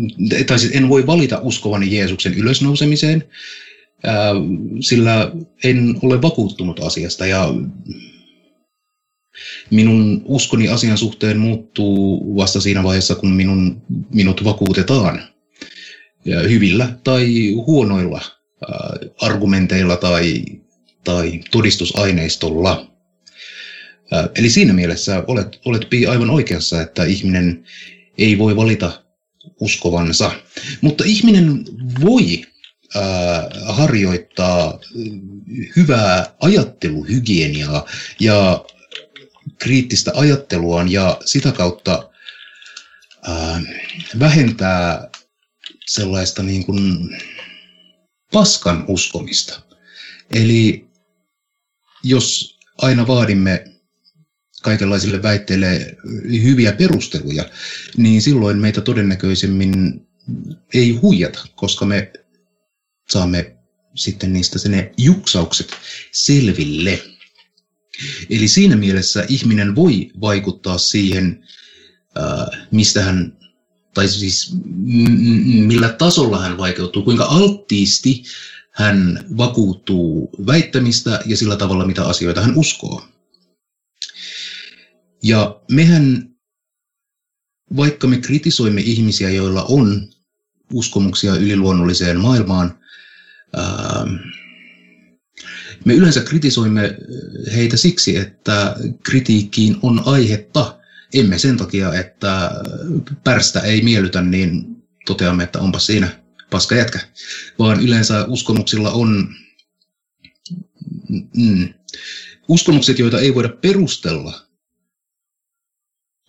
tai 0.47 0.59
siis 0.59 0.75
en 0.75 0.89
voi 0.89 1.07
valita 1.07 1.39
uskovani 1.41 1.95
Jeesuksen 1.95 2.33
ylösnousemiseen, 2.33 3.23
ää, 4.03 4.33
sillä 4.79 5.31
en 5.63 5.95
ole 6.01 6.21
vakuuttunut 6.21 6.79
asiasta 6.79 7.25
ja 7.25 7.53
minun 9.69 10.21
uskoni 10.25 10.69
asian 10.69 10.97
suhteen 10.97 11.37
muuttuu 11.39 12.35
vasta 12.35 12.61
siinä 12.61 12.83
vaiheessa, 12.83 13.15
kun 13.15 13.31
minun, 13.31 13.81
minut 14.09 14.43
vakuutetaan 14.43 15.23
hyvillä 16.25 16.97
tai 17.03 17.53
huonoilla 17.53 18.21
ää, 18.21 18.93
argumenteilla 19.21 19.95
tai, 19.95 20.43
tai 21.03 21.39
todistusaineistolla. 21.51 22.91
Ää, 24.11 24.29
Eli 24.35 24.49
siinä 24.49 24.73
mielessä 24.73 25.23
olet, 25.27 25.59
olet 25.65 25.89
Pi 25.89 26.05
aivan 26.05 26.29
oikeassa, 26.29 26.81
että 26.81 27.03
ihminen 27.03 27.63
ei 28.17 28.37
voi 28.37 28.55
valita 28.55 29.03
uskovansa. 29.59 30.31
Mutta 30.81 31.03
ihminen 31.07 31.65
voi 32.01 32.45
ää, 32.95 33.49
harjoittaa 33.65 34.79
hyvää 35.75 36.35
ajatteluhygieniaa 36.39 37.85
ja 38.19 38.65
kriittistä 39.57 40.11
ajatteluaan 40.15 40.91
ja 40.91 41.17
sitä 41.25 41.51
kautta 41.51 42.09
ää, 43.27 43.61
vähentää 44.19 45.09
sellaista 45.85 46.43
niin 46.43 46.65
kuin 46.65 47.09
paskan 48.31 48.85
uskomista. 48.87 49.61
Eli 50.33 50.85
jos 52.03 52.57
aina 52.77 53.07
vaadimme 53.07 53.65
kaikenlaisille 54.61 55.23
väitteille 55.23 55.97
hyviä 56.43 56.71
perusteluja, 56.71 57.49
niin 57.97 58.21
silloin 58.21 58.57
meitä 58.57 58.81
todennäköisemmin 58.81 60.07
ei 60.73 60.91
huijata, 60.91 61.45
koska 61.55 61.85
me 61.85 62.11
saamme 63.09 63.55
sitten 63.95 64.33
niistä 64.33 64.69
ne 64.69 64.93
juksaukset 64.97 65.71
selville. 66.11 67.03
Eli 68.29 68.47
siinä 68.47 68.75
mielessä 68.75 69.25
ihminen 69.29 69.75
voi 69.75 70.11
vaikuttaa 70.21 70.77
siihen, 70.77 71.43
ää, 72.15 72.67
mistä 72.71 73.03
hän, 73.03 73.37
tai 73.93 74.07
siis 74.07 74.55
millä 75.45 75.89
tasolla 75.89 76.39
hän 76.39 76.57
vaikeutuu, 76.57 77.03
kuinka 77.03 77.23
alttiisti 77.23 78.23
hän 78.71 79.25
vakuuttuu 79.37 80.29
väittämistä 80.45 81.21
ja 81.25 81.37
sillä 81.37 81.55
tavalla, 81.55 81.85
mitä 81.85 82.05
asioita 82.05 82.41
hän 82.41 82.55
uskoo. 82.55 83.05
Ja 85.23 85.61
mehän, 85.71 86.29
vaikka 87.75 88.07
me 88.07 88.17
kritisoimme 88.17 88.81
ihmisiä, 88.81 89.29
joilla 89.29 89.63
on 89.63 90.09
uskomuksia 90.73 91.35
yliluonnolliseen 91.35 92.19
maailmaan, 92.19 92.79
ää, 93.53 94.05
me 95.85 95.93
yleensä 95.93 96.21
kritisoimme 96.21 96.97
heitä 97.55 97.77
siksi, 97.77 98.17
että 98.17 98.75
kritiikkiin 99.03 99.77
on 99.81 100.01
aihetta. 100.05 100.77
Emme 101.13 101.37
sen 101.37 101.57
takia, 101.57 101.93
että 101.93 102.51
pärstä 103.23 103.59
ei 103.59 103.81
miellytä, 103.81 104.21
niin 104.21 104.83
toteamme, 105.05 105.43
että 105.43 105.59
onpa 105.59 105.79
siinä 105.79 106.21
paska 106.49 106.75
jätkä. 106.75 106.99
Vaan 107.59 107.81
yleensä 107.81 108.25
uskomuksilla 108.27 108.91
on 108.91 109.35
mm, 111.37 111.73
uskomukset, 112.47 112.99
joita 112.99 113.19
ei 113.19 113.35
voida 113.35 113.49
perustella, 113.49 114.41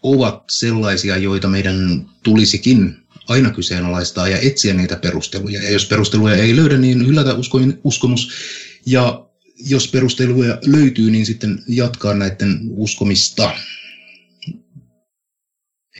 ovat 0.02 0.44
sellaisia, 0.50 1.16
joita 1.16 1.48
meidän 1.48 2.06
tulisikin 2.22 2.96
aina 3.28 3.50
kyseenalaistaa 3.50 4.28
ja 4.28 4.38
etsiä 4.38 4.74
niitä 4.74 4.96
perusteluja. 4.96 5.62
Ja 5.62 5.70
jos 5.70 5.86
perusteluja 5.86 6.34
ei 6.34 6.56
löydä, 6.56 6.78
niin 6.78 7.06
hylätä 7.06 7.34
uskomus. 7.84 8.30
Ja 8.86 9.26
jos 9.66 9.88
perusteluja 9.88 10.58
löytyy, 10.66 11.10
niin 11.10 11.26
sitten 11.26 11.62
jatkaa 11.68 12.14
näiden 12.14 12.60
uskomista. 12.70 13.56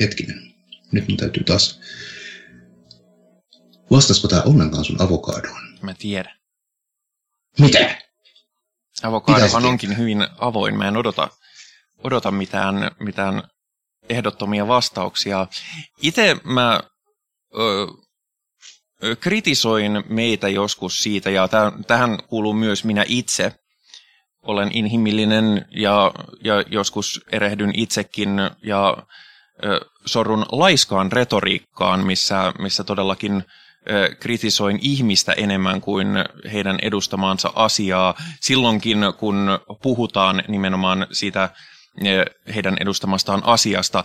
Hetkinen. 0.01 0.55
Nyt 0.93 1.09
mun 1.09 1.17
täytyy 1.17 1.45
taas... 1.45 1.81
Vastaisiko 3.91 4.29
tämä 4.29 4.43
ollenkaan 4.43 4.85
sun 4.85 5.03
avokadoon? 5.03 5.61
Mä 5.83 5.95
tiedän. 5.95 6.35
Mitä? 7.59 7.99
Avokadohan 9.03 9.65
onkin 9.65 9.99
hyvin 9.99 10.27
avoin. 10.39 10.79
Mä 10.79 10.89
en 10.89 10.97
odota, 10.97 11.29
odota 11.99 12.31
mitään, 12.31 12.91
mitään 13.01 13.43
ehdottomia 14.09 14.69
vastauksia. 14.69 15.47
Itse 16.03 16.37
mä 16.45 16.81
ö, 17.55 17.87
kritisoin 19.21 20.05
meitä 20.09 20.49
joskus 20.49 20.99
siitä, 20.99 21.31
ja 21.31 21.49
tähän 21.87 22.19
kuuluu 22.29 22.53
myös 22.53 22.85
minä 22.85 23.05
itse. 23.09 23.53
Olen 24.43 24.71
inhimillinen 24.73 25.67
ja, 25.71 26.13
ja 26.45 26.65
joskus 26.71 27.21
erehdyn 27.33 27.71
itsekin 27.75 28.29
ja 28.65 28.97
ö, 29.65 29.81
sorrun 30.07 30.47
laiskaan 30.53 31.13
retoriikkaan, 31.13 32.07
missä, 32.07 32.53
missä 32.59 32.85
todellakin 32.85 33.45
ö, 33.91 34.15
kritisoin 34.21 34.79
ihmistä 34.83 35.33
enemmän 35.33 35.81
kuin 35.81 36.09
heidän 36.53 36.79
edustamaansa 36.83 37.53
asiaa. 37.55 38.15
Silloinkin, 38.41 38.99
kun 39.19 39.59
puhutaan 39.83 40.43
nimenomaan 40.49 41.07
siitä 41.13 41.51
heidän 42.55 42.77
edustamastaan 42.81 43.43
asiasta. 43.45 44.05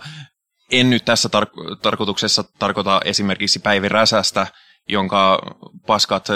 En 0.72 0.90
nyt 0.90 1.04
tässä 1.04 1.28
tar- 1.28 1.76
tarkoituksessa 1.82 2.44
tarkoita 2.58 3.00
esimerkiksi 3.04 3.58
Päivi 3.58 3.88
Räsästä, 3.88 4.46
jonka 4.88 5.38
paskat, 5.86 6.26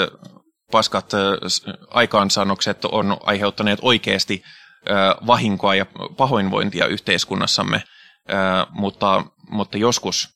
paskat 0.73 1.11
aikaansaannokset 1.91 2.85
on 2.85 3.17
aiheuttaneet 3.23 3.79
oikeasti 3.83 4.43
vahinkoa 5.27 5.75
ja 5.75 5.87
pahoinvointia 6.17 6.87
yhteiskunnassamme, 6.87 7.83
mutta, 8.71 9.25
mutta 9.51 9.79
joskus 9.79 10.29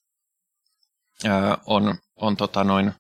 on, 1.67 1.99
on 2.17 2.37
tota 2.37 2.65
noin, 2.65 2.93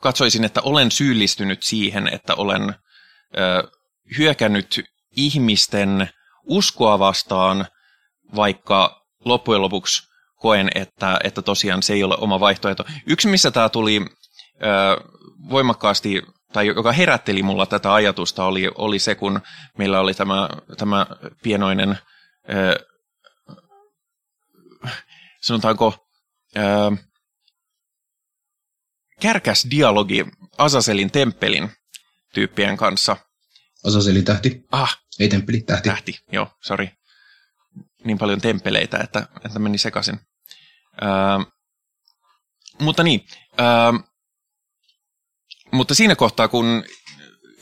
katsoisin, 0.00 0.44
että 0.44 0.60
olen 0.62 0.90
syyllistynyt 0.90 1.62
siihen, 1.62 2.08
että 2.08 2.34
olen 2.34 2.74
hyökännyt 4.18 4.84
ihmisten 5.16 6.08
uskoa 6.44 6.98
vastaan, 6.98 7.66
vaikka 8.36 9.04
loppujen 9.24 9.62
lopuksi 9.62 10.13
koen, 10.44 10.70
että, 10.74 11.18
että 11.24 11.42
tosiaan 11.42 11.82
se 11.82 11.92
ei 11.92 12.04
ole 12.04 12.16
oma 12.18 12.40
vaihtoehto. 12.40 12.84
Yksi, 13.06 13.28
missä 13.28 13.50
tämä 13.50 13.68
tuli 13.68 14.00
ö, 14.00 14.06
voimakkaasti, 15.50 16.22
tai 16.52 16.66
joka 16.66 16.92
herätteli 16.92 17.42
mulla 17.42 17.66
tätä 17.66 17.94
ajatusta, 17.94 18.44
oli, 18.44 18.70
oli 18.74 18.98
se, 18.98 19.14
kun 19.14 19.40
meillä 19.78 20.00
oli 20.00 20.14
tämä, 20.14 20.48
tämä 20.78 21.06
pienoinen, 21.42 21.98
ö, 22.50 22.86
sanotaanko, 25.40 26.08
ö, 26.56 26.60
kärkäs 29.20 29.66
dialogi 29.70 30.24
Asaselin 30.58 31.10
temppelin 31.10 31.70
tyyppien 32.34 32.76
kanssa. 32.76 33.16
Asaselin 33.84 34.24
tähti? 34.24 34.64
Ah. 34.72 34.98
Ei 35.20 35.28
temppeli, 35.28 35.60
tähti. 35.60 35.88
Tähti, 35.88 36.18
joo, 36.32 36.48
sorry. 36.62 36.88
Niin 38.04 38.18
paljon 38.18 38.40
temppeleitä, 38.40 38.98
että, 38.98 39.28
että 39.44 39.58
meni 39.58 39.78
sekaisin. 39.78 40.20
Öö, 41.02 41.52
mutta 42.80 43.02
niin, 43.02 43.26
öö, 43.60 43.92
mutta 45.72 45.94
siinä 45.94 46.16
kohtaa, 46.16 46.48
kun 46.48 46.84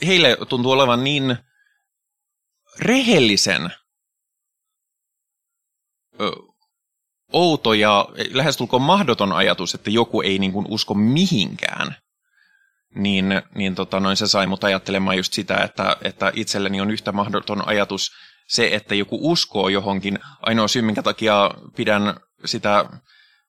heille 0.05 0.37
tuntuu 0.49 0.71
olevan 0.71 1.03
niin 1.03 1.37
rehellisen 2.79 3.71
ö, 6.21 6.31
outo 7.33 7.73
ja 7.73 8.07
lähestulkoon 8.31 8.81
mahdoton 8.81 9.33
ajatus, 9.33 9.75
että 9.75 9.89
joku 9.89 10.21
ei 10.21 10.39
niin 10.39 10.51
kuin 10.51 10.65
usko 10.69 10.93
mihinkään, 10.93 11.95
niin, 12.95 13.25
niin 13.55 13.75
tota, 13.75 13.99
noin 13.99 14.17
se 14.17 14.27
sai 14.27 14.47
mut 14.47 14.63
ajattelemaan 14.63 15.17
just 15.17 15.33
sitä, 15.33 15.57
että, 15.57 15.97
että 16.01 16.31
itselleni 16.35 16.81
on 16.81 16.91
yhtä 16.91 17.11
mahdoton 17.11 17.67
ajatus 17.67 18.11
se, 18.47 18.69
että 18.71 18.95
joku 18.95 19.31
uskoo 19.31 19.69
johonkin. 19.69 20.19
Ainoa 20.41 20.67
syy, 20.67 20.81
minkä 20.81 21.03
takia 21.03 21.51
pidän 21.75 22.15
sitä 22.45 22.85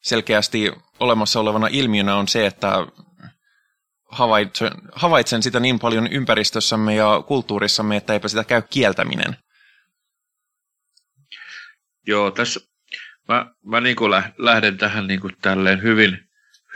selkeästi 0.05 0.73
olemassa 1.01 1.41
olevana 1.41 1.69
ilmiönä 1.71 2.17
on 2.17 2.29
se, 2.29 2.47
että 2.47 2.73
havaitsen, 4.11 4.71
havaitsen 4.93 5.43
sitä 5.43 5.61
niin 5.61 5.79
paljon 5.79 6.13
ympäristössämme 6.13 6.95
ja 6.95 7.23
kulttuurissamme, 7.27 7.97
että 7.97 8.13
eipä 8.13 8.29
sitä 8.29 8.45
käy 8.45 8.63
kieltäminen. 8.71 9.37
Joo, 12.07 12.31
tässä 12.31 12.61
mä, 13.29 13.47
mä 13.65 13.81
niin 13.81 13.97
kuin 13.97 14.11
lähden 14.39 14.79
tähän 14.79 15.07
niin 15.07 15.21
kuin 15.21 15.37
tälleen 15.43 15.83
hyvin, 15.83 16.29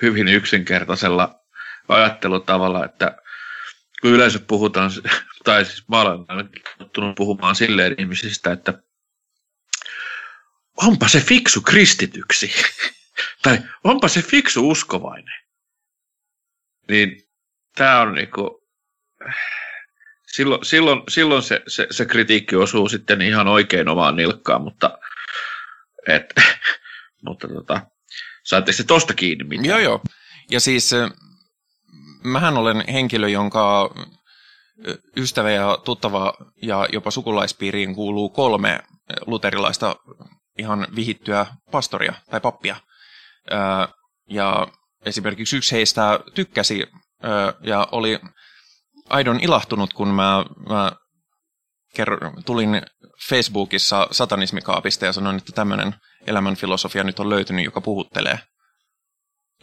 hyvin 0.02 0.28
yksinkertaisella 0.28 1.34
ajattelutavalla, 1.88 2.84
että 2.84 3.16
kun 4.00 4.10
yleensä 4.10 4.38
puhutaan, 4.38 4.90
tai 5.44 5.64
siis 5.64 5.88
mä 5.88 6.00
olen 6.00 6.50
tottunut 6.78 7.16
puhumaan 7.16 7.56
silleen 7.56 7.94
ihmisistä, 7.98 8.52
että 8.52 8.82
onpa 10.76 11.08
se 11.08 11.20
fiksu 11.20 11.60
kristityksi, 11.60 12.52
tai 13.48 13.58
onpa 13.84 14.08
se 14.08 14.22
fiksu 14.22 14.70
uskovainen. 14.70 15.40
Niin 16.88 17.22
tämä 17.74 18.00
on 18.00 18.14
niinku, 18.14 18.68
silloin, 20.26 20.64
silloin, 20.64 21.02
silloin 21.08 21.42
se, 21.42 21.62
se, 21.66 21.86
se 21.90 22.06
kritiikki 22.06 22.56
osuu 22.56 22.88
sitten 22.88 23.22
ihan 23.22 23.48
oikein 23.48 23.88
omaan 23.88 24.16
nilkkaan, 24.16 24.62
mutta, 24.62 24.98
et, 26.08 26.34
mutta 27.26 27.48
tota, 27.48 27.80
saatte 28.44 28.72
se 28.72 28.84
tosta 28.84 29.14
kiinni 29.14 29.44
mitään. 29.44 29.68
Joo, 29.68 29.78
joo. 29.78 30.00
Ja 30.50 30.60
siis 30.60 30.90
mähän 32.24 32.56
olen 32.56 32.84
henkilö, 32.92 33.28
jonka 33.28 33.94
ystävä 35.16 35.50
ja 35.50 35.78
tuttava 35.84 36.34
ja 36.62 36.88
jopa 36.92 37.10
sukulaispiiriin 37.10 37.94
kuuluu 37.94 38.28
kolme 38.28 38.80
luterilaista 39.26 39.96
ihan 40.58 40.86
vihittyä 40.96 41.46
pastoria 41.70 42.14
tai 42.30 42.40
pappia. 42.40 42.76
Ja 44.30 44.66
esimerkiksi 45.04 45.56
yksi 45.56 45.76
heistä 45.76 46.20
tykkäsi 46.34 46.86
ja 47.62 47.88
oli 47.92 48.20
aidon 49.08 49.40
ilahtunut, 49.40 49.92
kun 49.92 50.08
mä, 50.08 50.44
mä 50.68 50.92
tulin 52.46 52.82
Facebookissa 53.28 54.08
satanismikaapista 54.10 55.06
ja 55.06 55.12
sanoin, 55.12 55.36
että 55.36 55.52
tämmöinen 55.52 55.94
elämänfilosofia 56.26 57.04
nyt 57.04 57.20
on 57.20 57.30
löytynyt, 57.30 57.64
joka 57.64 57.80
puhuttelee. 57.80 58.38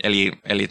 Eli, 0.03 0.31
eli 0.43 0.69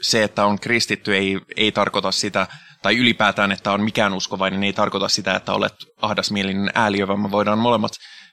se, 0.00 0.22
että 0.22 0.44
on 0.44 0.60
kristitty, 0.60 1.16
ei, 1.16 1.40
ei 1.56 1.72
tarkoita 1.72 2.12
sitä, 2.12 2.46
tai 2.82 2.96
ylipäätään, 2.96 3.52
että 3.52 3.72
on 3.72 3.82
mikään 3.82 4.14
uskovainen, 4.14 4.64
ei 4.64 4.72
tarkoita 4.72 5.08
sitä, 5.08 5.34
että 5.34 5.52
olet 5.52 5.74
ahdasmielinen 6.02 6.70
ääliö, 6.74 7.08
vaan 7.08 7.20
me 7.20 7.30
voidaan 7.30 7.58
molemmat 7.58 7.92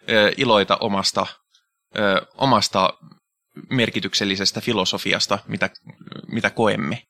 ö, 0.10 0.32
iloita 0.38 0.78
omasta, 0.80 1.28
ö, 1.98 2.26
omasta 2.38 2.94
merkityksellisestä 3.70 4.62
filosofiasta, 4.62 5.40
mitä, 5.48 5.70
mitä 6.28 6.50
koemme. 6.50 7.02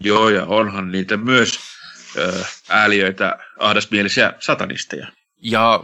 Joo, 0.00 0.28
ja 0.28 0.44
onhan 0.46 0.92
niitä 0.92 1.16
myös 1.16 1.58
ö, 2.16 2.44
ääliöitä, 2.68 3.38
ahdasmielisiä 3.58 4.32
satanisteja. 4.38 5.06
Ja 5.42 5.80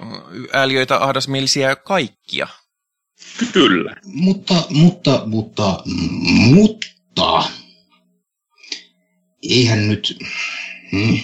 ääliöitä, 0.53 0.97
ahdasmielisiä 0.97 1.77
kaikkia. 1.77 2.49
Kyllä. 3.53 3.97
Mutta, 4.05 4.55
mutta, 4.71 5.23
mutta, 5.27 5.83
mutta, 6.55 7.51
eihän 9.43 9.89
nyt... 9.89 10.19
Hmm. 10.93 11.21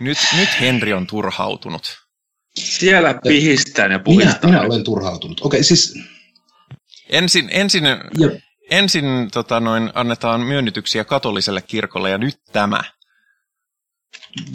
Nyt, 0.00 0.18
nyt 0.36 0.48
Henri 0.60 0.92
on 0.92 1.06
turhautunut. 1.06 2.03
Siellä 2.58 3.14
pihistään 3.22 3.92
ja 3.92 3.98
puhistaan. 3.98 4.50
Minä, 4.50 4.62
minä 4.62 4.72
olen 4.72 4.84
turhautunut. 4.84 5.40
Okei, 5.40 5.58
okay, 5.58 5.64
siis... 5.64 5.98
Ensin, 7.10 7.48
ensin, 7.52 7.84
ja. 7.84 8.30
ensin 8.70 9.04
tota 9.32 9.60
noin, 9.60 9.90
annetaan 9.94 10.40
myönnytyksiä 10.40 11.04
katoliselle 11.04 11.62
kirkolle 11.62 12.10
ja 12.10 12.18
nyt 12.18 12.38
tämä. 12.52 12.80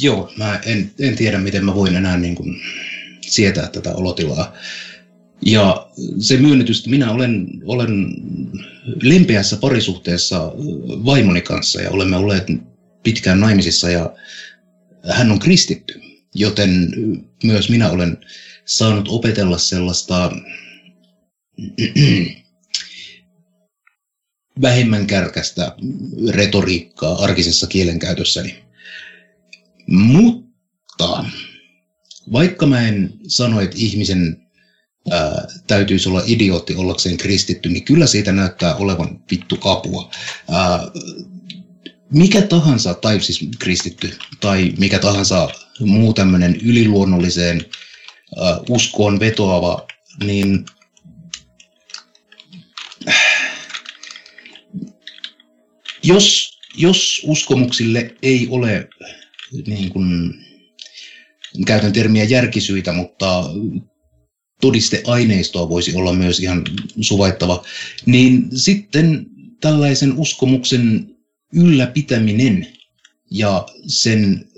Joo, 0.01 0.31
mä 0.37 0.59
en, 0.65 0.91
en 0.99 1.15
tiedä, 1.15 1.37
miten 1.37 1.65
mä 1.65 1.75
voin 1.75 1.95
enää 1.95 2.17
niin 2.17 2.35
kuin 2.35 2.61
sietää 3.21 3.67
tätä 3.67 3.93
olotilaa. 3.93 4.53
Ja 5.41 5.87
se 6.19 6.37
myönnytys, 6.37 6.77
että 6.77 6.89
minä 6.89 7.11
olen, 7.11 7.47
olen 7.65 8.15
lempeässä 9.01 9.57
parisuhteessa 9.57 10.51
vaimoni 11.05 11.41
kanssa 11.41 11.81
ja 11.81 11.91
olemme 11.91 12.17
olleet 12.17 12.47
pitkään 13.03 13.39
naimisissa 13.39 13.89
ja 13.89 14.13
hän 15.09 15.31
on 15.31 15.39
kristitty, 15.39 16.01
joten 16.35 16.91
myös 17.43 17.69
minä 17.69 17.89
olen 17.89 18.17
saanut 18.65 19.07
opetella 19.07 19.57
sellaista 19.57 20.31
vähemmän 24.61 25.07
kärkästä 25.07 25.75
retoriikkaa 26.29 27.23
arkisessa 27.23 27.67
kielenkäytössäni. 27.67 28.63
Mutta 29.87 31.25
vaikka 32.31 32.65
mä 32.65 32.87
en 32.87 33.13
sano, 33.27 33.61
että 33.61 33.75
ihmisen 33.79 34.47
ää, 35.11 35.47
täytyisi 35.67 36.09
olla 36.09 36.23
idiootti 36.25 36.75
ollakseen 36.75 37.17
kristitty, 37.17 37.69
niin 37.69 37.85
kyllä 37.85 38.07
siitä 38.07 38.31
näyttää 38.31 38.75
olevan 38.75 39.23
vittu 39.31 39.57
apua. 39.63 40.11
Ää, 40.51 40.79
mikä 42.13 42.41
tahansa, 42.41 42.93
tai 42.93 43.19
siis 43.21 43.49
kristitty, 43.59 44.17
tai 44.39 44.73
mikä 44.77 44.99
tahansa 44.99 45.49
muu 45.79 46.13
tämmöinen 46.13 46.55
yliluonnolliseen 46.55 47.65
ää, 48.37 48.59
uskoon 48.69 49.19
vetoava, 49.19 49.87
niin 50.23 50.65
jos, 56.03 56.57
jos 56.77 57.21
uskomuksille 57.25 58.15
ei 58.21 58.47
ole, 58.49 58.89
niin 59.67 59.89
kuin, 59.89 60.33
käytän 61.65 61.93
termiä 61.93 62.23
järkisyitä, 62.23 62.93
mutta 62.93 63.43
todisteaineistoa 64.61 65.69
voisi 65.69 65.95
olla 65.95 66.13
myös 66.13 66.39
ihan 66.39 66.63
suvaittava, 67.01 67.63
niin 68.05 68.47
sitten 68.55 69.25
tällaisen 69.61 70.13
uskomuksen 70.17 71.15
ylläpitäminen 71.53 72.67
ja 73.31 73.65
sen 73.87 74.49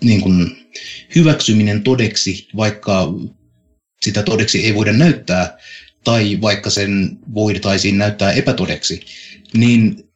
niin 0.00 0.20
kuin, 0.20 0.66
hyväksyminen 1.14 1.82
todeksi, 1.82 2.48
vaikka 2.56 3.14
sitä 4.02 4.22
todeksi 4.22 4.64
ei 4.64 4.74
voida 4.74 4.92
näyttää, 4.92 5.58
tai 6.04 6.38
vaikka 6.40 6.70
sen 6.70 7.18
voitaisiin 7.34 7.98
näyttää 7.98 8.32
epätodeksi, 8.32 9.00
niin 9.54 10.08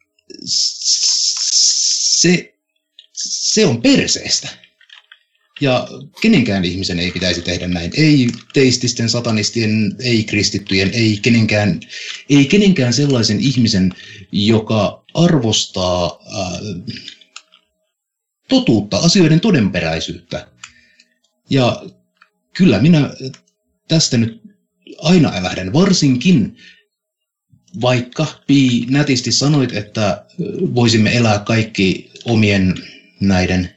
se, 0.45 2.53
se 3.13 3.65
on 3.65 3.81
perseestä. 3.81 4.49
Ja 5.61 5.87
kenenkään 6.21 6.65
ihmisen 6.65 6.99
ei 6.99 7.11
pitäisi 7.11 7.41
tehdä 7.41 7.67
näin. 7.67 7.91
Ei 7.97 8.27
teististen, 8.53 9.09
satanistien, 9.09 9.95
ei 9.99 10.23
kristittyjen, 10.23 10.89
ei 10.93 11.19
kenenkään, 11.21 11.79
ei 12.29 12.45
kenenkään 12.45 12.93
sellaisen 12.93 13.39
ihmisen, 13.39 13.93
joka 14.31 15.00
arvostaa 15.13 16.05
äh, 16.05 16.59
totuutta, 18.49 18.97
asioiden 18.97 19.39
todenperäisyyttä. 19.39 20.47
Ja 21.49 21.83
kyllä 22.53 22.79
minä 22.79 23.09
tästä 23.87 24.17
nyt 24.17 24.41
aina 24.97 25.31
älähdän, 25.35 25.73
varsinkin 25.73 26.57
vaikka 27.81 28.27
Pi 28.47 28.85
nätisti 28.89 29.31
sanoit, 29.31 29.73
että 29.73 30.25
voisimme 30.75 31.17
elää 31.17 31.39
kaikki 31.39 32.11
omien 32.25 32.75
näiden 33.19 33.75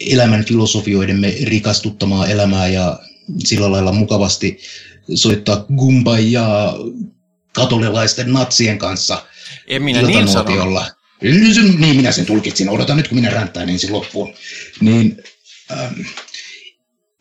elämän 0.00 0.44
filosofioidemme 0.44 1.34
rikastuttamaa 1.42 2.26
elämää 2.26 2.68
ja 2.68 2.98
sillä 3.44 3.72
lailla 3.72 3.92
mukavasti 3.92 4.58
soittaa 5.14 5.66
ja 6.30 6.74
katolilaisten 7.52 8.32
natsien 8.32 8.78
kanssa. 8.78 9.26
En 9.66 9.82
minä 9.82 10.02
niin 10.02 10.28
sano. 10.28 10.50
Niin 11.22 11.96
minä 11.96 12.12
sen 12.12 12.26
tulkitsin. 12.26 12.68
Odotan 12.68 12.96
nyt, 12.96 13.08
kun 13.08 13.18
minä 13.18 13.30
ränttään 13.30 13.68
ensin 13.68 13.92
loppuun. 13.92 14.34
Niin, 14.80 15.22
ähm, 15.72 16.00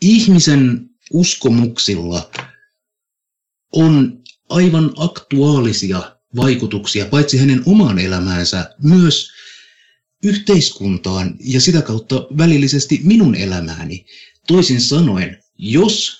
ihmisen 0.01 0.89
uskomuksilla 1.13 2.31
on 3.71 4.21
aivan 4.49 4.93
aktuaalisia 4.97 6.17
vaikutuksia 6.35 7.05
paitsi 7.05 7.37
hänen 7.37 7.63
omaan 7.65 7.99
elämäänsä, 7.99 8.75
myös 8.83 9.31
yhteiskuntaan 10.23 11.35
ja 11.39 11.61
sitä 11.61 11.81
kautta 11.81 12.27
välillisesti 12.37 12.99
minun 13.03 13.35
elämääni. 13.35 14.05
Toisin 14.47 14.81
sanoen, 14.81 15.43
jos 15.57 16.16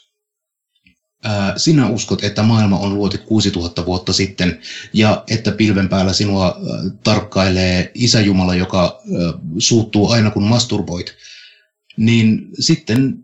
sinä 1.58 1.90
uskot, 1.90 2.24
että 2.24 2.44
maailma 2.44 2.80
on 2.80 2.96
luotu 2.96 3.18
6000 3.18 3.86
vuotta 3.86 4.14
sitten 4.14 4.60
ja 4.94 5.24
että 5.30 5.52
pilven 5.52 5.90
päällä 5.90 6.14
sinua 6.14 6.62
tarkkailee 7.04 7.92
Isä-Jumala, 7.94 8.56
joka 8.56 9.02
suuttuu 9.58 10.10
aina 10.10 10.32
kun 10.32 10.44
masturboit, 10.44 11.16
niin 11.98 12.48
sitten 12.60 13.24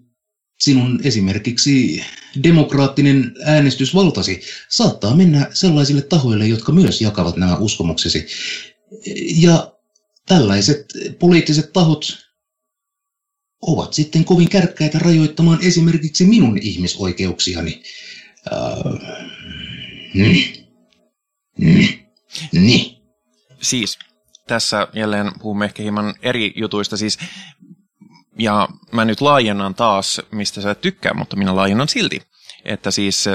sinun 0.59 0.99
esimerkiksi 1.03 2.03
demokraattinen 2.43 3.35
äänestysvaltasi 3.43 4.41
saattaa 4.69 5.15
mennä 5.15 5.47
sellaisille 5.53 6.01
tahoille, 6.01 6.47
jotka 6.47 6.71
myös 6.71 7.01
jakavat 7.01 7.37
nämä 7.37 7.55
uskomuksesi. 7.55 8.27
Ja 9.37 9.73
tällaiset 10.27 10.85
poliittiset 11.19 11.73
tahot 11.73 12.17
ovat 13.67 13.93
sitten 13.93 14.25
kovin 14.25 14.49
kärkkäitä 14.49 14.99
rajoittamaan 14.99 15.59
esimerkiksi 15.61 16.25
minun 16.25 16.57
ihmisoikeuksiani. 16.61 17.83
Äh, 18.53 18.93
mm, 20.13 20.63
mm, 21.57 21.87
niin. 22.51 23.03
Siis 23.61 23.99
tässä 24.47 24.87
jälleen 24.93 25.31
puhumme 25.39 25.65
ehkä 25.65 25.83
hieman 25.83 26.13
eri 26.21 26.53
jutuista. 26.55 26.97
Siis 26.97 27.17
ja 28.39 28.67
mä 28.91 29.05
nyt 29.05 29.21
laajennan 29.21 29.75
taas, 29.75 30.21
mistä 30.31 30.61
sä 30.61 30.75
tykkää, 30.75 31.13
mutta 31.13 31.35
minä 31.35 31.55
laajennan 31.55 31.87
silti. 31.87 32.21
Että 32.65 32.91
siis 32.91 33.25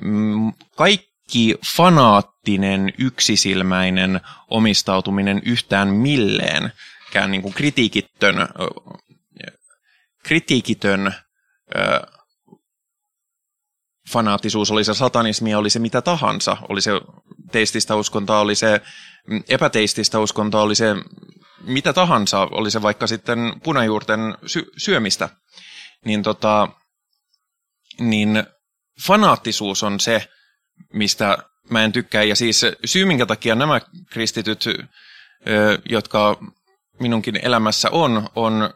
mm, 0.00 0.52
kaikki 0.76 1.54
fanaattinen, 1.76 2.92
yksisilmäinen 2.98 4.20
omistautuminen 4.48 5.42
yhtään 5.44 5.88
milleen, 5.88 6.72
kään 7.12 7.30
niin 7.30 7.42
kuin 7.42 7.54
kritiikittön, 7.54 8.36
kritiikitön 10.26 11.14
fanaattisuus, 14.12 14.70
oli 14.70 14.84
se 14.84 14.94
satanismi, 14.94 15.54
oli 15.54 15.70
se 15.70 15.78
mitä 15.78 16.02
tahansa, 16.02 16.56
oli 16.68 16.80
se 16.80 16.90
teististä 17.52 17.96
uskontoa, 17.96 18.40
oli 18.40 18.54
se 18.54 18.80
mm, 19.28 19.42
epäteististä 19.48 20.18
uskontoa, 20.18 20.62
oli 20.62 20.74
se 20.74 20.94
mitä 21.60 21.92
tahansa, 21.92 22.48
oli 22.50 22.70
se 22.70 22.82
vaikka 22.82 23.06
sitten 23.06 23.38
punajuurten 23.62 24.20
sy- 24.46 24.70
syömistä, 24.76 25.28
niin, 26.04 26.22
tota, 26.22 26.68
niin 28.00 28.44
fanaattisuus 29.06 29.82
on 29.82 30.00
se, 30.00 30.28
mistä 30.92 31.38
mä 31.70 31.84
en 31.84 31.92
tykkää. 31.92 32.22
Ja 32.22 32.36
siis 32.36 32.62
syy, 32.84 33.04
minkä 33.04 33.26
takia 33.26 33.54
nämä 33.54 33.80
kristityt, 34.10 34.64
jotka 35.88 36.38
minunkin 37.00 37.38
elämässä 37.42 37.90
on, 37.90 38.28
on 38.34 38.70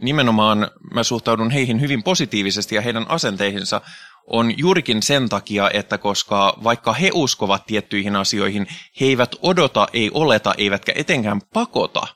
nimenomaan, 0.00 0.70
mä 0.94 1.02
suhtaudun 1.02 1.50
heihin 1.50 1.80
hyvin 1.80 2.02
positiivisesti 2.02 2.74
ja 2.74 2.80
heidän 2.80 3.06
asenteihinsa 3.08 3.80
on 4.26 4.58
juurikin 4.58 5.02
sen 5.02 5.28
takia, 5.28 5.70
että 5.70 5.98
koska 5.98 6.58
vaikka 6.64 6.92
he 6.92 7.10
uskovat 7.14 7.66
tiettyihin 7.66 8.16
asioihin, 8.16 8.66
he 9.00 9.06
eivät 9.06 9.34
odota, 9.42 9.88
ei 9.92 10.10
oleta, 10.14 10.54
eivätkä 10.58 10.92
etenkään 10.94 11.40
pakota, 11.54 12.06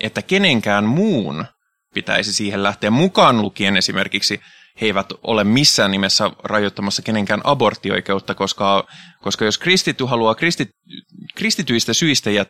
että 0.00 0.22
kenenkään 0.22 0.84
muun 0.84 1.44
pitäisi 1.94 2.32
siihen 2.32 2.62
lähteä 2.62 2.90
mukaan 2.90 3.42
lukien 3.42 3.76
esimerkiksi 3.76 4.40
he 4.80 4.86
eivät 4.86 5.06
ole 5.22 5.44
missään 5.44 5.90
nimessä 5.90 6.30
rajoittamassa 6.44 7.02
kenenkään 7.02 7.40
aborttioikeutta, 7.44 8.34
koska, 8.34 8.86
koska 9.22 9.44
jos 9.44 9.58
kristitty 9.58 10.04
haluaa 10.04 10.34
kristit, 10.34 10.68
kristityistä 11.34 11.92
syistä 11.92 12.30
ja 12.30 12.46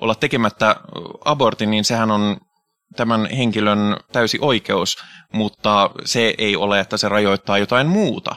olla 0.00 0.14
tekemättä 0.14 0.76
abortin, 1.24 1.70
niin 1.70 1.84
sehän 1.84 2.10
on 2.10 2.36
tämän 2.96 3.30
henkilön 3.30 3.96
täysi 4.12 4.38
oikeus, 4.40 4.96
mutta 5.32 5.90
se 6.04 6.34
ei 6.38 6.56
ole, 6.56 6.80
että 6.80 6.96
se 6.96 7.08
rajoittaa 7.08 7.58
jotain 7.58 7.86
muuta. 7.86 8.36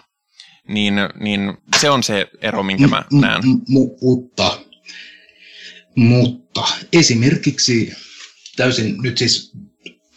Niin, 0.68 0.94
niin 1.20 1.58
se 1.80 1.90
on 1.90 2.04
se 2.04 2.28
ero, 2.42 2.64
minkä 2.64 2.88
mä 2.88 3.04
näen. 3.12 3.42
Mutta, 3.68 4.60
mutta 5.96 6.68
esimerkiksi 6.94 7.94
täysin 8.56 8.98
nyt 9.02 9.18
siis 9.18 9.52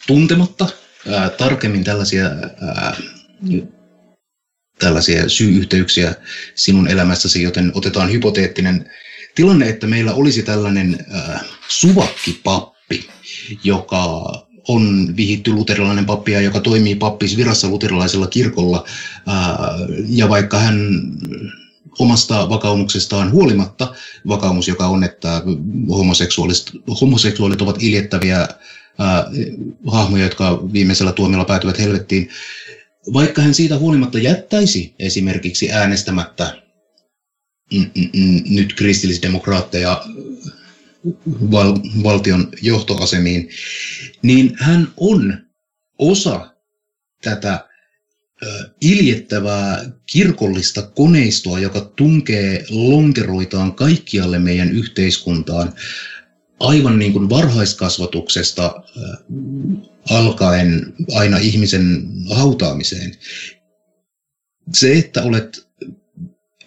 tuntematta 0.07 0.67
ää, 1.11 1.29
tarkemmin 1.29 1.83
tällaisia, 1.83 2.25
ää, 2.25 2.95
tällaisia 4.79 5.29
syy-yhteyksiä 5.29 6.15
sinun 6.55 6.87
elämässäsi, 6.87 7.43
joten 7.43 7.71
otetaan 7.73 8.11
hypoteettinen 8.11 8.91
tilanne, 9.35 9.69
että 9.69 9.87
meillä 9.87 10.13
olisi 10.13 10.43
tällainen 10.43 11.05
ää, 11.11 11.39
suvakkipappi, 11.67 12.72
joka 13.63 14.23
on 14.67 15.13
vihitty 15.17 15.51
luterilainen 15.51 16.05
pappi 16.05 16.31
ja 16.31 16.41
joka 16.41 16.59
toimii 16.59 16.95
pappis 16.95 17.37
virassa 17.37 17.67
luterilaisella 17.67 18.27
kirkolla. 18.27 18.85
Ja 20.09 20.29
vaikka 20.29 20.59
hän 20.59 21.01
omasta 21.99 22.49
vakaumuksestaan 22.49 23.31
huolimatta, 23.31 23.95
vakaumus, 24.27 24.67
joka 24.67 24.87
on, 24.87 25.03
että 25.03 25.41
homoseksuaalit, 25.89 26.71
homoseksuaalit 27.01 27.61
ovat 27.61 27.83
iljettäviä 27.83 28.37
ää, 28.99 29.25
hahmoja, 29.87 30.23
jotka 30.23 30.63
viimeisellä 30.73 31.11
tuomilla 31.11 31.45
päätyvät 31.45 31.79
helvettiin, 31.79 32.29
vaikka 33.13 33.41
hän 33.41 33.53
siitä 33.53 33.77
huolimatta 33.77 34.19
jättäisi 34.19 34.93
esimerkiksi 34.99 35.71
äänestämättä 35.71 36.61
mm, 37.73 37.85
mm, 37.95 38.09
mm, 38.13 38.41
nyt 38.49 38.73
kristillisdemokraatteja 38.73 40.03
val, 41.51 41.77
valtion 42.03 42.51
johtoasemiin, 42.61 43.49
niin 44.21 44.55
hän 44.59 44.87
on 44.97 45.37
osa 45.97 46.53
tätä 47.21 47.67
iljettävää 48.81 49.91
kirkollista 50.11 50.81
koneistoa, 50.81 51.59
joka 51.59 51.81
tunkee 51.81 52.65
lonkeroitaan 52.69 53.75
kaikkialle 53.75 54.39
meidän 54.39 54.71
yhteiskuntaan 54.71 55.73
aivan 56.59 56.99
niin 56.99 57.13
kuin 57.13 57.29
varhaiskasvatuksesta 57.29 58.83
alkaen 60.09 60.93
aina 61.15 61.37
ihmisen 61.37 62.07
hautaamiseen. 62.29 63.15
Se, 64.73 64.97
että 64.97 65.23
olet 65.23 65.67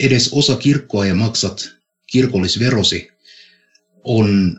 edes 0.00 0.28
osa 0.32 0.56
kirkkoa 0.56 1.06
ja 1.06 1.14
maksat 1.14 1.72
kirkollisverosi, 2.06 3.08
on, 4.06 4.58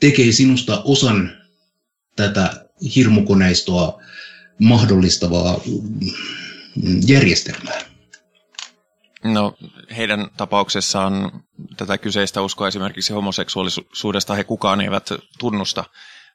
tekee 0.00 0.32
sinusta 0.32 0.82
osan 0.84 1.30
tätä 2.16 2.66
hirmukoneistoa 2.96 4.02
mahdollistavaa 4.58 5.60
järjestelmää. 7.06 7.80
No, 9.24 9.56
heidän 9.96 10.30
tapauksessaan 10.36 11.44
tätä 11.76 11.98
kyseistä 11.98 12.42
uskoa 12.42 12.68
esimerkiksi 12.68 13.12
homoseksuaalisuudesta 13.12 14.34
he 14.34 14.44
kukaan 14.44 14.80
eivät 14.80 15.10
tunnusta, 15.38 15.84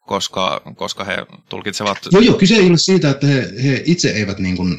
koska, 0.08 0.62
koska 0.76 1.04
he 1.04 1.18
tulkitsevat... 1.50 1.98
Joo, 2.12 2.22
joo, 2.22 2.38
kyse 2.38 2.56
ei 2.56 2.68
ole 2.68 2.78
siitä, 2.78 3.10
että 3.10 3.28
he, 3.28 3.50
he 3.64 3.84
itse 3.86 4.10
eivät 4.10 4.40
niin 4.40 4.58
kuin, 4.58 4.78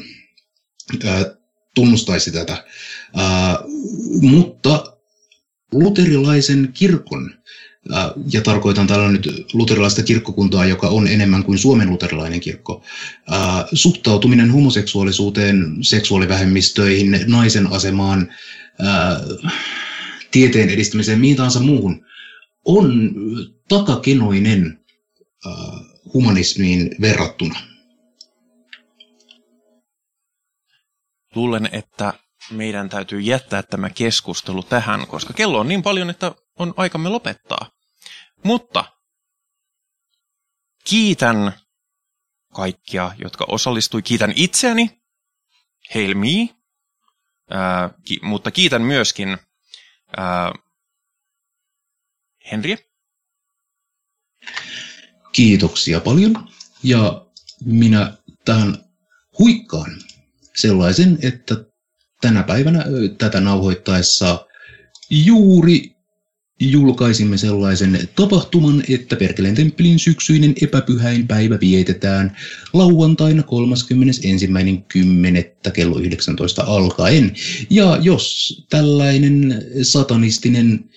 äh, 1.05 1.25
tunnustaisi 1.75 2.31
tätä, 2.31 2.53
äh, 3.19 3.57
mutta 4.21 4.93
luterilaisen 5.73 6.69
kirkon 6.73 7.33
ja 8.33 8.41
tarkoitan 8.41 8.87
tällä 8.87 9.11
nyt 9.11 9.45
luterilaista 9.53 10.03
kirkkokuntaa, 10.03 10.65
joka 10.65 10.87
on 10.87 11.07
enemmän 11.07 11.43
kuin 11.43 11.57
Suomen 11.57 11.89
luterilainen 11.89 12.39
kirkko, 12.39 12.83
suhtautuminen 13.73 14.51
homoseksuaalisuuteen, 14.51 15.77
seksuaalivähemmistöihin, 15.81 17.19
naisen 17.27 17.67
asemaan, 17.67 18.31
tieteen 20.31 20.69
edistämiseen, 20.69 21.19
mihin 21.19 21.35
tahansa 21.35 21.59
muuhun, 21.59 22.05
on 22.65 23.11
takakenoinen 23.69 24.79
humanismiin 26.13 26.95
verrattuna. 27.01 27.59
Luulen, 31.35 31.69
että 31.71 32.13
meidän 32.51 32.89
täytyy 32.89 33.19
jättää 33.21 33.63
tämä 33.63 33.89
keskustelu 33.89 34.63
tähän, 34.63 35.07
koska 35.07 35.33
kello 35.33 35.59
on 35.59 35.67
niin 35.67 35.83
paljon, 35.83 36.09
että 36.09 36.31
on 36.59 36.73
aikamme 36.77 37.09
lopettaa. 37.09 37.71
Mutta 38.43 38.85
kiitän 40.83 41.53
kaikkia, 42.53 43.11
jotka 43.17 43.45
osallistui. 43.47 44.01
Kiitän 44.01 44.33
itseäni, 44.35 45.01
Helmi, 45.95 46.49
ki- 48.05 48.19
mutta 48.23 48.51
kiitän 48.51 48.81
myöskin 48.81 49.37
ää, 50.17 50.51
Henriä. 52.51 52.77
Kiitoksia 55.31 55.99
paljon. 55.99 56.49
Ja 56.83 57.25
minä 57.65 58.17
tähän 58.45 58.77
huikkaan 59.39 59.91
sellaisen, 60.55 61.19
että 61.21 61.55
tänä 62.23 62.43
päivänä 62.43 62.85
tätä 63.17 63.39
nauhoittaessa 63.39 64.45
juuri 65.09 65.95
julkaisimme 66.59 67.37
sellaisen 67.37 68.09
tapahtuman, 68.15 68.83
että 68.89 69.15
Perkeleen 69.15 69.55
temppelin 69.55 69.99
syksyinen 69.99 70.53
epäpyhäin 70.61 71.27
päivä 71.27 71.57
vietetään 71.59 72.37
lauantaina 72.73 73.43
31.10. 75.65 75.71
kello 75.71 75.99
19 75.99 76.63
alkaen. 76.67 77.35
Ja 77.69 77.99
jos 78.01 78.65
tällainen 78.69 79.63
satanistinen 79.81 80.89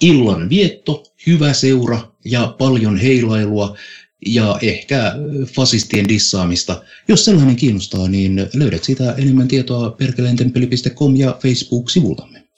illan 0.00 0.48
vietto, 0.48 1.04
hyvä 1.26 1.52
seura 1.52 2.00
ja 2.24 2.54
paljon 2.58 2.96
heilailua 2.96 3.76
ja 4.26 4.58
ehkä 4.62 5.12
fasistien 5.54 6.08
dissaamista. 6.08 6.82
Jos 7.08 7.24
sellainen 7.24 7.56
kiinnostaa, 7.56 8.08
niin 8.08 8.36
löydät 8.54 8.84
sitä 8.84 9.14
enemmän 9.18 9.48
tietoa 9.48 9.90
perkeleentemppeli.com 9.90 11.16
ja 11.16 11.38
Facebook-sivullamme. 11.42 12.48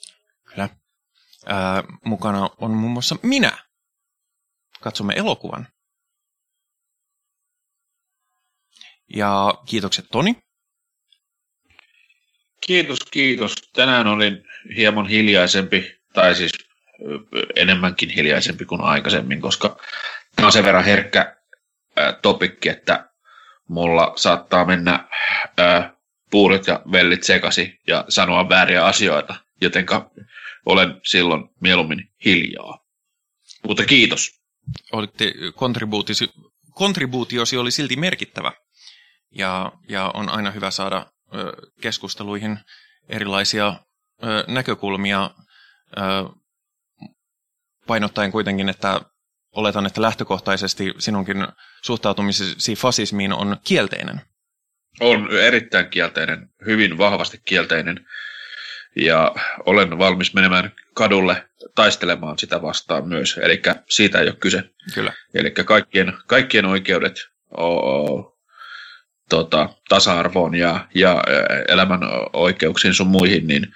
Kyllä. 0.43 0.69
Ää, 1.45 1.83
mukana 2.05 2.49
on 2.57 2.71
muun 2.71 2.91
muassa 2.91 3.15
minä. 3.23 3.57
Katsomme 4.81 5.13
elokuvan. 5.13 5.67
Ja 9.15 9.53
kiitokset 9.65 10.05
Toni. 10.11 10.35
Kiitos, 12.67 12.99
kiitos. 13.11 13.55
Tänään 13.73 14.07
olin 14.07 14.43
hieman 14.75 15.07
hiljaisempi, 15.07 15.99
tai 16.13 16.35
siis 16.35 16.51
enemmänkin 17.55 18.09
hiljaisempi 18.09 18.65
kuin 18.65 18.81
aikaisemmin, 18.81 19.41
koska 19.41 19.77
tämä 20.35 20.45
on 20.45 20.51
sen 20.51 20.65
verran 20.65 20.83
herkkä 20.83 21.38
topikki, 22.21 22.69
että 22.69 23.09
mulla 23.67 24.13
saattaa 24.15 24.65
mennä 24.65 25.07
ää, 25.57 25.93
puurit 26.31 26.67
ja 26.67 26.81
vellit 26.91 27.23
sekasi 27.23 27.79
ja 27.87 28.05
sanoa 28.09 28.49
vääriä 28.49 28.85
asioita, 28.85 29.35
jotenka 29.61 30.11
olen 30.65 31.01
silloin 31.03 31.49
mieluummin 31.61 32.11
hiljaa. 32.25 32.79
Mutta 33.67 33.85
kiitos. 33.85 34.31
Olitte, 34.91 35.33
kontribuutiosi, 35.55 36.29
kontribuutiosi 36.71 37.57
oli 37.57 37.71
silti 37.71 37.95
merkittävä 37.95 38.51
ja, 39.31 39.71
ja 39.89 40.11
on 40.13 40.29
aina 40.29 40.51
hyvä 40.51 40.71
saada 40.71 41.05
ö, 41.35 41.53
keskusteluihin 41.81 42.59
erilaisia 43.09 43.73
ö, 44.23 44.43
näkökulmia 44.47 45.29
ö, 45.97 46.01
painottaen 47.87 48.31
kuitenkin, 48.31 48.69
että 48.69 49.01
oletan, 49.51 49.85
että 49.85 50.01
lähtökohtaisesti 50.01 50.93
sinunkin 50.97 51.47
suhtautumisesi 51.81 52.75
fasismiin 52.75 53.33
on 53.33 53.57
kielteinen. 53.63 54.21
On 54.99 55.37
erittäin 55.37 55.89
kielteinen, 55.89 56.49
hyvin 56.65 56.97
vahvasti 56.97 57.41
kielteinen. 57.45 58.05
Ja 58.95 59.35
olen 59.65 59.97
valmis 59.97 60.33
menemään 60.33 60.71
kadulle 60.93 61.49
taistelemaan 61.75 62.39
sitä 62.39 62.61
vastaan 62.61 63.07
myös. 63.07 63.37
Eli 63.37 63.61
siitä 63.89 64.19
ei 64.19 64.27
ole 64.27 64.35
kyse. 64.35 64.63
Kyllä. 64.93 65.13
Eli 65.33 65.51
kaikkien, 65.51 66.13
kaikkien 66.27 66.65
oikeudet 66.65 67.15
o, 67.57 68.37
tota, 69.29 69.69
tasa-arvoon 69.89 70.55
ja, 70.55 70.87
ja 70.95 71.23
elämän 71.67 71.99
oikeuksiin 72.33 72.93
sun 72.93 73.07
muihin, 73.07 73.47
niin 73.47 73.67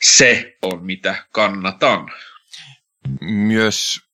se 0.00 0.56
on 0.62 0.86
mitä 0.86 1.24
kannatan. 1.32 2.10
Myös 3.20 4.07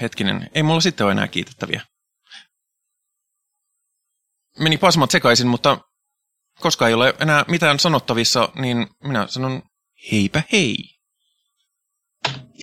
Hetkinen, 0.00 0.50
ei 0.54 0.62
mulla 0.62 0.80
sitten 0.80 1.04
ole 1.04 1.12
enää 1.12 1.28
kiitettäviä. 1.28 1.82
Meni 4.58 4.78
pasmat 4.78 5.10
sekaisin, 5.10 5.46
mutta 5.46 5.78
koska 6.60 6.88
ei 6.88 6.94
ole 6.94 7.14
enää 7.20 7.44
mitään 7.48 7.78
sanottavissa, 7.78 8.48
niin 8.54 8.86
minä 9.04 9.26
sanon 9.26 9.62
heipä 10.12 10.42
hei. 10.52 10.76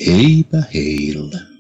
Heipä 0.07 0.63
heillä. 0.73 1.50